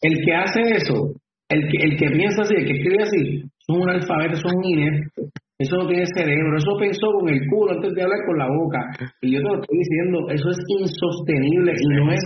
[0.00, 1.14] el que hace eso
[1.48, 4.64] el que, el que piensa así, el que escribe así, son un alfabeto, son un
[4.64, 5.22] inepto.
[5.56, 8.80] Eso no tiene cerebro, eso pensó con el culo antes de hablar con la boca.
[9.22, 12.20] Y yo te lo estoy diciendo, eso es insostenible y no es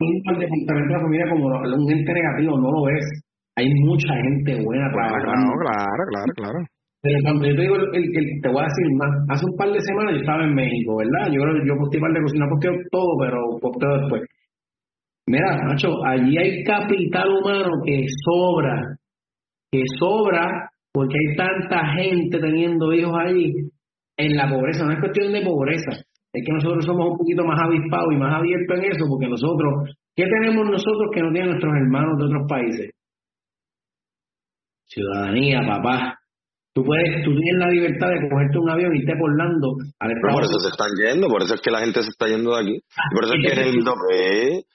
[0.00, 3.04] un departamento de la familia como un ente negativo, no lo es.
[3.56, 5.52] Hay mucha gente buena trabajando.
[5.60, 6.58] Claro, claro, claro.
[7.02, 9.68] Pero cuando yo te digo, el, el, te voy a decir más, hace un par
[9.68, 11.32] de semanas yo estaba en México, ¿verdad?
[11.32, 14.22] Yo yo posté un par de cocina, posteo todo, pero posteo después.
[15.26, 18.96] Mira, Nacho, allí hay capital humano que sobra,
[19.70, 23.52] que sobra porque hay tanta gente teniendo hijos ahí
[24.16, 24.84] en la pobreza.
[24.84, 25.92] No es cuestión de pobreza,
[26.32, 29.96] es que nosotros somos un poquito más avispados y más abiertos en eso, porque nosotros,
[30.14, 32.90] ¿qué tenemos nosotros que no tienen nuestros hermanos de otros países?
[34.86, 36.19] Ciudadanía, papá.
[36.72, 40.44] Tú puedes, tú tienes la libertad de cogerte un avión y irte por al Por
[40.44, 42.76] eso se están yendo, por eso es que la gente se está yendo de aquí.
[42.78, 43.74] Y por eso es que el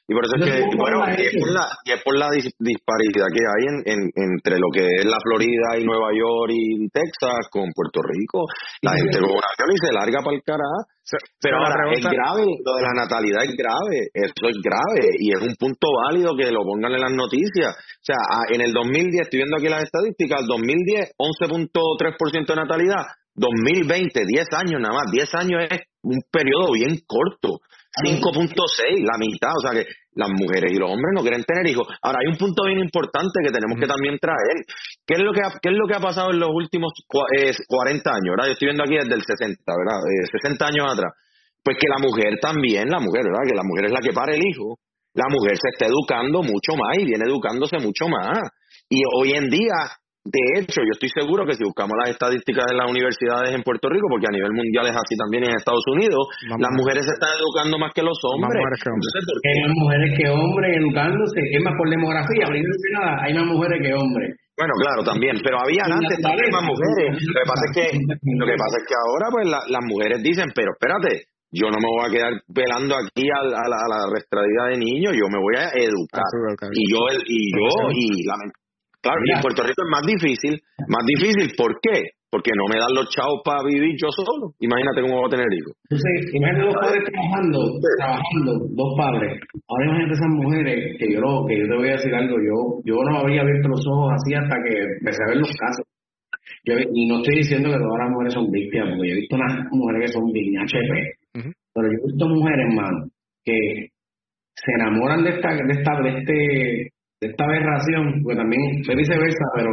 [0.07, 3.27] y por eso es que, bueno, y es por la, y es por la disparidad
[3.33, 7.49] que hay en, en, entre lo que es la Florida y Nueva York y Texas
[7.49, 8.45] con Puerto Rico.
[8.83, 10.94] La gente con y se larga para el carajo
[11.39, 15.41] pero ahora, es grave, lo de la natalidad es grave, eso es grave y es
[15.41, 17.75] un punto válido que lo pongan en las noticias.
[17.75, 18.17] O sea,
[18.49, 23.05] en el 2010, estoy viendo aquí las estadísticas, 2010, 11.3% de natalidad,
[23.35, 27.59] 2020, 10 años nada más, 10 años es un periodo bien corto.
[28.03, 31.87] 5.6, la mitad, o sea que las mujeres y los hombres no quieren tener hijos.
[32.01, 34.63] Ahora, hay un punto bien importante que tenemos que también traer.
[35.05, 38.09] ¿Qué es lo que ha, qué es lo que ha pasado en los últimos 40
[38.09, 38.31] años?
[38.35, 38.47] ¿verdad?
[38.47, 39.99] Yo estoy viendo aquí desde el 60, ¿verdad?
[40.31, 41.11] 60 eh, años atrás.
[41.63, 43.43] Pues que la mujer también, la mujer, ¿verdad?
[43.47, 44.79] Que la mujer es la que para el hijo.
[45.15, 48.39] La mujer se está educando mucho más y viene educándose mucho más.
[48.89, 49.75] Y hoy en día
[50.25, 53.93] de hecho, yo estoy seguro que si buscamos las estadísticas de las universidades en Puerto
[53.93, 56.17] Rico, porque a nivel mundial es así también en Estados Unidos,
[56.49, 58.57] las mujeres se están educando más que los hombres.
[58.57, 63.45] Hay más mujeres que hombres educándose, es más por demografía, primero que nada, hay más
[63.53, 64.29] mujeres que hombres.
[64.57, 67.21] Bueno, claro, también, pero había antes también más mujeres.
[67.21, 70.49] Lo que pasa es que, lo que, pasa es que ahora pues las mujeres dicen,
[70.57, 74.73] pero espérate, yo no me voy a quedar velando aquí a, la, a la restradida
[74.73, 76.25] de niños, yo me voy a educar.
[76.73, 78.64] Y yo, y yo, y lamentablemente
[79.05, 80.53] Claro, y en Puerto Rico es más difícil.
[80.89, 82.17] Más difícil, ¿por qué?
[82.33, 84.57] Porque no me dan los chavos para vivir yo solo.
[84.57, 85.77] Imagínate cómo voy a tener hijos.
[85.85, 87.59] Entonces, imagínate dos padres trabajando,
[88.01, 89.29] trabajando, dos padres.
[89.69, 92.95] Ahora imagínate esas mujeres, que yo, que yo te voy a decir algo, yo, yo
[92.97, 95.85] no había abierto los ojos así hasta que empecé a ver los casos.
[96.65, 99.35] Yo, y no estoy diciendo que todas las mujeres son víctimas, porque yo he visto
[99.37, 100.93] unas mujeres que son bien HP,
[101.77, 102.97] pero yo he visto mujeres, hermano,
[103.45, 103.57] que
[104.57, 109.71] se enamoran de esta, de esta, de este, esta aberración, porque también es viceversa, pero,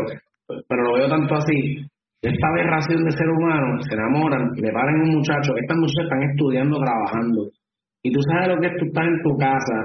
[0.68, 1.84] pero lo veo tanto así,
[2.22, 6.78] esta aberración de ser humano, se enamoran, le paran un muchacho, estas muchachas están estudiando,
[6.78, 7.50] trabajando,
[8.02, 9.78] y tú sabes lo que es tú estás en tu casa,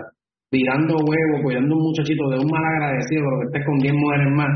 [0.50, 4.30] tirando huevos, cuidando un muchachito de un mal agradecido, lo que estés con 10 mujeres
[4.34, 4.54] más,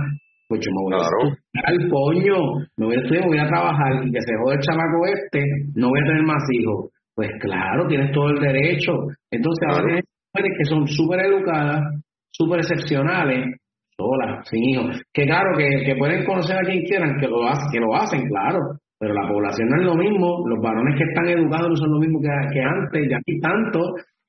[0.52, 2.38] pues yo me voy a estudiar coño,
[2.76, 5.46] me voy a estudiar, voy a trabajar, y que se jode el chamaco este,
[5.76, 6.92] no voy a tener más hijos.
[7.16, 8.92] Pues claro, tienes todo el derecho.
[9.32, 10.04] Entonces ahora tienes
[10.34, 11.82] mujeres que son súper educadas,
[12.42, 13.62] súper excepcionales,
[13.96, 15.02] solas, sin hijos.
[15.14, 17.38] Que claro, que, pueden conocer a quien quieran, que lo,
[17.72, 18.60] que lo hacen, claro,
[18.98, 22.00] pero la población no es lo mismo, los varones que están educados no son lo
[22.00, 23.80] mismo que, que antes, ya aquí tanto,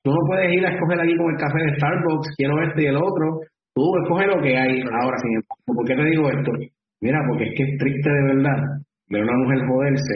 [0.03, 2.87] tú no puedes ir a escoger aquí con el café de Starbucks, quiero este y
[2.87, 3.25] el otro,
[3.73, 4.81] tú escoges lo que hay.
[4.81, 6.51] Ahora, sin embargo, ¿por qué te digo esto?
[7.01, 8.59] Mira, porque es que es triste de verdad
[9.09, 10.15] ver una mujer joderse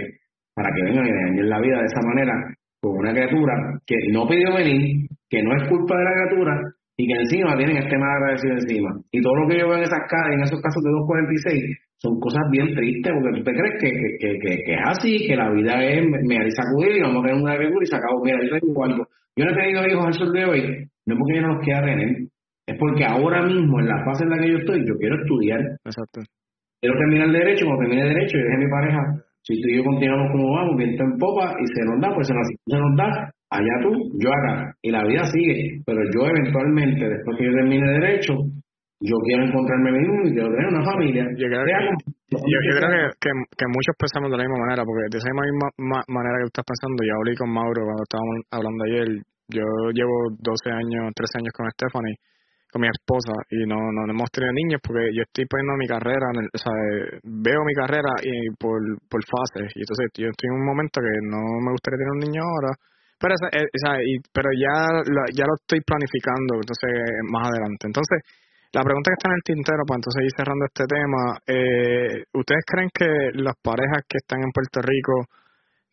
[0.56, 2.34] para que vengan y dañen la vida de esa manera
[2.82, 3.54] con una criatura
[3.86, 6.62] que no pidió venir, que no es culpa de la criatura,
[6.98, 8.90] y que encima tienen este mal agradecido encima.
[9.12, 10.02] Y todo lo que yo veo en esas
[10.34, 14.40] en esos casos de 246 son cosas bien tristes, porque tú te crees que, que,
[14.42, 17.42] que, que, es así, que la vida es me y sacudir y vamos a tener
[17.42, 18.22] una criatura y se acabó.
[18.24, 19.08] Mira, yo tengo algo.
[19.36, 20.62] Yo no he tenido hijos al sol de hoy,
[21.06, 22.10] no es porque yo no los quiera tener,
[22.66, 25.62] es porque ahora mismo, en la fase en la que yo estoy, yo quiero estudiar.
[25.86, 26.22] Exacto.
[26.82, 29.02] Quiero terminar el derecho, cuando termine el derecho, yo dije a mi pareja,
[29.42, 32.28] si tú y yo continuamos como vamos, viento en popa, y se nos da, pues
[32.28, 34.76] se nos, se nos da, allá tú, yo acá.
[34.82, 38.34] Y la vida sigue, pero yo eventualmente, después que yo termine derecho,
[39.00, 41.24] yo quiero encontrarme mismo y quiero tener una familia.
[41.38, 41.64] Yo creo,
[43.22, 46.60] que, que, muchos pensamos de la misma manera, porque de esa misma manera que tú
[46.60, 49.08] estás pensando, yo hablé con Mauro cuando estábamos hablando ayer,
[49.54, 52.18] yo llevo 12 años, 13 años con Stephanie,
[52.74, 56.28] con mi esposa, y no, no hemos tenido niños porque yo estoy poniendo mi carrera,
[56.34, 56.74] o sea,
[57.24, 61.16] veo mi carrera y por, por fases, y entonces yo estoy en un momento que
[61.22, 62.76] no me gustaría tener un niño ahora,
[63.20, 63.68] pero, eh,
[64.34, 65.02] pero ya,
[65.34, 66.92] ya lo estoy planificando entonces
[67.32, 67.88] más adelante.
[67.88, 68.20] Entonces,
[68.74, 72.64] la pregunta que está en el tintero, para entonces ir cerrando este tema, eh, ¿ustedes
[72.68, 75.26] creen que las parejas que están en Puerto Rico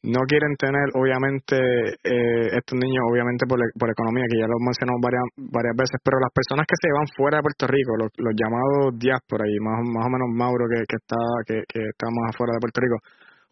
[0.04, 1.56] no quieren tener, obviamente,
[2.04, 6.20] eh, estos niños, obviamente por, por economía, que ya lo mencionamos varias, varias veces, pero
[6.20, 9.80] las personas que se van fuera de Puerto Rico, los, los llamados diáspora, y más,
[9.80, 11.16] más o menos Mauro que, que está
[11.48, 12.98] que, que está más afuera de Puerto Rico,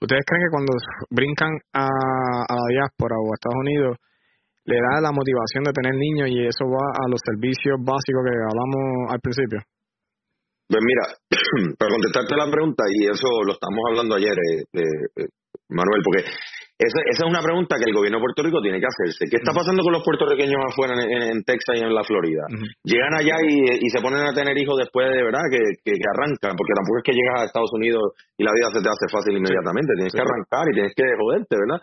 [0.03, 0.73] ¿Ustedes creen que cuando
[1.11, 3.97] brincan a, a la diáspora o a Estados Unidos
[4.67, 8.35] le da la motivación de tener niños y eso va a los servicios básicos que
[8.35, 9.63] hablamos al principio?
[10.67, 11.05] Pues mira,
[11.79, 15.29] para contestarte la pregunta, y eso lo estamos hablando ayer, eh, eh,
[15.69, 16.27] Manuel, porque
[16.83, 19.31] esa, esa, es una pregunta que el gobierno de Puerto Rico tiene que hacerse.
[19.31, 22.43] ¿Qué está pasando con los puertorriqueños afuera en, Texas y en la Florida?
[22.83, 26.75] Llegan allá y, se ponen a tener hijos después de verdad que, que, arrancan, porque
[26.75, 28.03] tampoco es que llegas a Estados Unidos
[28.37, 29.95] y la vida se te hace fácil inmediatamente.
[29.95, 31.81] Tienes que arrancar y tienes que joderte, ¿verdad?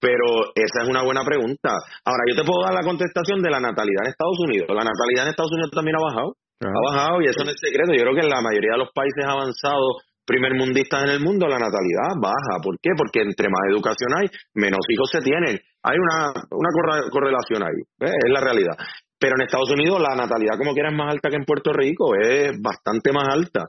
[0.00, 1.76] Pero esa es una buena pregunta.
[2.08, 4.72] Ahora, yo te puedo dar la contestación de la natalidad en Estados Unidos.
[4.72, 6.40] La natalidad en Estados Unidos también ha bajado.
[6.60, 7.92] Ha bajado y eso no es secreto.
[7.92, 11.48] Yo creo que en la mayoría de los países avanzados primer mundista en el mundo,
[11.48, 12.62] la natalidad baja.
[12.62, 12.90] ¿Por qué?
[12.96, 15.58] Porque entre más educación hay, menos hijos se tienen.
[15.82, 16.70] Hay una, una
[17.10, 18.76] correlación ahí, es la realidad.
[19.18, 22.14] Pero en Estados Unidos la natalidad como quiera es más alta que en Puerto Rico,
[22.14, 23.66] es bastante más alta.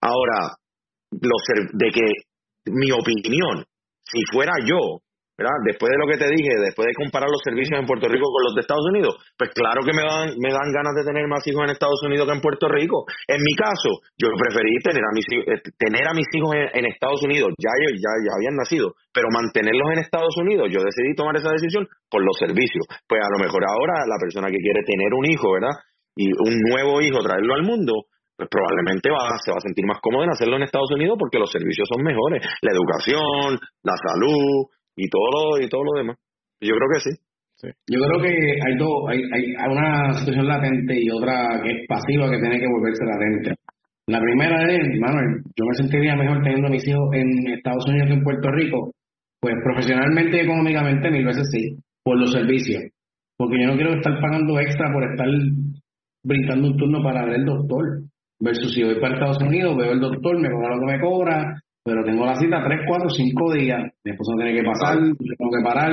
[0.00, 0.52] Ahora,
[1.10, 2.06] de que
[2.66, 3.64] mi opinión,
[4.04, 5.00] si fuera yo,
[5.66, 8.42] Después de lo que te dije, después de comparar los servicios en Puerto Rico con
[8.46, 11.42] los de Estados Unidos, pues claro que me dan, me dan ganas de tener más
[11.46, 13.04] hijos en Estados Unidos que en Puerto Rico.
[13.26, 17.22] En mi caso, yo preferí tener a mis, eh, tener a mis hijos en, Estados
[17.22, 21.50] Unidos, ya, ya, ya habían nacido, pero mantenerlos en Estados Unidos, yo decidí tomar esa
[21.50, 22.84] decisión por los servicios.
[23.08, 25.74] Pues a lo mejor ahora la persona que quiere tener un hijo, ¿verdad?
[26.14, 28.06] Y un nuevo hijo, traerlo al mundo,
[28.36, 31.38] pues probablemente va, se va a sentir más cómodo en hacerlo en Estados Unidos porque
[31.38, 32.44] los servicios son mejores.
[32.62, 34.66] La educación, la salud,
[34.96, 36.16] y todo lo, y todo lo demás.
[36.60, 37.22] Yo creo que sí.
[37.88, 42.28] Yo creo que hay dos, hay, hay una situación latente y otra que es pasiva
[42.28, 43.54] que tiene que volverse latente.
[44.08, 48.14] La primera es, Manuel, yo me sentiría mejor teniendo mis hijos en Estados Unidos que
[48.14, 48.92] en Puerto Rico.
[49.40, 52.82] Pues profesionalmente y económicamente mil veces sí, por los servicios.
[53.36, 55.28] Porque yo no quiero estar pagando extra por estar
[56.24, 58.02] brincando un turno para ver el doctor.
[58.40, 61.62] Versus si voy para Estados Unidos, veo el doctor, me cobra lo que me cobra,
[61.84, 63.80] pero tengo la cita 3, 4, 5 días.
[64.04, 65.92] Mi esposo tiene que pasar, yo tengo que parar.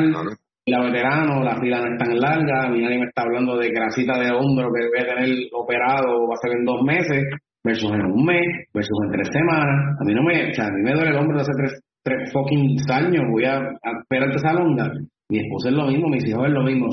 [0.65, 2.69] La veterano, la fila no es tan larga.
[2.69, 5.35] Mi nadie me está hablando de que la cita de hombro que voy a tener
[5.53, 7.25] operado va a ser en dos meses,
[7.63, 9.97] versus en un mes, versus en tres semanas.
[9.99, 11.81] A mí no me, o sea, a mí me duele el hombro de hace tres,
[12.03, 13.23] tres fucking años.
[13.31, 14.91] Voy a, a esperar esa longa.
[15.29, 16.89] Mi esposa es lo mismo, mis hijos es lo mismo.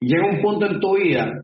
[0.00, 1.42] llega un punto en tu vida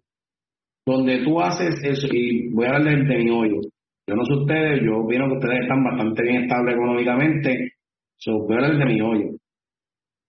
[0.85, 3.61] donde tú haces eso, y voy a hablar de mi hoyo
[4.07, 7.73] yo no sé ustedes, yo opino que ustedes están bastante bien estables económicamente.
[8.17, 9.31] So, voy a de mi hoyo.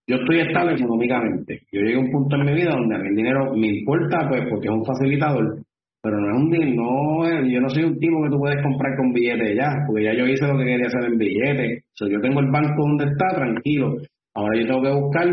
[0.07, 1.61] Yo estoy estable económicamente.
[1.71, 4.27] Yo llegué a un punto en mi vida donde a mí el dinero me importa,
[4.29, 5.63] pues, porque es un facilitador.
[6.01, 8.97] Pero no es un dinero, no, yo no soy un tipo que tú puedes comprar
[8.97, 11.85] con billetes ya, porque ya yo hice lo que quería hacer en billetes.
[11.93, 13.95] So, yo tengo el banco donde está, tranquilo.
[14.35, 15.27] Ahora yo tengo que buscar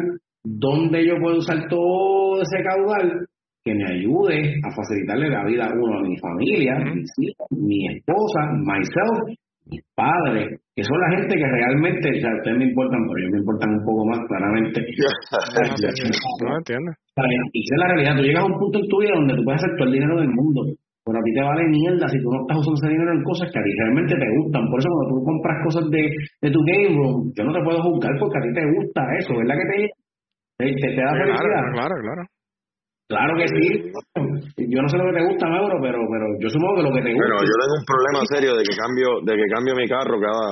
[0.45, 3.27] dónde yo puedo usar todo ese caudal
[3.65, 7.87] que me ayude a facilitarle la vida a uno, a mi familia, mis hijos, mi
[7.93, 9.37] esposa, myself,
[9.69, 13.33] mis padres, que son la gente que realmente, o sea, ustedes me importan, pero ellos
[13.33, 14.81] me importan un poco más claramente.
[16.41, 16.91] no entiendo.
[17.53, 19.45] Y esa es la realidad, tú llegas a un punto en tu vida donde tú
[19.45, 20.61] puedes hacer todo el dinero del mundo,
[21.05, 23.47] pero a ti te vale mierda si tú no estás usando ese dinero en cosas
[23.53, 24.65] que a ti realmente te gustan.
[24.73, 27.79] Por eso cuando tú compras cosas de, de tu game room, yo no te puedo
[27.85, 29.77] juzgar porque a ti te gusta eso, ¿verdad que te,
[30.65, 31.69] te, te da felicidad?
[31.77, 32.25] Claro, claro.
[32.25, 32.40] Claro
[33.11, 33.67] que sí.
[34.71, 37.03] Yo no sé lo que te gusta, Mauro, pero pero yo supongo que lo que
[37.03, 37.27] te gusta.
[37.27, 40.47] Bueno, yo tengo un problema serio de que cambio de que cambio mi carro cada,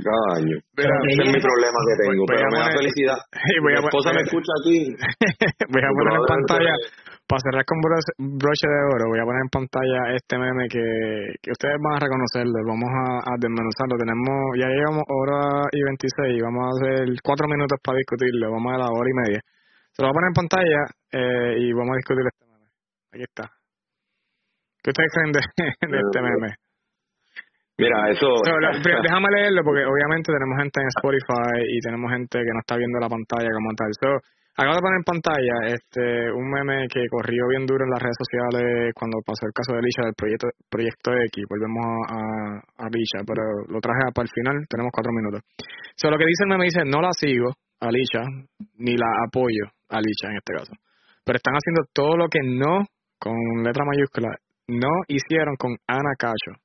[0.00, 0.56] cada año.
[0.72, 3.18] Pero, ese es mi problema que tengo, pero me da felicidad.
[3.64, 4.78] mi esposa me escucha aquí.
[5.72, 6.74] voy a poner en pantalla,
[7.28, 7.76] para cerrar con
[8.40, 10.80] broche de oro, voy a poner en pantalla este meme que,
[11.44, 12.56] que ustedes van a reconocerlo.
[12.64, 14.00] Vamos a, a desmenuzarlo.
[14.00, 18.48] Tenemos, ya llegamos hora y 26, vamos a hacer cuatro minutos para discutirlo.
[18.48, 19.40] Vamos a la hora y media.
[19.92, 20.80] Se lo voy a poner en pantalla
[21.12, 22.68] eh, y vamos a discutir este meme.
[23.12, 23.50] Aquí está.
[24.82, 25.40] ¿Qué ustedes creen de,
[26.06, 26.54] este meme?
[27.78, 28.26] Mira, eso...
[28.42, 32.98] déjame leerlo porque obviamente tenemos gente en Spotify y tenemos gente que no está viendo
[32.98, 33.90] la pantalla como tal.
[34.02, 34.18] So,
[34.58, 38.18] acabo de poner en pantalla este un meme que corrió bien duro en las redes
[38.18, 41.44] sociales cuando pasó el caso de Alicia del proyecto proyecto X.
[41.46, 42.18] Volvemos a,
[42.82, 44.56] a, Alicia, pero lo traje para el final.
[44.66, 45.46] Tenemos cuatro minutos.
[45.94, 48.22] So, lo que dice el meme dice, no la sigo, Alicia,
[48.76, 50.72] ni la apoyo a Licha en este caso.
[51.24, 52.84] Pero están haciendo todo lo que no,
[53.18, 54.36] con letra mayúscula,
[54.68, 56.58] no hicieron con Ana Cacho.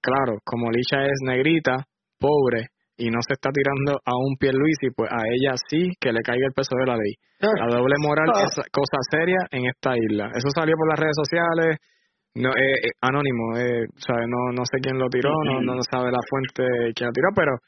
[0.00, 1.84] Claro, como Licha es negrita,
[2.18, 6.12] pobre, y no se está tirando a un pie y pues a ella sí que
[6.12, 7.14] le caiga el peso de la ley.
[7.40, 8.44] La doble moral ah.
[8.44, 10.30] es cosa seria en esta isla.
[10.34, 11.78] Eso salió por las redes sociales,
[12.34, 13.86] no eh, eh anónimo, eh,
[14.28, 17.58] No, no sé quién lo tiró, no, no sabe la fuente que lo tiró, pero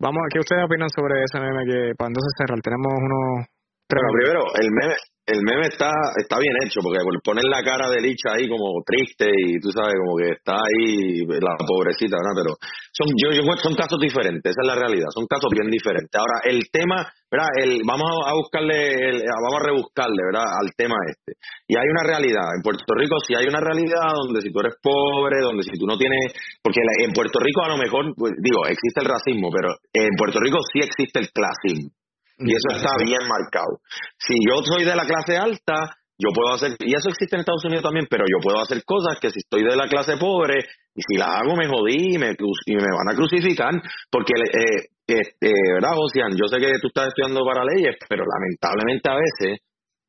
[0.00, 2.60] vamos, ¿qué ustedes opinan sobre ese meme que para entonces cerrar?
[2.60, 3.46] Tenemos unos
[3.86, 4.96] pero primero, el meme,
[5.26, 5.88] el meme está,
[6.20, 9.96] está bien hecho, porque poner la cara de Licha ahí como triste y tú sabes,
[9.96, 12.36] como que está ahí la pobrecita, ¿verdad?
[12.36, 12.52] Pero
[12.92, 16.12] son, yo, yo, son casos diferentes, esa es la realidad, son casos bien diferentes.
[16.12, 17.48] Ahora, el tema, ¿verdad?
[17.56, 20.44] El, vamos a buscarle, vamos a rebuscarle, ¿verdad?
[20.44, 21.40] Al tema este.
[21.68, 24.76] Y hay una realidad, en Puerto Rico sí hay una realidad donde si tú eres
[24.84, 28.68] pobre, donde si tú no tienes, porque en Puerto Rico a lo mejor, pues, digo,
[28.68, 31.96] existe el racismo, pero en Puerto Rico sí existe el clasismo.
[32.38, 33.78] Y eso está bien marcado.
[34.18, 37.64] Si yo soy de la clase alta, yo puedo hacer, y eso existe en Estados
[37.64, 40.62] Unidos también, pero yo puedo hacer cosas que si estoy de la clase pobre,
[40.94, 43.74] y si las hago me jodí y me, y me van a crucificar,
[44.10, 46.32] porque, eh, este, ¿verdad, Josian?
[46.38, 49.58] Yo sé que tú estás estudiando para leyes, pero lamentablemente a veces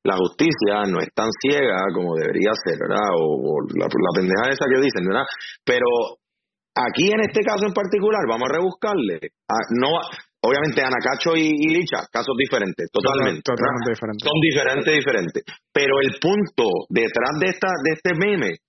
[0.05, 3.09] la justicia no es tan ciega como debería ser, ¿verdad?
[3.17, 5.25] O, la, la pendeja esa que dicen, ¿verdad?
[5.65, 6.21] Pero
[6.77, 9.33] aquí en este caso en particular, vamos a rebuscarle.
[9.49, 9.89] Ah, no,
[10.45, 13.41] Obviamente Anacacho y, y Licha, casos diferentes, totalmente.
[13.41, 14.21] totalmente diferentes.
[14.21, 15.41] Son diferentes, diferentes.
[15.73, 18.61] Pero el punto detrás de esta de este meme,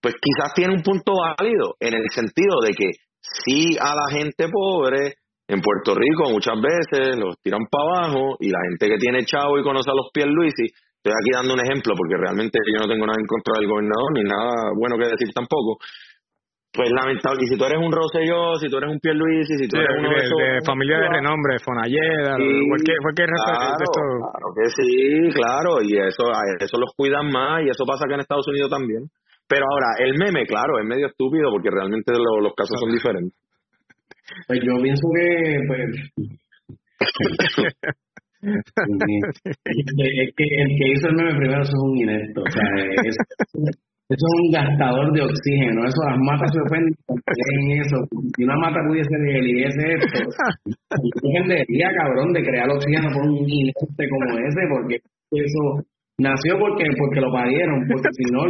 [0.00, 2.86] pues quizás tiene un punto válido en el sentido de que
[3.20, 5.16] sí a la gente pobre
[5.48, 9.58] En Puerto Rico muchas veces los tiran para abajo y la gente que tiene chavo
[9.58, 12.88] y conoce a los pies Luisi, estoy aquí dando un ejemplo porque realmente yo no
[12.88, 15.76] tengo nada en contra del gobernador ni nada bueno que decir tampoco,
[16.74, 17.38] pues lamentable.
[17.46, 20.10] Y si tú eres un Rosselló, si tú eres un Pierluisi, si tú eres uno
[20.10, 26.34] de, de, familia de renombre, Fonalleda, cualquier, cualquier claro, claro que sí, claro, y eso,
[26.58, 29.06] eso los cuidan más y eso pasa acá en Estados Unidos también.
[29.46, 33.38] Pero ahora, el meme, claro, es medio estúpido porque realmente los casos son diferentes.
[34.48, 35.84] Pues yo pienso que, pues,
[38.42, 42.62] es que el que hizo el meme primero es un inepto, o sea,
[43.04, 43.16] es,
[44.08, 47.96] eso es un gastador de oxígeno, eso las matas se ofenden en eso.
[48.36, 50.20] Si una mata pudiese ese esto,
[50.68, 54.96] yo cabrón, de crear oxígeno por un inerte como ese, porque
[55.32, 55.62] eso
[56.18, 58.44] nació porque porque lo parieron, porque si no,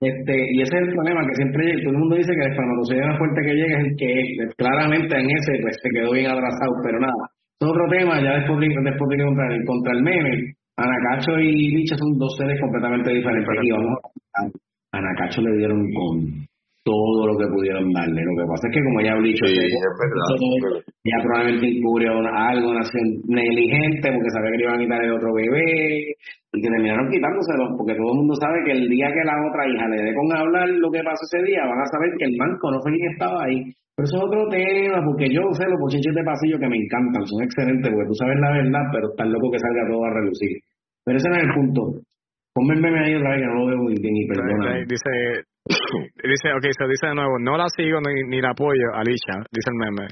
[0.00, 3.06] este, y ese es el problema, que siempre todo el mundo dice que el espermatozoide
[3.06, 4.54] más fuerte que llega es el que es.
[4.54, 7.24] Claramente en ese pues se quedó bien abrazado, pero nada.
[7.60, 11.96] Es otro tema, ya después de, después de contra, contra el meme, Anacacho y Licha
[11.96, 13.54] son dos seres completamente diferentes.
[13.62, 13.98] Y vamos
[14.34, 16.46] a Anacacho le dieron con
[16.88, 18.24] todo lo que pudieron darle.
[18.24, 22.72] Lo que pasa es que, como ya he dicho, sí, verdad, ya probablemente incurrió algo,
[22.72, 22.80] una
[23.28, 26.16] negligente, porque sabía que le iban a quitar el otro bebé,
[26.48, 29.68] y que terminaron quitándoselo, porque todo el mundo sabe que el día que la otra
[29.68, 32.34] hija le dé con hablar lo que pasó ese día, van a saber que el
[32.40, 33.60] manco no fue quien estaba ahí.
[33.92, 37.20] Pero eso es otro tema, porque yo sé los bochinches de pasillo que me encantan,
[37.28, 40.56] son excelentes, porque tú sabes la verdad, pero está loco que salga todo a relucir.
[41.04, 41.82] Pero ese no es el punto.
[42.54, 44.82] Ponme el meme ahí otra vez que no lo veo muy bien y perdona.
[44.86, 45.44] Dice,
[46.32, 49.68] dice, ok, se dice de nuevo, no la sigo ni, ni la apoyo, Alicia, dice
[49.70, 50.08] el meme.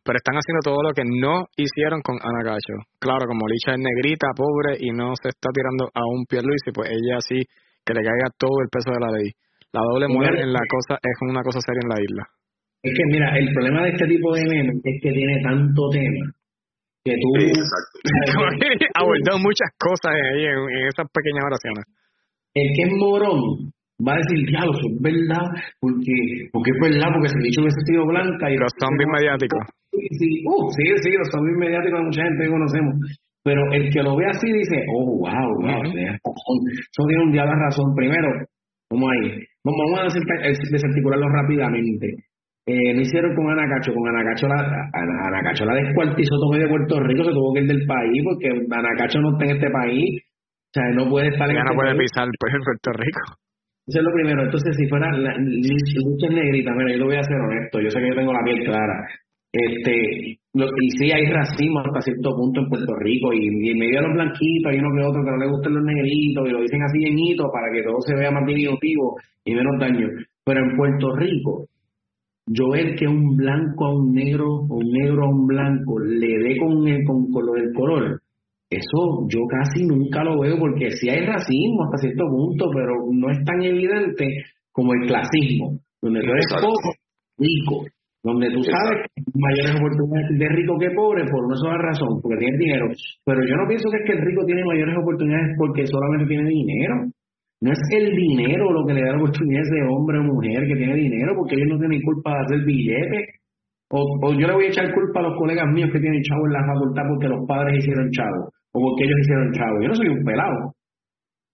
[0.00, 2.78] Pero están haciendo todo lo que no hicieron con Ana Gacho.
[2.98, 6.72] Claro, como Alicia es negrita, pobre y no se está tirando a un Luis, y
[6.72, 7.42] pues ella sí
[7.84, 9.28] que le caiga todo el peso de la ley.
[9.72, 12.24] La doble mujer en la cosa es una cosa seria en la isla.
[12.82, 16.32] Es que mira, el problema de este tipo de meme es que tiene tanto tema
[17.04, 17.28] que tú
[18.94, 21.84] abordó muchas cosas ahí en, esas pequeñas oraciones.
[22.54, 23.72] El que es morón
[24.02, 25.46] va a decir, diablo, eso es verdad,
[25.80, 26.16] porque,
[26.52, 28.50] porque es verdad, porque se ha dicho que sido blanca.
[28.50, 29.62] y Los zombies mediáticos.
[29.92, 32.94] Sí, uh, sí, sí, los zombies mediáticos mucha gente que conocemos.
[33.42, 37.56] Pero el que lo ve así dice, oh, wow, wow, eso tiene un día la
[37.56, 37.94] razón.
[37.96, 38.28] Primero,
[38.90, 40.20] vamos ahí, vamos a
[40.70, 42.16] desarticularlo rápidamente
[42.70, 44.60] eh, no hicieron con Anacacho, con Anacacho la,
[44.92, 49.18] Anacacho la descuartizó todo de Puerto Rico, se tuvo que ir del país porque Anacacho
[49.20, 51.98] no está en este país, o sea, no puede estar en ya no este puede
[51.98, 53.20] pisar pues, en Puerto Rico.
[53.90, 54.44] Eso es lo primero.
[54.44, 57.98] Entonces, si fuera la, lucha negrita, mira, yo lo voy a ser honesto, yo sé
[57.98, 59.02] que yo tengo la piel clara.
[59.50, 63.98] Este, y sí hay racismo hasta cierto punto en Puerto Rico, y, y en medio
[63.98, 66.60] de los blanquitos hay uno que otro que no le gustan los negritos, y lo
[66.60, 70.06] dicen así llenitos para que todo se vea más diminutivo y menos daño.
[70.44, 71.66] Pero en Puerto Rico,
[72.46, 76.38] yo ver que un blanco a un negro o un negro a un blanco le
[76.46, 78.20] dé con el, con, color el color,
[78.70, 83.28] eso yo casi nunca lo veo porque sí hay racismo hasta cierto punto, pero no
[83.30, 84.24] es tan evidente
[84.70, 86.94] como el clasismo, donde tú eres poco,
[87.36, 87.90] rico,
[88.22, 92.22] donde tú sabes que hay mayores oportunidades de rico que pobre por una sola razón,
[92.22, 92.86] porque tienes dinero.
[93.26, 96.48] Pero yo no pienso que es que el rico tiene mayores oportunidades porque solamente tiene
[96.48, 97.10] dinero.
[97.60, 100.64] No es el dinero lo que le da la oportunidad a ese hombre o mujer
[100.64, 103.24] que tiene dinero, porque ellos no tienen culpa de hacer billetes.
[103.90, 106.46] O, o, yo le voy a echar culpa a los colegas míos que tienen chavo
[106.46, 109.82] en la facultad porque los padres hicieron chavo, o porque ellos hicieron chavo.
[109.82, 110.74] Yo no soy un pelado.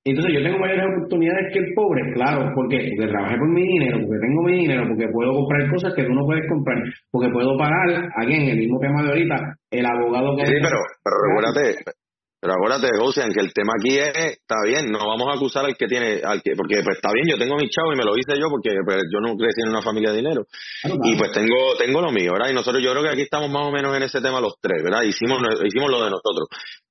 [0.06, 2.94] Entonces yo tengo mayores oportunidades que el pobre, claro, ¿por qué?
[2.94, 6.12] Porque trabajé por mi dinero, porque tengo mi dinero, porque puedo comprar cosas que tú
[6.14, 6.78] no puedes comprar,
[7.10, 9.34] porque puedo pagar, aquí en el mismo tema de ahorita,
[9.72, 10.46] el abogado que...
[10.46, 11.82] Sí, pero, pero recuérdate,
[12.46, 15.74] pero acuérdate, Ocean, que el tema aquí es, está bien, no vamos a acusar al
[15.74, 18.14] que tiene, al que, porque pues está bien, yo tengo mi chavo y me lo
[18.14, 20.46] hice yo porque pues, yo no crecí en una familia de dinero.
[20.84, 22.50] Y pues tengo, tengo lo mío, ¿verdad?
[22.50, 24.78] Y nosotros yo creo que aquí estamos más o menos en ese tema los tres,
[24.84, 25.02] ¿verdad?
[25.02, 26.46] Hicimos, hicimos lo de nosotros.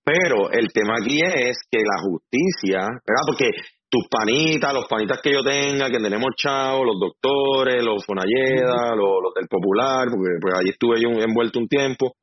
[0.05, 3.25] Pero el tema aquí es que la justicia, ¿verdad?
[3.25, 3.49] Porque
[3.89, 9.17] tus panitas, los panitas que yo tenga, que tenemos chavos, los doctores, los Fonalleda, los,
[9.23, 12.13] los, del Popular, porque pues allí estuve yo envuelto un tiempo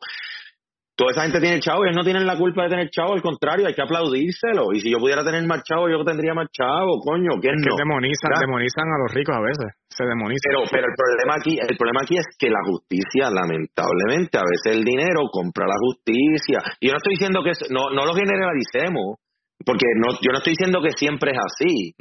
[0.94, 3.66] toda esa gente tiene chavo, ellos no tienen la culpa de tener chavo, al contrario,
[3.66, 4.73] hay que aplaudírselo.
[4.73, 7.77] Y si yo pudiera tener más chavo, yo tendría más chavo, coño, ¿quién es no?
[7.77, 10.48] Que demonizan, demonizan a los ricos a veces, se demonizan.
[10.48, 14.78] Pero, pero el problema aquí, el problema aquí es que la justicia, lamentablemente, a veces
[14.78, 16.60] el dinero compra la justicia.
[16.81, 19.16] Y yo no estoy diciendo que, no, no lo generalicemos,
[19.64, 21.94] porque no, yo no estoy diciendo que siempre es así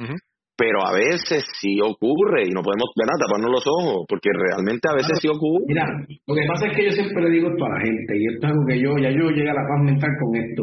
[0.62, 3.18] pero a veces sí ocurre y no podemos ¿verdad?
[3.18, 5.66] taparnos los ojos porque realmente a veces sí ocurre.
[5.66, 8.26] Mira, lo que pasa es que yo siempre le digo esto a la gente y
[8.30, 10.62] esto es algo que yo, ya yo llegué a la paz mental con esto.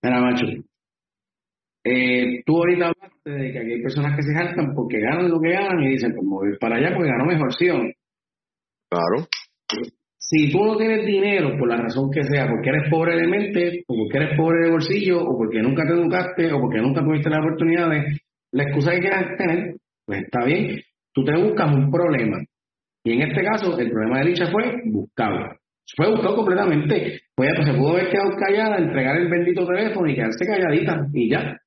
[0.00, 0.46] Mira, macho,
[1.82, 5.40] eh, tú ahorita hablaste de que aquí hay personas que se jaltan porque ganan lo
[5.40, 9.26] que ganan y dicen, pues mover para allá porque ganó mejor, ¿sí Claro.
[10.18, 13.82] Si tú no tienes dinero, por la razón que sea, porque eres pobre de mente,
[13.88, 17.28] o porque eres pobre de bolsillo, o porque nunca te educaste, o porque nunca tuviste
[17.28, 18.22] las oportunidades,
[18.52, 19.76] la excusa que quieras tener,
[20.06, 20.80] pues está bien.
[21.12, 22.38] Tú te buscas un problema.
[23.04, 25.56] Y en este caso, el problema de Licha fue buscado.
[25.96, 27.20] Fue buscado completamente.
[27.34, 31.30] Pues, pues se pudo haber quedado callada, entregar el bendito teléfono y quedarse calladita y
[31.30, 31.58] ya.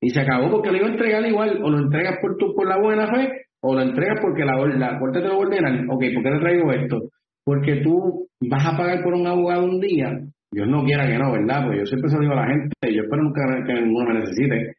[0.00, 2.66] Y se acabó porque lo iba a entregar igual, o lo entregas por tu, por
[2.66, 5.88] la buena fe, o lo entregas porque la, la corte te lo ordenan.
[5.90, 7.10] Ok, ¿por qué te traigo esto?
[7.44, 10.18] Porque tú vas a pagar por un abogado un día.
[10.52, 11.64] Dios no quiera que no, ¿verdad?
[11.64, 14.20] Porque yo siempre se lo digo a la gente, yo espero nunca que ninguno me
[14.20, 14.74] necesite.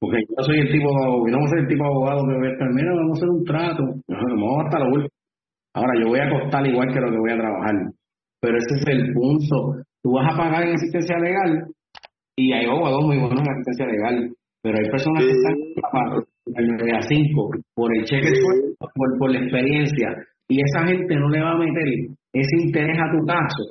[0.00, 2.52] Porque yo soy el tipo yo no ser el tipo de abogado que voy a
[2.52, 5.08] estar, mira, vamos a hacer un trato, vamos hasta la última.
[5.74, 7.74] Ahora, yo voy a costar igual que lo que voy a trabajar.
[8.40, 9.86] Pero ese es el punto.
[10.02, 11.64] Tú vas a pagar en asistencia legal
[12.36, 14.34] y hay abogados muy buenos en asistencia legal.
[14.62, 16.24] Pero hay personas que están pagando
[16.96, 18.32] a 5 por el cheque,
[18.78, 20.08] por, por la experiencia.
[20.48, 21.88] Y esa gente no le va a meter
[22.34, 23.62] ese interés a tu caso.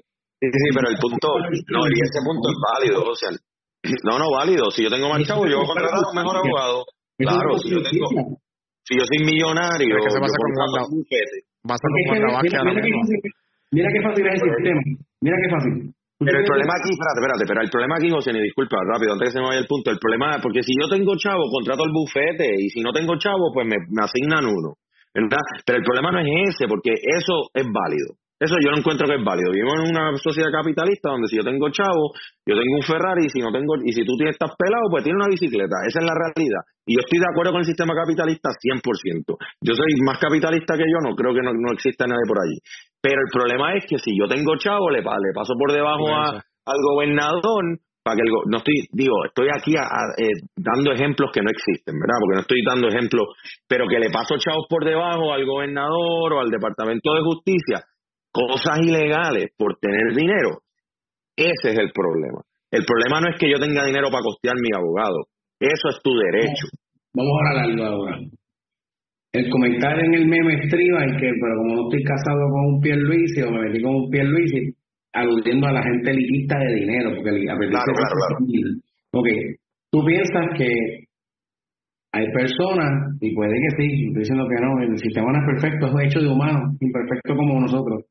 [0.42, 1.28] Sí, sí, pero el punto,
[1.70, 3.30] no, y ese punto es válido, o sea,
[4.08, 4.70] no, no, válido.
[4.72, 6.86] Si yo tengo más chavo, yo voy a contratar a un mejor abogado.
[7.18, 8.08] Claro, si yo tengo,
[8.84, 10.84] si yo soy millonario, ¿Qué se pasa con la,
[11.64, 12.64] Vas a mira,
[13.72, 14.82] mira, qué fácil es el sistema.
[15.22, 15.94] Mira qué fácil.
[16.18, 19.30] Pero el problema aquí, espérate, espérate, pero el problema aquí, José, ni disculpa, rápido, antes
[19.30, 21.82] que se me vaya el punto, el problema es porque si yo tengo chavo, contrato
[21.86, 24.78] el bufete, y si no tengo chavo, pues me, me asignan uno,
[25.14, 25.42] ¿verdad?
[25.66, 28.21] Pero el problema no es ese, porque eso es válido.
[28.42, 29.54] Eso yo no encuentro que es válido.
[29.54, 32.10] Vivimos en una sociedad capitalista donde si yo tengo chavo,
[32.42, 35.06] yo tengo un Ferrari y si no tengo y si tú tienes, estás pelado, pues
[35.06, 35.78] tienes una bicicleta.
[35.86, 36.66] Esa es la realidad.
[36.90, 38.82] Y yo estoy de acuerdo con el sistema capitalista 100%.
[39.62, 42.58] Yo soy más capitalista que yo, no creo que no, no exista nadie por allí.
[42.98, 46.42] Pero el problema es que si yo tengo chavo, le, le paso por debajo a,
[46.42, 51.50] al gobernador para que el, no estoy digo estoy aquí eh, dando ejemplos que no
[51.54, 53.28] existen verdad porque no estoy dando ejemplos
[53.70, 57.86] pero que le paso chavos por debajo al gobernador o al departamento de justicia
[58.32, 60.62] cosas ilegales por tener dinero,
[61.36, 62.42] ese es el problema.
[62.72, 65.28] El problema no es que yo tenga dinero para costear mi abogado,
[65.60, 66.68] eso es tu derecho.
[67.14, 68.18] Vamos a hablar ahora.
[69.34, 72.82] El comentario en el meme estriba en que, pero como no estoy casado con un
[72.82, 74.76] Pierluisi o me metí con un Pierluisi,
[75.14, 78.38] aludiendo a la gente liquista de dinero, porque claro, claro, claro.
[79.14, 79.28] Ok,
[79.92, 80.68] tú piensas que
[82.14, 82.92] hay personas,
[83.22, 86.20] y puede que sí, estoy diciendo que no, el sistema no es perfecto, es hecho
[86.20, 88.04] de humanos, imperfecto como nosotros.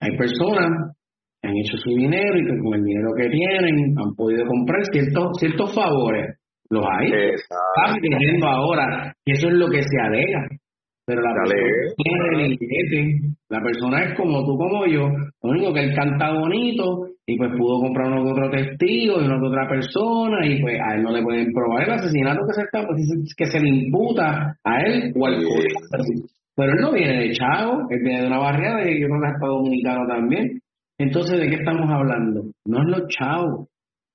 [0.00, 0.94] Hay personas
[1.40, 4.84] que han hecho su dinero y que con el dinero que tienen han podido comprar
[4.92, 6.38] ciertos, ciertos favores.
[6.70, 7.10] Los hay.
[7.12, 10.46] Están ahora que eso es lo que se alega.
[11.06, 15.08] Pero la persona tiene el La persona es como tú, como yo.
[15.42, 19.26] Lo único que él canta bonito y pues pudo comprar uno de otro testigo y
[19.26, 22.62] de otra persona y pues a él no le pueden probar el asesinato que se
[22.62, 25.36] está, pues, que se le imputa a él o al
[26.58, 29.40] pero él no viene de Chavo, él viene de una barriada y yo que es
[29.40, 30.60] dominicano también.
[30.98, 32.50] Entonces, ¿de qué estamos hablando?
[32.66, 33.68] No es los chavos.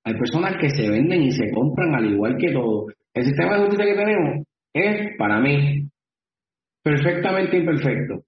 [0.04, 2.88] Hay personas que se venden y se compran al igual que todo.
[3.14, 5.88] El sistema de justicia que tenemos es, para mí,
[6.82, 8.24] perfectamente imperfecto.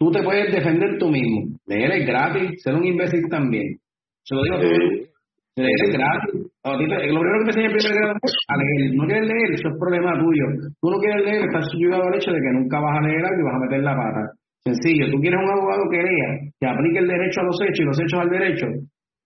[0.00, 1.56] Tú te puedes defender tú mismo.
[1.66, 3.78] Leer es gratis, ser un imbécil también.
[4.24, 5.11] Se lo digo a todos.
[5.52, 6.48] Leer es gratis.
[6.64, 8.80] lo primero que te enseña el primer grado es a leer.
[8.96, 10.46] No quieres leer, eso es problema tuyo.
[10.80, 13.36] Tú no quieres leer, estás subyugado al hecho de que nunca vas a leer algo
[13.36, 14.22] y vas a meter la pata.
[14.64, 17.84] Sencillo, tú quieres un abogado que lea, que aplique el derecho a los hechos y
[17.84, 18.66] los hechos al derecho.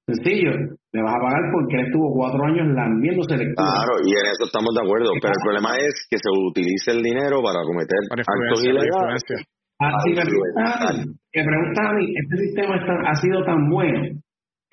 [0.06, 0.50] Sencillo,
[0.90, 3.70] le vas a pagar porque él estuvo cuatro años lambiéndose lectura.
[3.70, 7.02] Claro, y en eso estamos de acuerdo, pero el problema es que se utilice el
[7.06, 9.22] dinero para cometer actos ilegales.
[9.78, 14.18] Así me preguntas a mí, este sistema ha sido tan bueno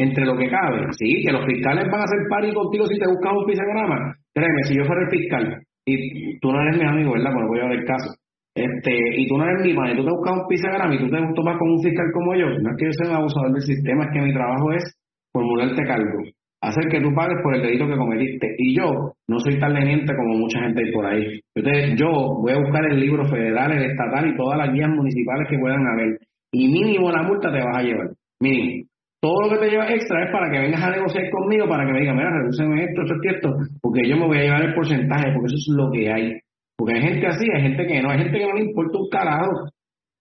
[0.04, 0.86] entre lo que cabe.
[0.92, 4.16] Sí, que los fiscales van a hacer pari contigo si te buscan un pisagrama.
[4.34, 7.32] Créeme, si yo fuera el fiscal y tú no eres mi amigo, ¿verdad?
[7.34, 8.10] Bueno, voy a ver caso.
[8.56, 11.18] Este, y tú no eres mi madre, tú te buscas un pisagrama y tú te
[11.34, 12.48] tomas con un fiscal como yo.
[12.62, 14.84] No es que yo sea un abusador del sistema, es que mi trabajo es
[15.34, 16.22] formularte cargo,
[16.62, 18.48] hacer que tú pagues por el delito que cometiste.
[18.60, 21.42] Y yo no soy tan leniente como mucha gente por ahí.
[21.56, 22.10] Entonces, yo
[22.42, 25.86] voy a buscar el libro federal, el estatal y todas las guías municipales que puedan
[25.88, 26.20] haber.
[26.52, 28.08] Y mínimo la multa te vas a llevar.
[28.40, 28.86] Mínimo.
[29.24, 31.94] Todo lo que te lleva extra es para que vengas a negociar conmigo, para que
[31.94, 33.50] me digas, mira, redúceme esto, esto, esto,
[33.82, 36.40] porque yo me voy a llevar el porcentaje, porque eso es lo que hay.
[36.76, 39.08] Porque hay gente así, hay gente que no, hay gente que no le importa un
[39.08, 39.52] carajo.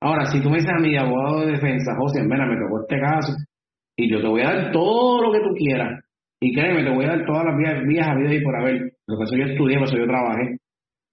[0.00, 3.00] Ahora, si tú me dices a mi abogado de defensa, José, mira, me tocó este
[3.00, 3.32] caso,
[3.96, 5.98] y yo te voy a dar todo lo que tú quieras,
[6.40, 8.92] y créeme, te voy a dar todas las vías, vías a vida y por haber.
[9.08, 10.58] Lo que eso yo estudié, por eso yo trabajé.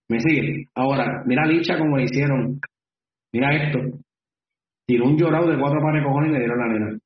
[0.10, 0.66] ¿Me sigue?
[0.76, 2.60] Ahora, mira Licha como le hicieron.
[3.34, 3.80] Mira esto.
[4.86, 7.00] Tiró un llorado de cuatro pares cojones y le dieron la nena.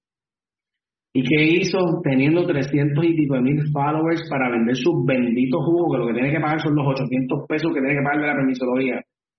[1.16, 5.94] ¿Y qué hizo teniendo 300 y pico de mil followers para vender sus benditos jugos?
[5.94, 8.28] Que lo que tiene que pagar son los 800 pesos que tiene que pagar de
[8.28, 8.98] la permisología.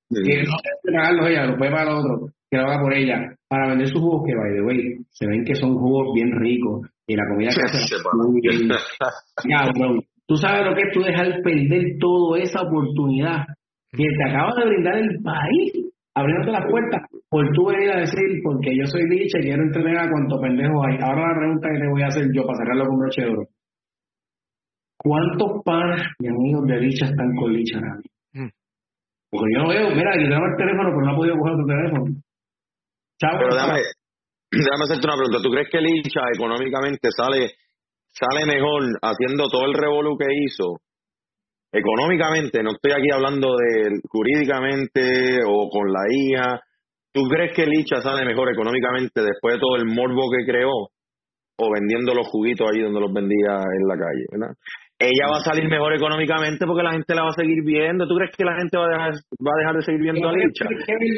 [0.09, 2.29] Que no tiene que pagarlos ella, lo puede pagar otro.
[2.49, 5.45] que lo haga por ella para vender sus jugos que, by the way, se ven
[5.45, 8.69] que son jugos bien ricos y la comida que hace muy bien.
[9.51, 13.47] Cabrón, tú sabes lo que es tú dejar perder toda esa oportunidad
[13.91, 18.41] que te acaba de brindar el país abriéndote las puertas por tú venir a decir,
[18.43, 20.99] porque yo soy licha y quiero entretener a cuanto pendejo hay.
[21.03, 23.45] Ahora la pregunta que te voy a hacer yo para cerrarlo con broche de oro.
[24.97, 28.49] ¿Cuántos panas y amigos de licha están con licha mm.
[29.31, 31.67] Porque yo no veo, mira, aquí tengo el teléfono, pero no ha podido coger tu
[31.67, 32.05] teléfono.
[33.21, 33.35] Chao.
[33.39, 33.81] Pero déjame,
[34.51, 35.43] déjame hacerte una pregunta.
[35.43, 37.53] ¿Tú crees que licha económicamente sale
[38.15, 40.79] sale mejor haciendo todo el revolú que hizo
[41.75, 46.61] económicamente, no estoy aquí hablando de jurídicamente o con la hija,
[47.13, 50.71] ¿tú crees que Licha sale mejor económicamente después de todo el morbo que creó
[51.57, 54.25] o vendiendo los juguitos ahí donde los vendía en la calle?
[54.31, 54.55] ¿verdad?
[54.99, 58.07] Ella va a salir mejor económicamente porque la gente la va a seguir viendo.
[58.07, 60.33] ¿Tú crees que la gente va a dejar, va a dejar de seguir viendo a
[60.33, 60.65] Licha?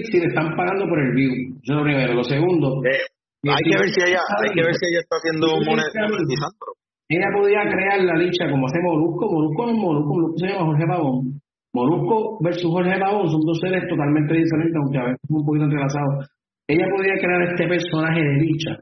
[0.08, 2.14] Si le están pagando por el view, es lo primero.
[2.14, 3.04] Lo segundo, eh,
[3.44, 6.64] hay que ver si ella, hay que ver si ella está haciendo monetizando
[7.08, 9.30] ella podía crear la licha como hace Molusco.
[9.30, 11.40] Molusco no es Molusco, Molusco se llama Jorge Pavón.
[11.72, 16.26] Molusco versus Jorge Pavón son dos seres totalmente diferentes, aunque a veces un poquito entrelazados.
[16.66, 18.72] Ella podía crear este personaje de licha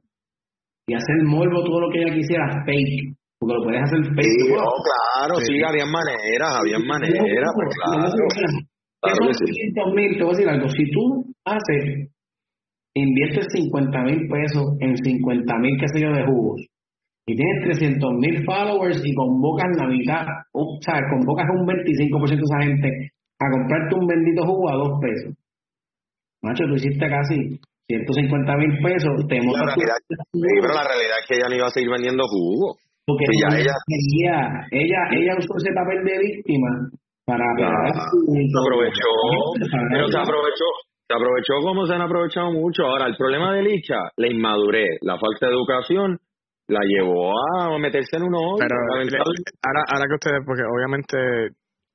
[0.88, 3.12] y hacer morbo todo lo que ella quisiera fake.
[3.38, 4.40] Porque lo puedes hacer fake.
[4.40, 8.08] Sí, oh, claro, sí, había maneras, había maneras, pues claro.
[9.04, 10.68] Son mil, te voy a decir algo.
[10.68, 12.08] Si tú haces,
[12.94, 16.64] inviertes 50 mil pesos en 50 mil, qué sé yo, de jugos,
[17.26, 22.36] y tienes 300 mil followers y convocas la mitad, o sea, convocas un 25% de
[22.36, 22.88] esa gente
[23.40, 25.32] a comprarte un bendito jugo a dos pesos.
[26.42, 29.12] Macho, tú hiciste casi 150 mil pesos.
[29.28, 29.96] Te la realidad,
[30.32, 32.76] pero la realidad es que ella no iba a seguir vendiendo jugo.
[33.06, 33.74] Porque ella, ella,
[34.70, 36.68] ella, ella usó ese papel de víctima
[37.26, 39.12] para se aprovechó,
[39.90, 40.68] pero se aprovechó,
[41.08, 42.84] se aprovechó como se han aprovechado mucho.
[42.84, 46.18] Ahora, el problema de Licha, la inmadurez, la falta de educación
[46.68, 51.52] la llevó a meterse en uno pero ahora ahora que ustedes porque obviamente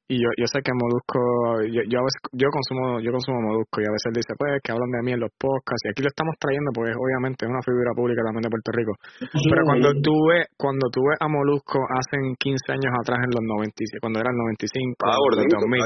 [0.10, 1.22] y yo yo sé que Molusco
[1.70, 4.74] yo, yo a veces yo consumo yo consumo Molusco y a veces dice pues que
[4.74, 7.62] hablan de mí en los podcasts y aquí lo estamos trayendo porque obviamente es una
[7.62, 8.94] figura pública también de Puerto Rico.
[9.22, 14.18] Pero cuando tuve cuando tuve a Molusco hace 15 años atrás en los 90 cuando
[14.18, 15.78] era el 95 ah, gordito, 2000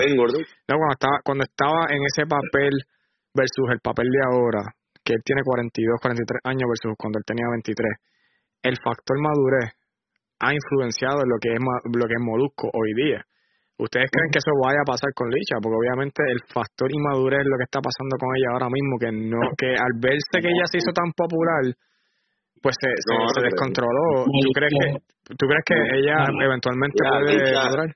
[0.71, 2.73] no cuando estaba cuando estaba en ese papel
[3.35, 4.63] versus el papel de ahora
[5.03, 7.75] que él tiene 42 43 años versus cuando él tenía 23
[8.63, 9.75] el factor madurez
[10.39, 13.23] ha influenciado en lo que es lo que es Molusco hoy día.
[13.77, 15.59] ¿Ustedes creen que eso vaya a pasar con Licha?
[15.59, 19.11] Porque obviamente el factor inmadurez es lo que está pasando con ella ahora mismo, que
[19.11, 21.63] no que al verse que ella se hizo tan popular,
[22.61, 24.23] pues se, se, descontroló.
[24.23, 24.87] ¿Tú crees que,
[25.35, 26.15] ¿tú crees que ella
[26.47, 27.89] eventualmente puede madurar?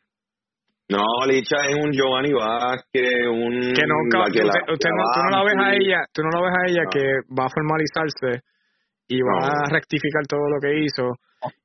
[0.90, 3.76] No, Licha es un Giovanni Vázquez, un...
[3.76, 6.64] Que no, usted, no, tú no la ves a ella, tú no la ves a
[6.72, 8.44] ella que va a formalizarse
[9.08, 11.16] y va a rectificar todo lo que hizo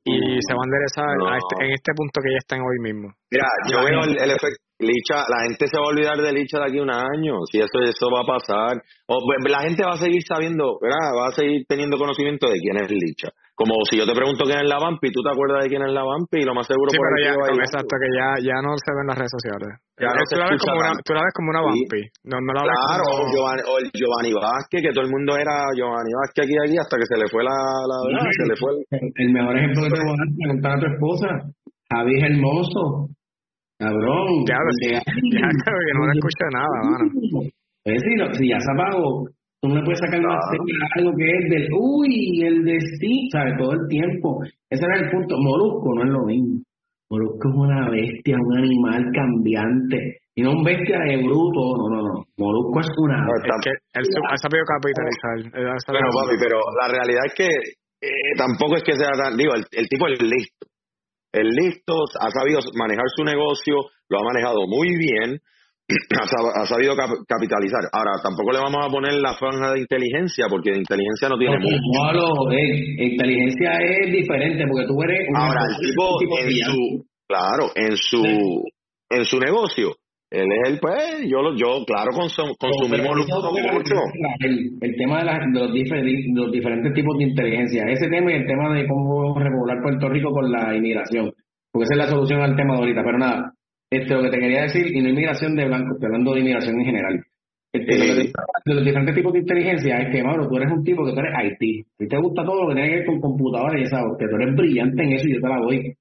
[0.04, 1.08] y se va a enderezar
[1.38, 3.08] este, en este punto que ya están hoy mismo.
[3.30, 4.60] Mira, yo veo el, efecto.
[4.78, 7.58] Licha, la gente se va a olvidar de Licha de aquí a un año, si
[7.58, 8.82] eso eso va a pasar.
[9.06, 11.14] O, la gente va a seguir sabiendo, ¿verdad?
[11.16, 13.28] Va a seguir teniendo conocimiento de quién es Licha.
[13.62, 15.94] Como si yo te pregunto quién es la Vampi, tú te acuerdas de quién es
[15.94, 17.30] la Vampi y lo más seguro sí, pero ya,
[17.62, 19.70] exacto, que ya, ya no se ven las redes sociales.
[20.02, 22.02] Ya no tú, la ves como una, tú la ves como una Vampi.
[22.26, 25.70] No, no la claro, o, Giovanni, o el Giovanni Vázquez, que todo el mundo era
[25.78, 27.54] Giovanni Vázquez aquí aquí hasta que se le fue la...
[27.54, 27.96] la,
[28.34, 29.30] se le fue el...
[29.30, 31.28] mejor ejemplo que te voy a dar preguntar a tu esposa.
[31.86, 32.82] Javi es hermoso.
[33.78, 34.26] Cabrón.
[34.42, 37.06] Ya, ya, ya, que no le escucha nada, mano.
[37.86, 39.30] Es decir, si ya se apagó,
[39.62, 40.42] Tú no le puedes sacar más
[40.98, 43.54] algo que es del, uy, el destino, ¿sabes?
[43.56, 44.42] Todo el tiempo.
[44.68, 45.38] Ese era el punto.
[45.38, 46.58] Molusco no es lo mismo.
[47.08, 50.18] Molusco es una bestia, un animal cambiante.
[50.34, 52.14] Y no un bestia de bruto, no, no, no.
[52.42, 53.22] Molusco es una.
[53.22, 55.54] es que él ha sabido capitalizar.
[55.54, 57.50] Pero, papi, pero la realidad es que
[58.02, 59.36] eh, tampoco es que sea tan.
[59.36, 60.66] Digo, el, el tipo es listo.
[61.30, 63.78] El listo ha sabido manejar su negocio,
[64.10, 65.38] lo ha manejado muy bien
[66.56, 66.94] ha, sabido
[67.28, 67.80] capitalizar.
[67.92, 71.58] Ahora, tampoco le vamos a poner la franja de inteligencia, porque de inteligencia no tiene
[71.58, 71.76] mucho.
[72.12, 75.28] No, inteligencia es diferente, porque tú eres...
[75.34, 77.06] Ahora, el tipo, en su...
[77.28, 78.22] Claro, en su,
[79.08, 79.96] en su negocio,
[80.32, 84.00] él es el, pues, yo, yo claro, consumimos mucho.
[84.40, 85.70] El, el tema de, los,
[86.34, 90.30] los diferentes tipos de inteligencia, ese tema y el tema de cómo regular Puerto Rico
[90.30, 91.32] con la inmigración,
[91.70, 93.52] porque esa es la solución al tema de ahorita, pero nada,
[93.92, 96.80] este, lo que te quería decir, y no inmigración de blanco, estoy hablando de inmigración
[96.80, 97.24] en general.
[97.72, 101.12] Este, de los diferentes tipos de inteligencia es que, Mauro, tú eres un tipo que
[101.12, 101.86] tú eres IT.
[102.00, 104.36] Y te gusta todo lo que tiene que ver con computadoras y sabes que tú
[104.36, 105.94] eres brillante en eso y yo te la doy.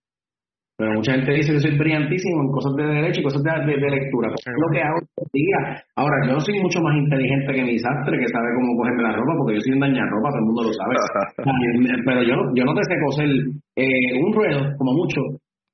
[0.77, 3.91] pero mucha gente dice que soy brillantísimo en cosas de derecho y cosas de, de,
[3.91, 4.27] lectura.
[4.31, 4.99] Pues es lo que hago
[5.31, 5.59] día.
[5.95, 9.15] Ahora, yo no soy mucho más inteligente que mi sastre que sabe cómo cogerme la
[9.15, 10.95] ropa, porque yo soy un dañarropa, todo el mundo lo sabe.
[12.07, 13.31] pero yo, yo no te sé coser
[13.76, 15.19] eh, un ruedo, como mucho.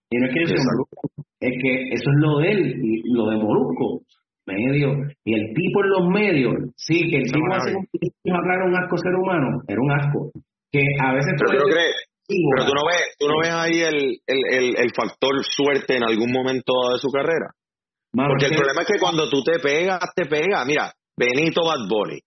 [0.09, 0.85] Y no es que un
[1.39, 4.01] es que eso es lo de él, y lo de Molusco,
[4.45, 8.97] medio, y el tipo en los medios, sí, que el tipo hace un, un asco
[8.97, 10.31] ser humano, era un asco.
[10.71, 11.33] Que a veces...
[11.37, 11.63] Pero,
[12.27, 16.31] pero tú no ves, tú no ves ahí el, el, el, factor suerte en algún
[16.31, 17.51] momento de su carrera.
[18.11, 20.65] Porque el problema es que cuando tú te pegas, te pegas.
[20.65, 22.19] Mira, Benito Bad Bunny.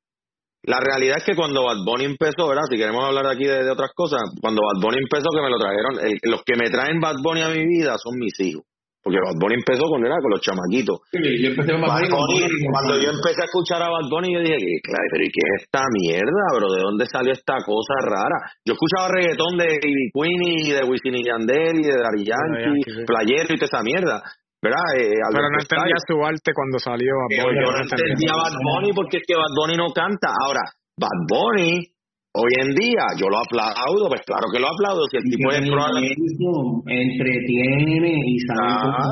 [0.62, 2.68] La realidad es que cuando Bad Bunny empezó, ¿verdad?
[2.68, 6.20] Si queremos hablar aquí de, otras cosas, cuando Bad Bunny empezó, que me lo trajeron,
[6.24, 8.64] los que me traen Bad Bunny a mi vida son mis hijos.
[9.00, 11.00] Porque Bad Bunny empezó con, era con los chamaquitos.
[11.16, 15.08] yo empecé Bad Bunny, cuando yo empecé a escuchar a Bad Bunny, yo dije, claro,
[15.08, 16.68] pero ¿y qué es esta mierda, bro?
[16.76, 18.52] ¿De dónde salió esta cosa rara?
[18.60, 23.08] Yo escuchaba reggaetón de Ivy Queen y de Wisin y Yandel y de Daddy Yankee,
[23.08, 24.20] Playero y toda esa mierda.
[24.62, 24.86] ¿Verdad?
[24.96, 27.60] Eh, pero no entendía su arte cuando salió Bad Bunny.
[27.64, 30.28] Yo no entendía Bad Bunny porque es que Bad Bunny no canta.
[30.44, 30.62] Ahora,
[30.96, 31.90] Bad Bunny
[32.30, 35.02] Hoy en día yo lo aplaudo, pues claro que lo aplaudo.
[35.10, 35.58] Si el tipo es
[36.86, 39.02] Entretiene y sabe.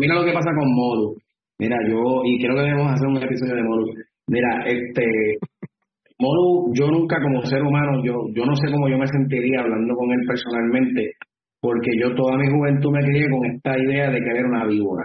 [0.00, 1.14] Mira lo que pasa con Modu.
[1.60, 3.86] Mira, yo, y creo que debemos hacer un episodio de Modu.
[4.26, 5.38] Mira, este.
[6.18, 9.94] Modu, yo nunca como ser humano, yo, yo no sé cómo yo me sentiría hablando
[9.94, 11.12] con él personalmente,
[11.60, 15.04] porque yo toda mi juventud me crié con esta idea de que era una víbora.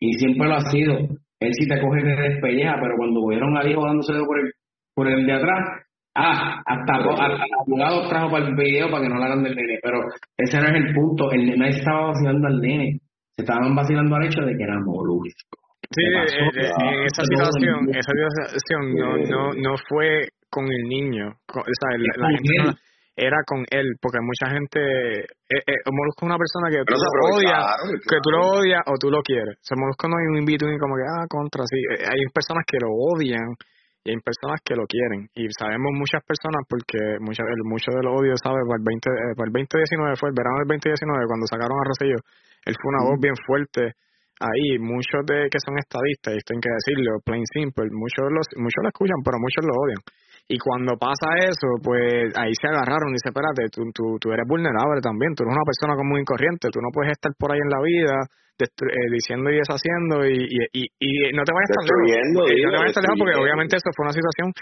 [0.00, 0.98] Y siempre lo ha sido.
[1.40, 4.52] Él sí te coge de despelleja, pero cuando vieron al hijo dándose por el,
[4.94, 5.84] por el de atrás,
[6.16, 9.98] Ah, hasta, hasta abogado trajo para el video para que no hagan del nene, pero
[10.36, 11.32] ese no es el punto.
[11.32, 13.00] El nene estaba vacilando al nene,
[13.34, 15.58] se estaban vacilando al hecho de que era molusco.
[15.90, 16.24] Sí, eh,
[16.54, 21.98] eh, en esa situación, esa situación no, no, no fue con el niño, o sea,
[21.98, 22.80] la, gente
[23.16, 24.78] era con él, porque mucha gente,
[25.22, 27.62] eh, eh, Molusco es una persona que tú lo odias,
[28.10, 29.54] que tú lo odias o tú lo quieres.
[29.54, 31.78] O sea, Molusco no hay un invito ni como que, ah, contra, sí.
[32.02, 33.54] Hay personas que lo odian
[34.02, 35.30] y hay personas que lo quieren.
[35.34, 39.46] Y sabemos muchas personas porque mucho, mucho del odio sabe para el 20 eh, para
[39.48, 42.20] el 2019 fue el verano del 2019 cuando sacaron a Rosselló
[42.64, 43.92] él fue una voz bien fuerte
[44.40, 44.78] ahí.
[44.80, 48.88] Muchos de que son estadistas y hay que decirlo plain simple muchos los muchos lo
[48.88, 50.02] escuchan pero muchos lo odian
[50.46, 54.44] y cuando pasa eso, pues ahí se agarraron y dice, espérate, tú, tú, tú eres
[54.44, 57.60] vulnerable también, tú eres una persona común y corriente, tú no puedes estar por ahí
[57.64, 58.16] en la vida
[58.60, 62.28] eh, diciendo y deshaciendo y, y, y, no te vayas tan lejos.
[62.36, 64.52] no te vayas tan lejos porque obviamente eso fue una situación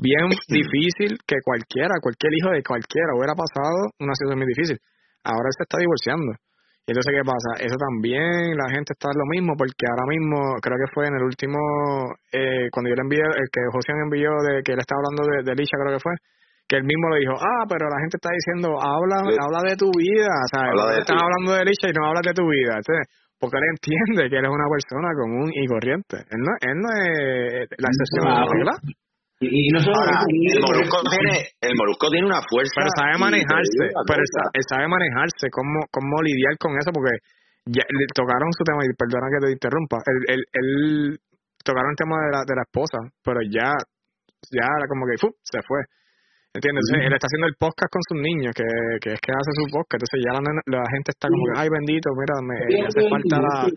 [0.00, 4.80] bien difícil que cualquiera, cualquier hijo de cualquiera hubiera pasado una situación muy difícil.
[5.22, 6.40] Ahora él se está divorciando.
[6.88, 7.60] Entonces, ¿qué pasa?
[7.60, 11.20] Eso también, la gente está en lo mismo, porque ahora mismo, creo que fue en
[11.20, 11.60] el último,
[12.32, 15.36] eh, cuando yo le envié, el que José envió, de que él estaba hablando de,
[15.44, 16.16] de Licha, creo que fue,
[16.64, 19.92] que él mismo le dijo, ah, pero la gente está diciendo, habla habla de tu
[19.92, 20.64] vida, o sea,
[20.96, 23.04] estás hablando de Licha y no hablas de tu vida, entonces,
[23.36, 26.88] porque él entiende que él es una persona común y corriente, él no, él no
[27.04, 28.88] es la excepción de
[29.40, 34.18] Y, no solo el molusco tiene el molusco tiene una fuerza pero sabe manejarse pero
[34.18, 37.22] él, sabe manejarse cómo cómo lidiar con eso porque
[37.70, 41.20] ya le tocaron su tema y perdona que te interrumpa él, él,
[41.62, 43.78] tocaron el tema de la de la esposa pero ya
[44.50, 45.82] ya como que se fue.
[46.54, 46.84] ¿Entiendes?
[46.94, 48.64] Él está haciendo el podcast con sus niños, que,
[49.02, 50.00] que es que hace su podcast.
[50.00, 53.68] Entonces ya la, la gente está como que, ay bendito, mira, me hace falta la,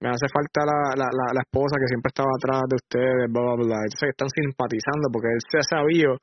[0.00, 3.56] me hace falta la, la, la, esposa que siempre estaba atrás de ustedes, bla, bla,
[3.60, 3.78] bla.
[3.84, 6.16] Entonces están simpatizando porque él se ha sabido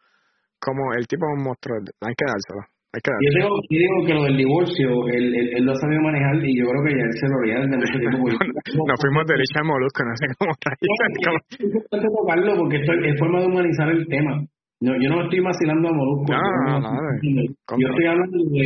[0.57, 1.77] como el tipo es un monstruo.
[2.01, 2.61] Hay que dárselo.
[2.89, 6.01] Hay que Yo, digo, yo digo que lo del divorcio, él, él, lo ha sabido
[6.01, 8.21] manejar y yo creo que ya él se lo haría desde mucho tiempo.
[8.89, 10.51] Nos fuimos de Richard Molusco, no sé cómo
[11.53, 14.41] Es importante tocarlo porque esto es forma de humanizar el tema.
[14.81, 16.33] No, yo no estoy vacilando a Molusco.
[16.33, 18.65] No, no, no, yo estoy hablando de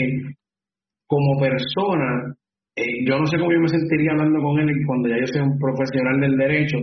[1.08, 2.32] como persona
[2.76, 5.44] eh, yo no sé cómo yo me sentiría hablando con él cuando ya yo sea
[5.44, 6.78] un profesional del derecho,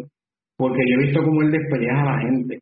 [0.57, 2.61] porque yo he visto cómo él despelleja a la gente.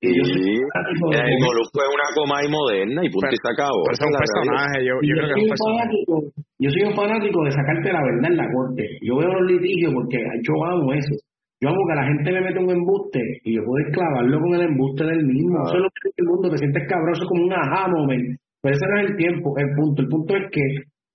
[0.00, 3.80] Y yo soy el Molusco es una coma y moderna y punto y se acabó.
[3.88, 6.14] Pero es un personaje, yo, yo, creo que es un fanático,
[6.60, 8.84] yo soy un fanático de sacarte la verdad en la corte.
[9.00, 11.16] Yo veo los litigios porque yo amo eso.
[11.60, 14.68] Yo amo que la gente me mete un embuste y yo puedo clavarlo con el
[14.68, 15.64] embuste del mismo.
[15.64, 18.36] Eso es lo que el mundo, te sientes cabroso como un aha moment.
[18.60, 20.02] Pero ese no es el tiempo, el punto.
[20.02, 20.64] El punto es que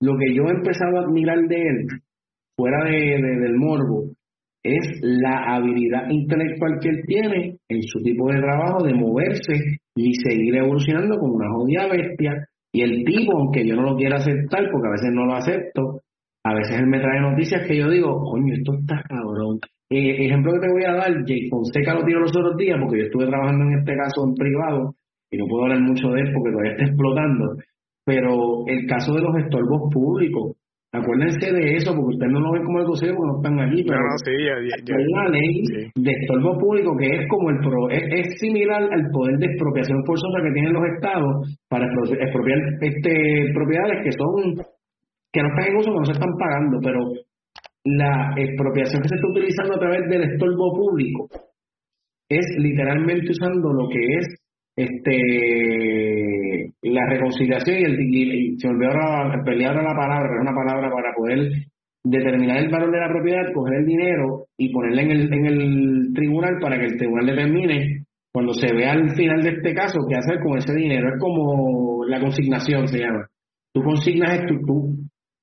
[0.02, 1.86] lo que yo he empezado a admirar de él,
[2.56, 4.10] fuera de, del morbo,
[4.64, 9.54] es la habilidad intelectual que él tiene en su tipo de trabajo de moverse
[9.94, 12.48] y seguir evolucionando como una jodida bestia.
[12.72, 16.00] Y el tipo, aunque yo no lo quiera aceptar, porque a veces no lo acepto,
[16.44, 19.60] a veces él me trae noticias que yo digo, coño, esto está cabrón.
[19.88, 22.98] Eh, ejemplo que te voy a dar, Jay Fonseca lo tiró los otros días, porque
[22.98, 24.94] yo estuve trabajando en este caso en privado,
[25.30, 27.56] y no puedo hablar mucho de él porque todavía está explotando
[28.04, 30.56] pero el caso de los estorbos públicos,
[30.94, 33.80] Acuérdense de eso, porque ustedes no lo ven como algo serio porque no están allí.
[33.82, 34.36] Pero no, sí,
[34.92, 35.64] hay una ley
[35.96, 40.44] de estorbo público que es como el pro, es, similar al poder de expropiación forzosa
[40.44, 44.52] que tienen los estados para expropiar este, propiedades que son
[45.32, 47.00] que no están en uso, que no se están pagando, pero
[47.84, 51.26] la expropiación que se está utilizando a través del estorbo público
[52.28, 54.26] es literalmente usando lo que es
[54.76, 55.16] este
[56.82, 61.52] la reconciliación y el y, se olvidó ahora, la palabra, es una palabra para poder
[62.04, 66.12] determinar el valor de la propiedad, coger el dinero y ponerle en el, en el
[66.14, 70.16] tribunal para que el tribunal determine cuando se vea al final de este caso qué
[70.16, 71.08] hacer con ese dinero.
[71.14, 73.28] Es como la consignación se llama.
[73.72, 74.96] Tú consignas esto, tú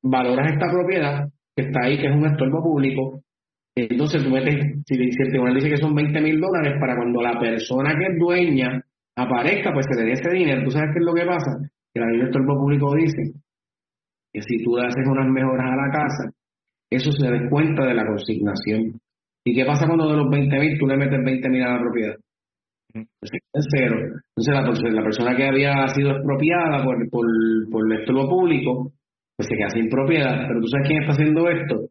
[0.03, 3.21] valoras esta propiedad que está ahí, que es un estorbo público,
[3.75, 4.55] entonces tú metes,
[4.85, 8.19] si, el tribunal dice que son 20 mil dólares, para cuando la persona que es
[8.19, 8.83] dueña
[9.23, 10.63] aparezca, pues se le dé ese dinero.
[10.63, 11.51] ¿Tú sabes qué es lo que pasa?
[11.93, 13.33] Que la ley de estorbo público dice
[14.31, 16.31] que si tú haces unas mejoras a la casa,
[16.89, 18.99] eso se descuenta de la consignación.
[19.43, 21.79] ¿Y qué pasa cuando de los 20 mil tú le metes 20 mil a la
[21.79, 22.15] propiedad?
[22.91, 23.95] Pues es cero.
[24.35, 27.25] Entonces la, persona que había sido expropiada por, por,
[27.71, 28.91] por el estorbo público,
[29.35, 30.47] pues se queda sin propiedad.
[30.47, 31.89] Pero tú sabes quién está haciendo esto?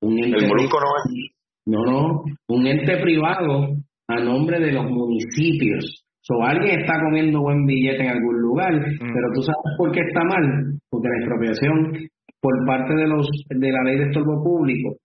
[0.00, 1.32] Un ente el molusco no es.
[1.66, 3.76] No, no, un ente privado
[4.08, 6.04] a nombre de los municipios.
[6.30, 8.98] O alguien está comiendo buen billete en algún lugar, mm.
[9.00, 10.44] pero tú sabes por qué está mal,
[10.90, 12.08] porque la expropiación
[12.40, 14.96] por parte de los de la ley de estorbo público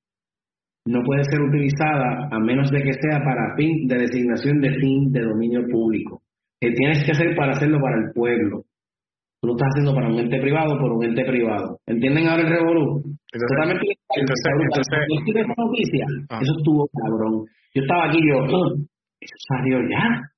[0.86, 5.12] no puede ser utilizada a menos de que sea para fin de designación de fin
[5.12, 6.22] de dominio público.
[6.60, 8.64] Que tienes que hacer para hacerlo para el pueblo.
[9.42, 11.80] Tú lo estás haciendo para un ente privado por un ente privado.
[11.88, 13.02] ¿Entienden ahora el revolú?
[13.32, 13.80] Entonces,
[14.16, 16.40] entonces, noticia, ah.
[16.42, 17.46] eso estuvo cabrón.
[17.74, 18.60] Yo estaba aquí yo, eso
[19.48, 20.33] salió ya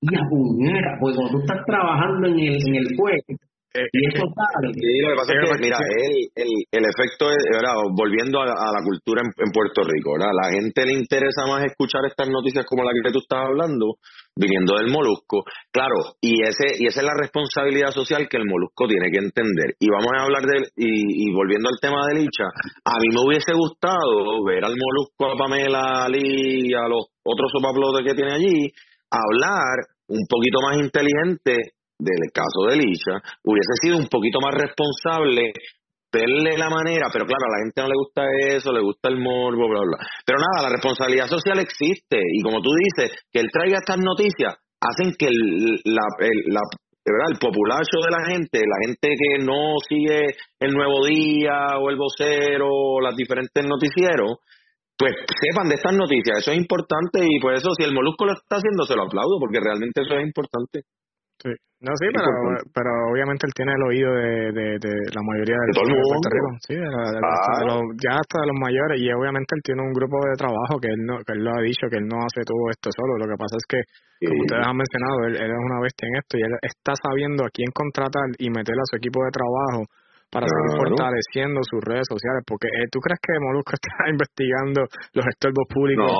[0.00, 3.38] y a puñera, porque cuando tú estás trabajando en el, en el fuego,
[3.76, 4.72] eh, y eso sale.
[4.72, 7.76] Sí, lo que pasa es que, mira, el, el, el efecto es, ¿verdad?
[7.92, 10.32] volviendo a, a, la cultura en, en, Puerto Rico, ¿verdad?
[10.32, 14.00] La gente le interesa más escuchar estas noticias como la que tú estás hablando,
[14.32, 15.44] viniendo del molusco.
[15.68, 19.76] Claro, y ese y esa es la responsabilidad social que el molusco tiene que entender.
[19.76, 23.20] Y vamos a hablar de, y, y volviendo al tema de Licha, a mí me
[23.28, 28.72] hubiese gustado ver al molusco, a Pamela, Ali, a los otros sopaplotes que tiene allí,
[29.10, 35.52] hablar un poquito más inteligente del caso de Licha, hubiese sido un poquito más responsable
[36.12, 38.22] verle la manera, pero claro, a la gente no le gusta
[38.56, 39.98] eso, le gusta el morbo, bla, bla.
[40.24, 44.54] Pero nada, la responsabilidad social existe y como tú dices, que él traiga estas noticias
[44.80, 46.60] hacen que el, la, el, la,
[47.06, 51.96] el populacho de la gente, la gente que no sigue el Nuevo Día o el
[51.96, 54.38] Vocero o los diferentes noticieros,
[54.96, 58.32] pues sepan de estas noticias, eso es importante y por eso si el Molusco lo
[58.32, 60.82] está haciendo se lo aplaudo porque realmente eso es importante.
[61.36, 61.52] Sí.
[61.84, 62.32] No, sí, pero,
[62.72, 66.08] pero obviamente él tiene el oído de, de, de la mayoría de, todo el mundo.
[66.08, 66.48] Puerto Rico.
[66.64, 68.96] Sí, de, los, ya hasta de los mayores.
[68.96, 71.60] Y obviamente él tiene un grupo de trabajo que él, no, que él lo ha
[71.60, 73.20] dicho, que él no hace todo esto solo.
[73.20, 73.80] Lo que pasa es que,
[74.24, 77.44] como ustedes han mencionado, él, él es una bestia en esto y él está sabiendo
[77.44, 79.84] a quién contratar y meter a su equipo de trabajo
[80.30, 84.84] para seguir fortaleciendo sus redes sociales, porque eh, tú crees que Molusco está investigando
[85.14, 86.10] los estorbos públicos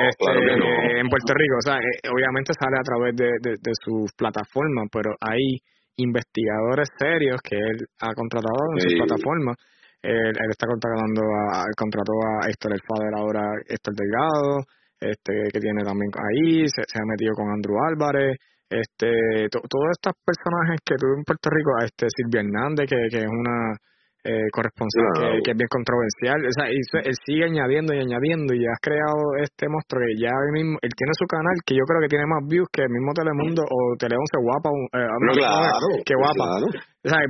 [0.00, 4.12] este, en Puerto Rico, o sea, eh, obviamente sale a través de, de, de sus
[4.16, 5.58] plataformas, pero hay
[5.96, 9.56] investigadores serios que él ha contratado en sus plataformas.
[10.02, 14.62] Él, está contratando a, contrató a Héctor El Fader ahora, Héctor Delgado,
[15.00, 18.36] este que tiene también ahí, se, se ha metido con Andrew Álvarez,
[18.70, 23.30] este todos estos personajes que tuve en Puerto Rico este Silvia Hernández que, que es
[23.30, 23.78] una
[24.26, 28.80] eh, corresponsal que, es bien controversial o sea él sigue añadiendo y añadiendo y has
[28.82, 32.10] creado este monstruo que ya él mismo él tiene su canal que yo creo que
[32.10, 36.58] tiene más views que el mismo Telemundo o Tele se guapa eh, claro, que guapa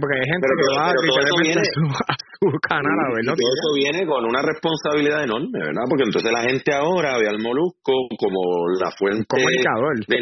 [0.01, 1.07] porque hay gente que va a su,
[2.41, 3.35] su canal a verlo.
[3.37, 5.85] Todo eso viene con una responsabilidad enorme, ¿verdad?
[5.89, 9.27] Porque entonces la gente ahora ve al Molusco como la fuente.
[9.29, 9.95] Comunicador.
[10.07, 10.19] De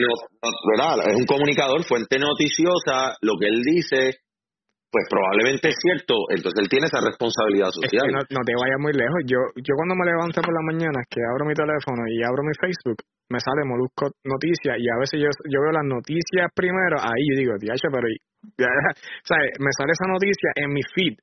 [0.74, 1.08] ¿verdad?
[1.08, 4.23] Es un comunicador, fuente noticiosa, lo que él dice
[4.94, 8.06] pues probablemente es cierto, entonces él tiene esa responsabilidad social.
[8.14, 9.26] no, te vayas muy lejos.
[9.26, 12.54] Yo yo cuando me levanto por la mañana, que abro mi teléfono y abro mi
[12.54, 17.26] Facebook, me sale Molusco Noticias y a veces yo, yo veo las noticias primero, ahí
[17.26, 21.18] yo digo, diache, pero o sea, me sale esa noticia en mi feed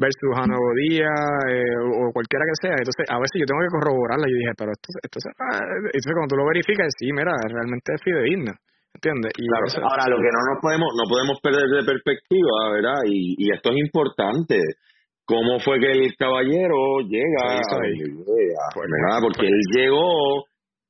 [0.00, 1.12] versus a Nuevo Día
[1.52, 2.76] eh, o cualquiera que sea.
[2.80, 4.28] Entonces, a veces yo tengo que corroborarla.
[4.28, 8.52] Y dije, pero esto, esto, entonces cuando tú lo verificas, sí, mira, realmente es fidedigna.
[8.96, 9.32] ¿Entiendes?
[9.36, 13.04] Y claro, ahora lo que no nos podemos, no podemos perder de perspectiva, ¿verdad?
[13.04, 14.56] Y, y esto es importante.
[15.26, 17.60] ¿Cómo fue que el caballero llega?
[18.72, 19.18] Pues, ¿verdad?
[19.20, 20.44] Porque él llegó,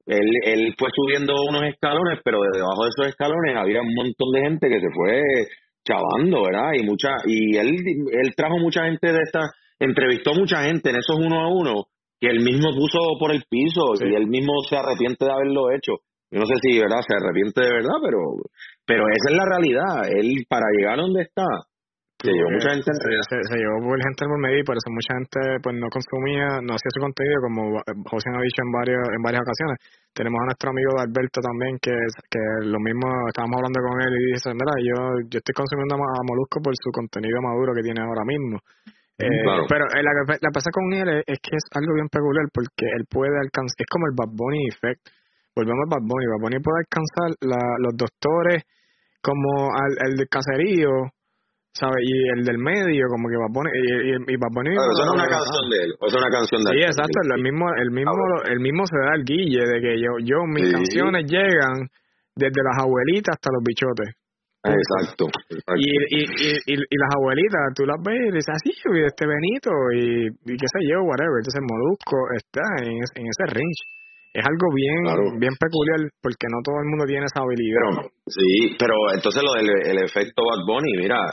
[0.06, 4.40] él, él fue subiendo unos escalones, pero debajo de esos escalones había un montón de
[4.42, 5.22] gente que se fue
[5.82, 6.72] chavando, ¿verdad?
[6.78, 7.74] Y mucha y él
[8.12, 9.40] él trajo mucha gente de esta,
[9.80, 11.86] entrevistó mucha gente en esos uno a uno
[12.20, 16.00] que él mismo puso por el piso y él mismo se arrepiente de haberlo hecho.
[16.30, 17.00] Yo no sé si, ¿verdad?
[17.06, 18.18] Se arrepiente de verdad, pero
[18.84, 20.08] pero esa es la realidad.
[20.10, 21.44] Él para llegar a donde está
[22.16, 25.12] se llevó mucha gente se, se, llevó por gente por medio y por eso mucha
[25.20, 27.76] gente pues no consumía, no hacía su contenido como
[28.08, 29.76] José ha dicho en varias, en varias ocasiones.
[30.16, 34.32] Tenemos a nuestro amigo Alberto también que que lo mismo estábamos hablando con él y
[34.32, 34.96] dice, mira, yo,
[35.28, 38.64] yo estoy consumiendo a Molusco por su contenido maduro que tiene ahora mismo.
[39.16, 39.28] Eh,
[39.68, 43.04] pero eh, la, la pasa con él es, que es algo bien peculiar porque él
[43.08, 45.04] puede alcanzar, es como el Bad Bunny effect.
[45.56, 46.26] Volvemos al Bad Bunny.
[46.28, 48.62] Bad Bunny puede alcanzar la, los doctores
[49.22, 51.10] como al, el del caserío
[51.76, 52.00] ¿sabes?
[52.08, 54.72] Y el del medio, como que a poner, y, y, y a poner...
[54.72, 56.76] eso es una canción de él, eso es una canción de él.
[56.76, 58.12] Sí, exacto, el mismo, el mismo,
[58.48, 61.84] el mismo se da el guille de que yo, yo mis canciones llegan
[62.32, 64.08] desde las abuelitas hasta los bichotes.
[64.66, 65.30] Exacto.
[65.78, 69.70] Y, y, y, y, las abuelitas, tú las ves y dices así, ah, este Benito
[69.94, 71.38] y, y qué sé yo, whatever.
[71.38, 73.82] Entonces Molusco está en, en ese range.
[74.36, 75.00] Es algo bien
[75.40, 78.04] bien peculiar porque no todo el mundo tiene esa habilidad.
[78.28, 81.24] sí, pero entonces lo del el efecto Bad Bunny, mira,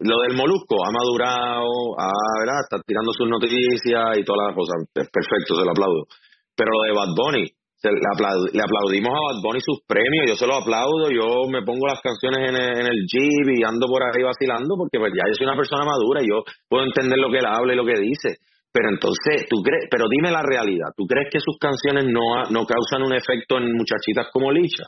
[0.00, 1.68] lo del Molusco ha madurado,
[2.00, 2.08] ha,
[2.40, 2.64] ¿verdad?
[2.64, 4.88] está tirando sus noticias y todas las cosas.
[4.88, 6.08] Es perfecto, se lo aplaudo.
[6.56, 10.56] Pero lo de Bad Bunny, le, aplaudimos a Bad Bunny sus premios, yo se lo
[10.56, 14.24] aplaudo, yo me pongo las canciones en el, en el Jeep y ando por ahí
[14.24, 16.40] vacilando porque pues, ya yo soy una persona madura y yo
[16.72, 18.40] puedo entender lo que él habla y lo que dice.
[18.76, 22.68] Pero entonces, tú crees, pero dime la realidad, ¿tú crees que sus canciones no, no
[22.68, 24.84] causan un efecto en muchachitas como Licha?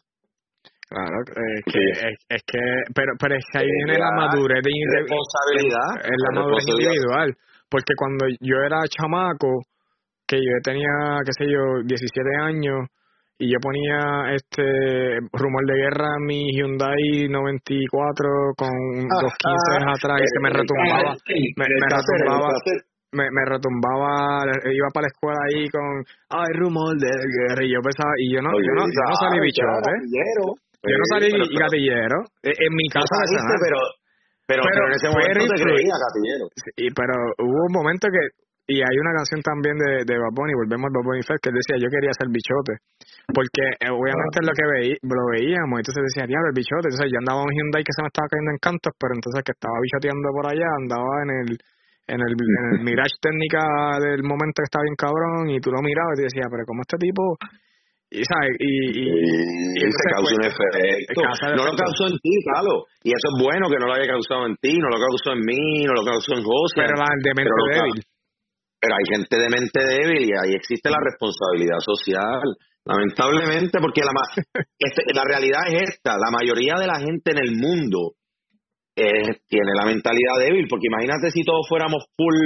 [0.85, 1.85] Claro, es que,
[2.29, 2.61] es, que
[2.93, 7.33] pero, pero es que ahí viene la madurez de responsabilidad, es la madurez individual,
[7.71, 9.65] porque cuando yo era chamaco,
[10.27, 12.93] que yo tenía, qué sé yo, 17 años,
[13.39, 20.21] y yo ponía este rumor de guerra en mi Hyundai 94 con dos 15 atrás
[20.21, 21.15] y se me retumbaba,
[21.57, 22.53] me, me retumbaba,
[23.13, 27.81] me, me retumbaba, iba para la escuela ahí con, ay, rumor de guerra, y yo
[27.81, 29.93] pensaba, y yo no, yo no, yo no salí bichote.
[30.79, 32.19] Yo no salí pero, gatillero.
[32.43, 33.11] E, en, mi casa
[33.61, 33.79] pero,
[34.47, 36.45] pero, pero, en ese momento te creía gatillero.
[36.55, 40.53] Sí, pero hubo un momento que y hay una canción también de, de Bad Bunny,
[40.53, 42.85] volvemos al Bad Bunny Fest, que él decía, yo quería ser bichote.
[43.33, 46.93] Porque eh, obviamente es lo que veí, lo veíamos, entonces decía, diablo, el bichote.
[46.93, 49.41] Entonces yo andaba en un Hyundai que se me estaba cayendo en cantos, pero entonces
[49.41, 51.51] que estaba bichoteando por allá, andaba en el
[52.09, 53.63] en el, en el Mirage técnica
[54.01, 56.83] del momento que estaba bien cabrón, y tú lo mirabas y te decías, pero como
[56.83, 57.37] este tipo
[58.09, 58.57] y, ¿sabes?
[58.57, 61.21] y, y, y, se causa un efecto.
[61.61, 62.89] No lo causó en ti, claro.
[63.05, 65.45] Y eso es bueno que no lo haya causado en ti, no lo causó en
[65.45, 66.89] mí, no lo causó en José.
[66.89, 68.01] Pero la de mente débil.
[68.81, 72.49] Pero hay gente de mente débil y ahí existe la responsabilidad social.
[72.89, 74.17] Lamentablemente, porque la,
[74.81, 78.17] este, la realidad es esta: la mayoría de la gente en el mundo
[78.99, 80.67] eh, tiene la mentalidad débil.
[80.69, 82.37] Porque imagínate si todos fuéramos full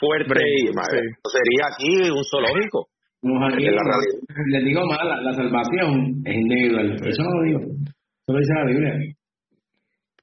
[0.00, 2.88] fuerte, sería aquí un zoológico
[3.22, 6.96] les digo más, la, salvación es individual.
[7.06, 7.60] Eso no lo digo.
[7.60, 8.94] Eso lo dice la Biblia.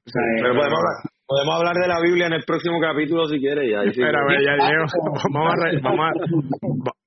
[0.04, 3.70] Pero podemos hablar, podemos hablar de la Biblia en el próximo capítulo si quieres.
[3.70, 4.54] Ya, Pero, ya,
[5.32, 6.12] vamos a, vamos a,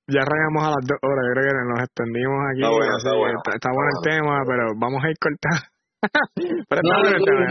[0.08, 1.22] ya rayamos a las dos horas.
[1.28, 2.62] Yo creo que nos extendimos aquí.
[2.62, 3.38] Está bueno, está, bueno.
[3.54, 5.73] está, bueno el tema, pero vamos a ir cortando.
[6.68, 7.46] pero bueno el tema.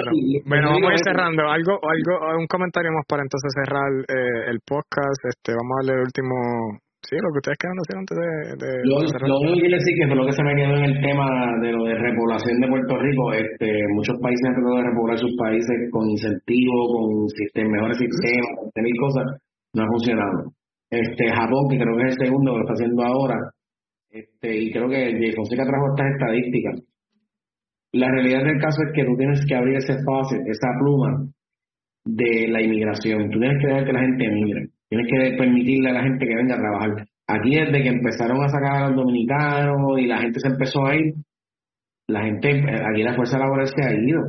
[0.46, 1.42] Bueno, vamos a ir cerrando.
[1.50, 5.22] Algo, algo, un comentario más para entonces cerrar eh, el podcast.
[5.26, 6.36] Este, vamos a darle el último
[7.04, 8.32] Sí, lo que ustedes quedan hacer antes de...
[8.64, 10.98] de lo, lo único que decir que fue lo que se me quedó en el
[11.04, 11.28] tema
[11.60, 15.36] de lo de repoblación de Puerto Rico, este, muchos países han tratado de repoblar sus
[15.36, 19.26] países con incentivos, con sistem, mejores sistemas, con mil cosas,
[19.76, 20.56] no ha funcionado.
[20.88, 23.38] Este, Japón, que creo que es el segundo que lo está haciendo ahora,
[24.14, 25.34] este, y creo que.
[25.36, 26.93] Fonseca trajo estas estadísticas.
[27.94, 31.28] La realidad del caso es que tú tienes que abrir ese espacio, esa pluma
[32.06, 33.30] de la inmigración.
[33.30, 36.36] Tú tienes que dejar que la gente emigre Tienes que permitirle a la gente que
[36.36, 37.08] venga a trabajar.
[37.28, 40.96] Aquí desde que empezaron a sacar a los dominicanos y la gente se empezó a
[40.96, 41.16] ir,
[42.08, 44.22] la gente, aquí la fuerza laboral se ha ido.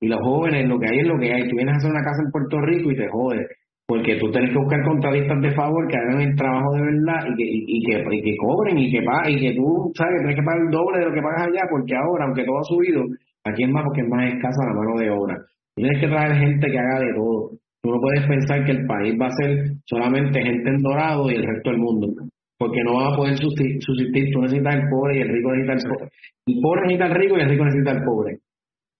[0.00, 1.48] Y los jóvenes, lo que hay es lo que hay.
[1.48, 3.48] Tú vienes a hacer una casa en Puerto Rico y te jodes.
[3.86, 7.34] Porque tú tienes que buscar contratistas de favor que hagan el trabajo de verdad y
[7.36, 10.42] que, y, que, y que cobren y que paguen, y que tú, sabes, tienes que
[10.42, 13.02] pagar el doble de lo que pagas allá, porque ahora, aunque todo ha subido,
[13.44, 15.36] aquí es más porque es más escasa la mano de obra.
[15.76, 17.50] Tienes que traer gente que haga de todo.
[17.82, 19.52] Tú no puedes pensar que el país va a ser
[19.84, 22.08] solamente gente en dorado y el resto del mundo,
[22.56, 24.32] porque no va a poder subsistir.
[24.32, 26.10] Tú necesitas el pobre y el rico necesita el pobre.
[26.46, 28.32] El pobre necesita el rico y el rico necesita el pobre.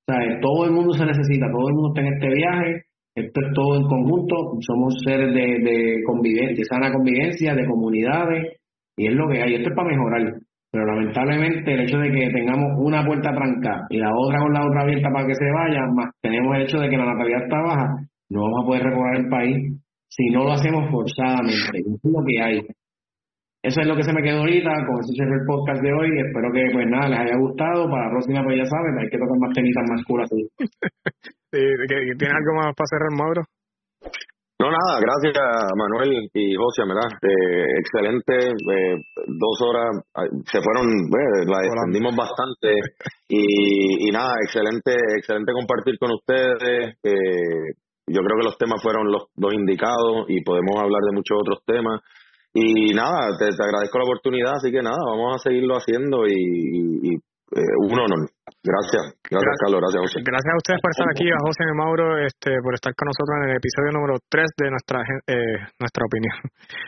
[0.04, 2.84] O sea, todo el mundo se necesita, todo el mundo está en este viaje,
[3.14, 8.56] esto es todo en conjunto, somos seres de, de convivencia, sana convivencia, de comunidades,
[8.96, 9.54] y es lo que hay.
[9.54, 10.34] Esto es para mejorar.
[10.70, 14.66] pero lamentablemente el hecho de que tengamos una puerta trancada y la otra con la
[14.66, 17.60] otra abierta para que se vaya, más tenemos el hecho de que la natalidad está
[17.60, 17.88] baja,
[18.30, 19.56] no vamos a poder recorrer el país
[20.08, 21.78] si no lo hacemos forzadamente.
[21.78, 22.60] Eso es lo que hay.
[23.64, 26.12] Eso es lo que se me quedó ahorita, con eso cierro el podcast de hoy.
[26.20, 27.88] Espero que pues nada les haya gustado.
[27.88, 30.28] Para la próxima, pues ya saben, hay que tocar más temitas más curas.
[31.48, 33.42] ¿Tienes algo más para cerrar, Mauro?
[34.60, 35.34] No, nada, gracias
[35.80, 37.08] Manuel y José, ¿verdad?
[37.24, 38.96] Eh, excelente, eh,
[39.32, 39.96] dos horas,
[40.44, 42.68] se fueron, eh, la extendimos bastante
[43.28, 47.00] y, y nada, excelente, excelente compartir con ustedes.
[47.02, 51.64] yo creo que los temas fueron los, dos indicados y podemos hablar de muchos otros
[51.66, 52.00] temas.
[52.54, 57.18] Y nada, te, agradezco la oportunidad, así que nada, vamos a seguirlo haciendo y
[57.54, 58.26] eh, un honor.
[58.64, 60.18] Gracias, gracias, Carlos, gracias José.
[60.26, 63.34] Gracias a ustedes por estar aquí, a José y Mauro, este, por estar con nosotros
[63.38, 66.34] en el episodio número 3 de nuestra eh, nuestra opinión.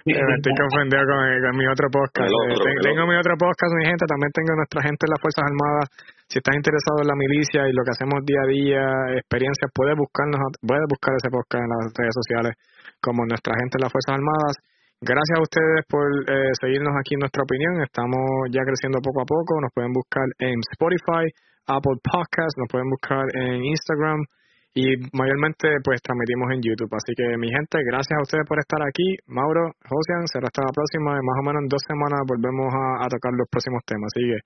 [0.08, 2.26] me estoy confundido con, mi otro podcast.
[2.26, 5.86] Eh, tengo mi otro podcast, mi gente, también tengo nuestra gente en las Fuerzas Armadas.
[6.26, 8.82] Si estás interesado en la milicia y lo que hacemos día a día,
[9.22, 12.52] experiencias, puedes buscarnos, puedes buscar ese podcast en las redes sociales
[12.98, 14.56] como nuestra gente en las Fuerzas Armadas.
[15.00, 17.84] Gracias a ustedes por eh, seguirnos aquí en nuestra opinión.
[17.84, 19.60] Estamos ya creciendo poco a poco.
[19.60, 21.28] Nos pueden buscar en Spotify,
[21.68, 24.24] Apple Podcasts, nos pueden buscar en Instagram
[24.72, 26.88] y mayormente pues transmitimos en YouTube.
[26.96, 29.20] Así que mi gente, gracias a ustedes por estar aquí.
[29.28, 31.12] Mauro, Josian, será hasta la próxima.
[31.12, 34.08] Más o menos en dos semanas volvemos a, tocar los próximos temas.
[34.16, 34.40] Así que,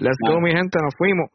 [0.00, 1.28] let's go mi gente, nos fuimos.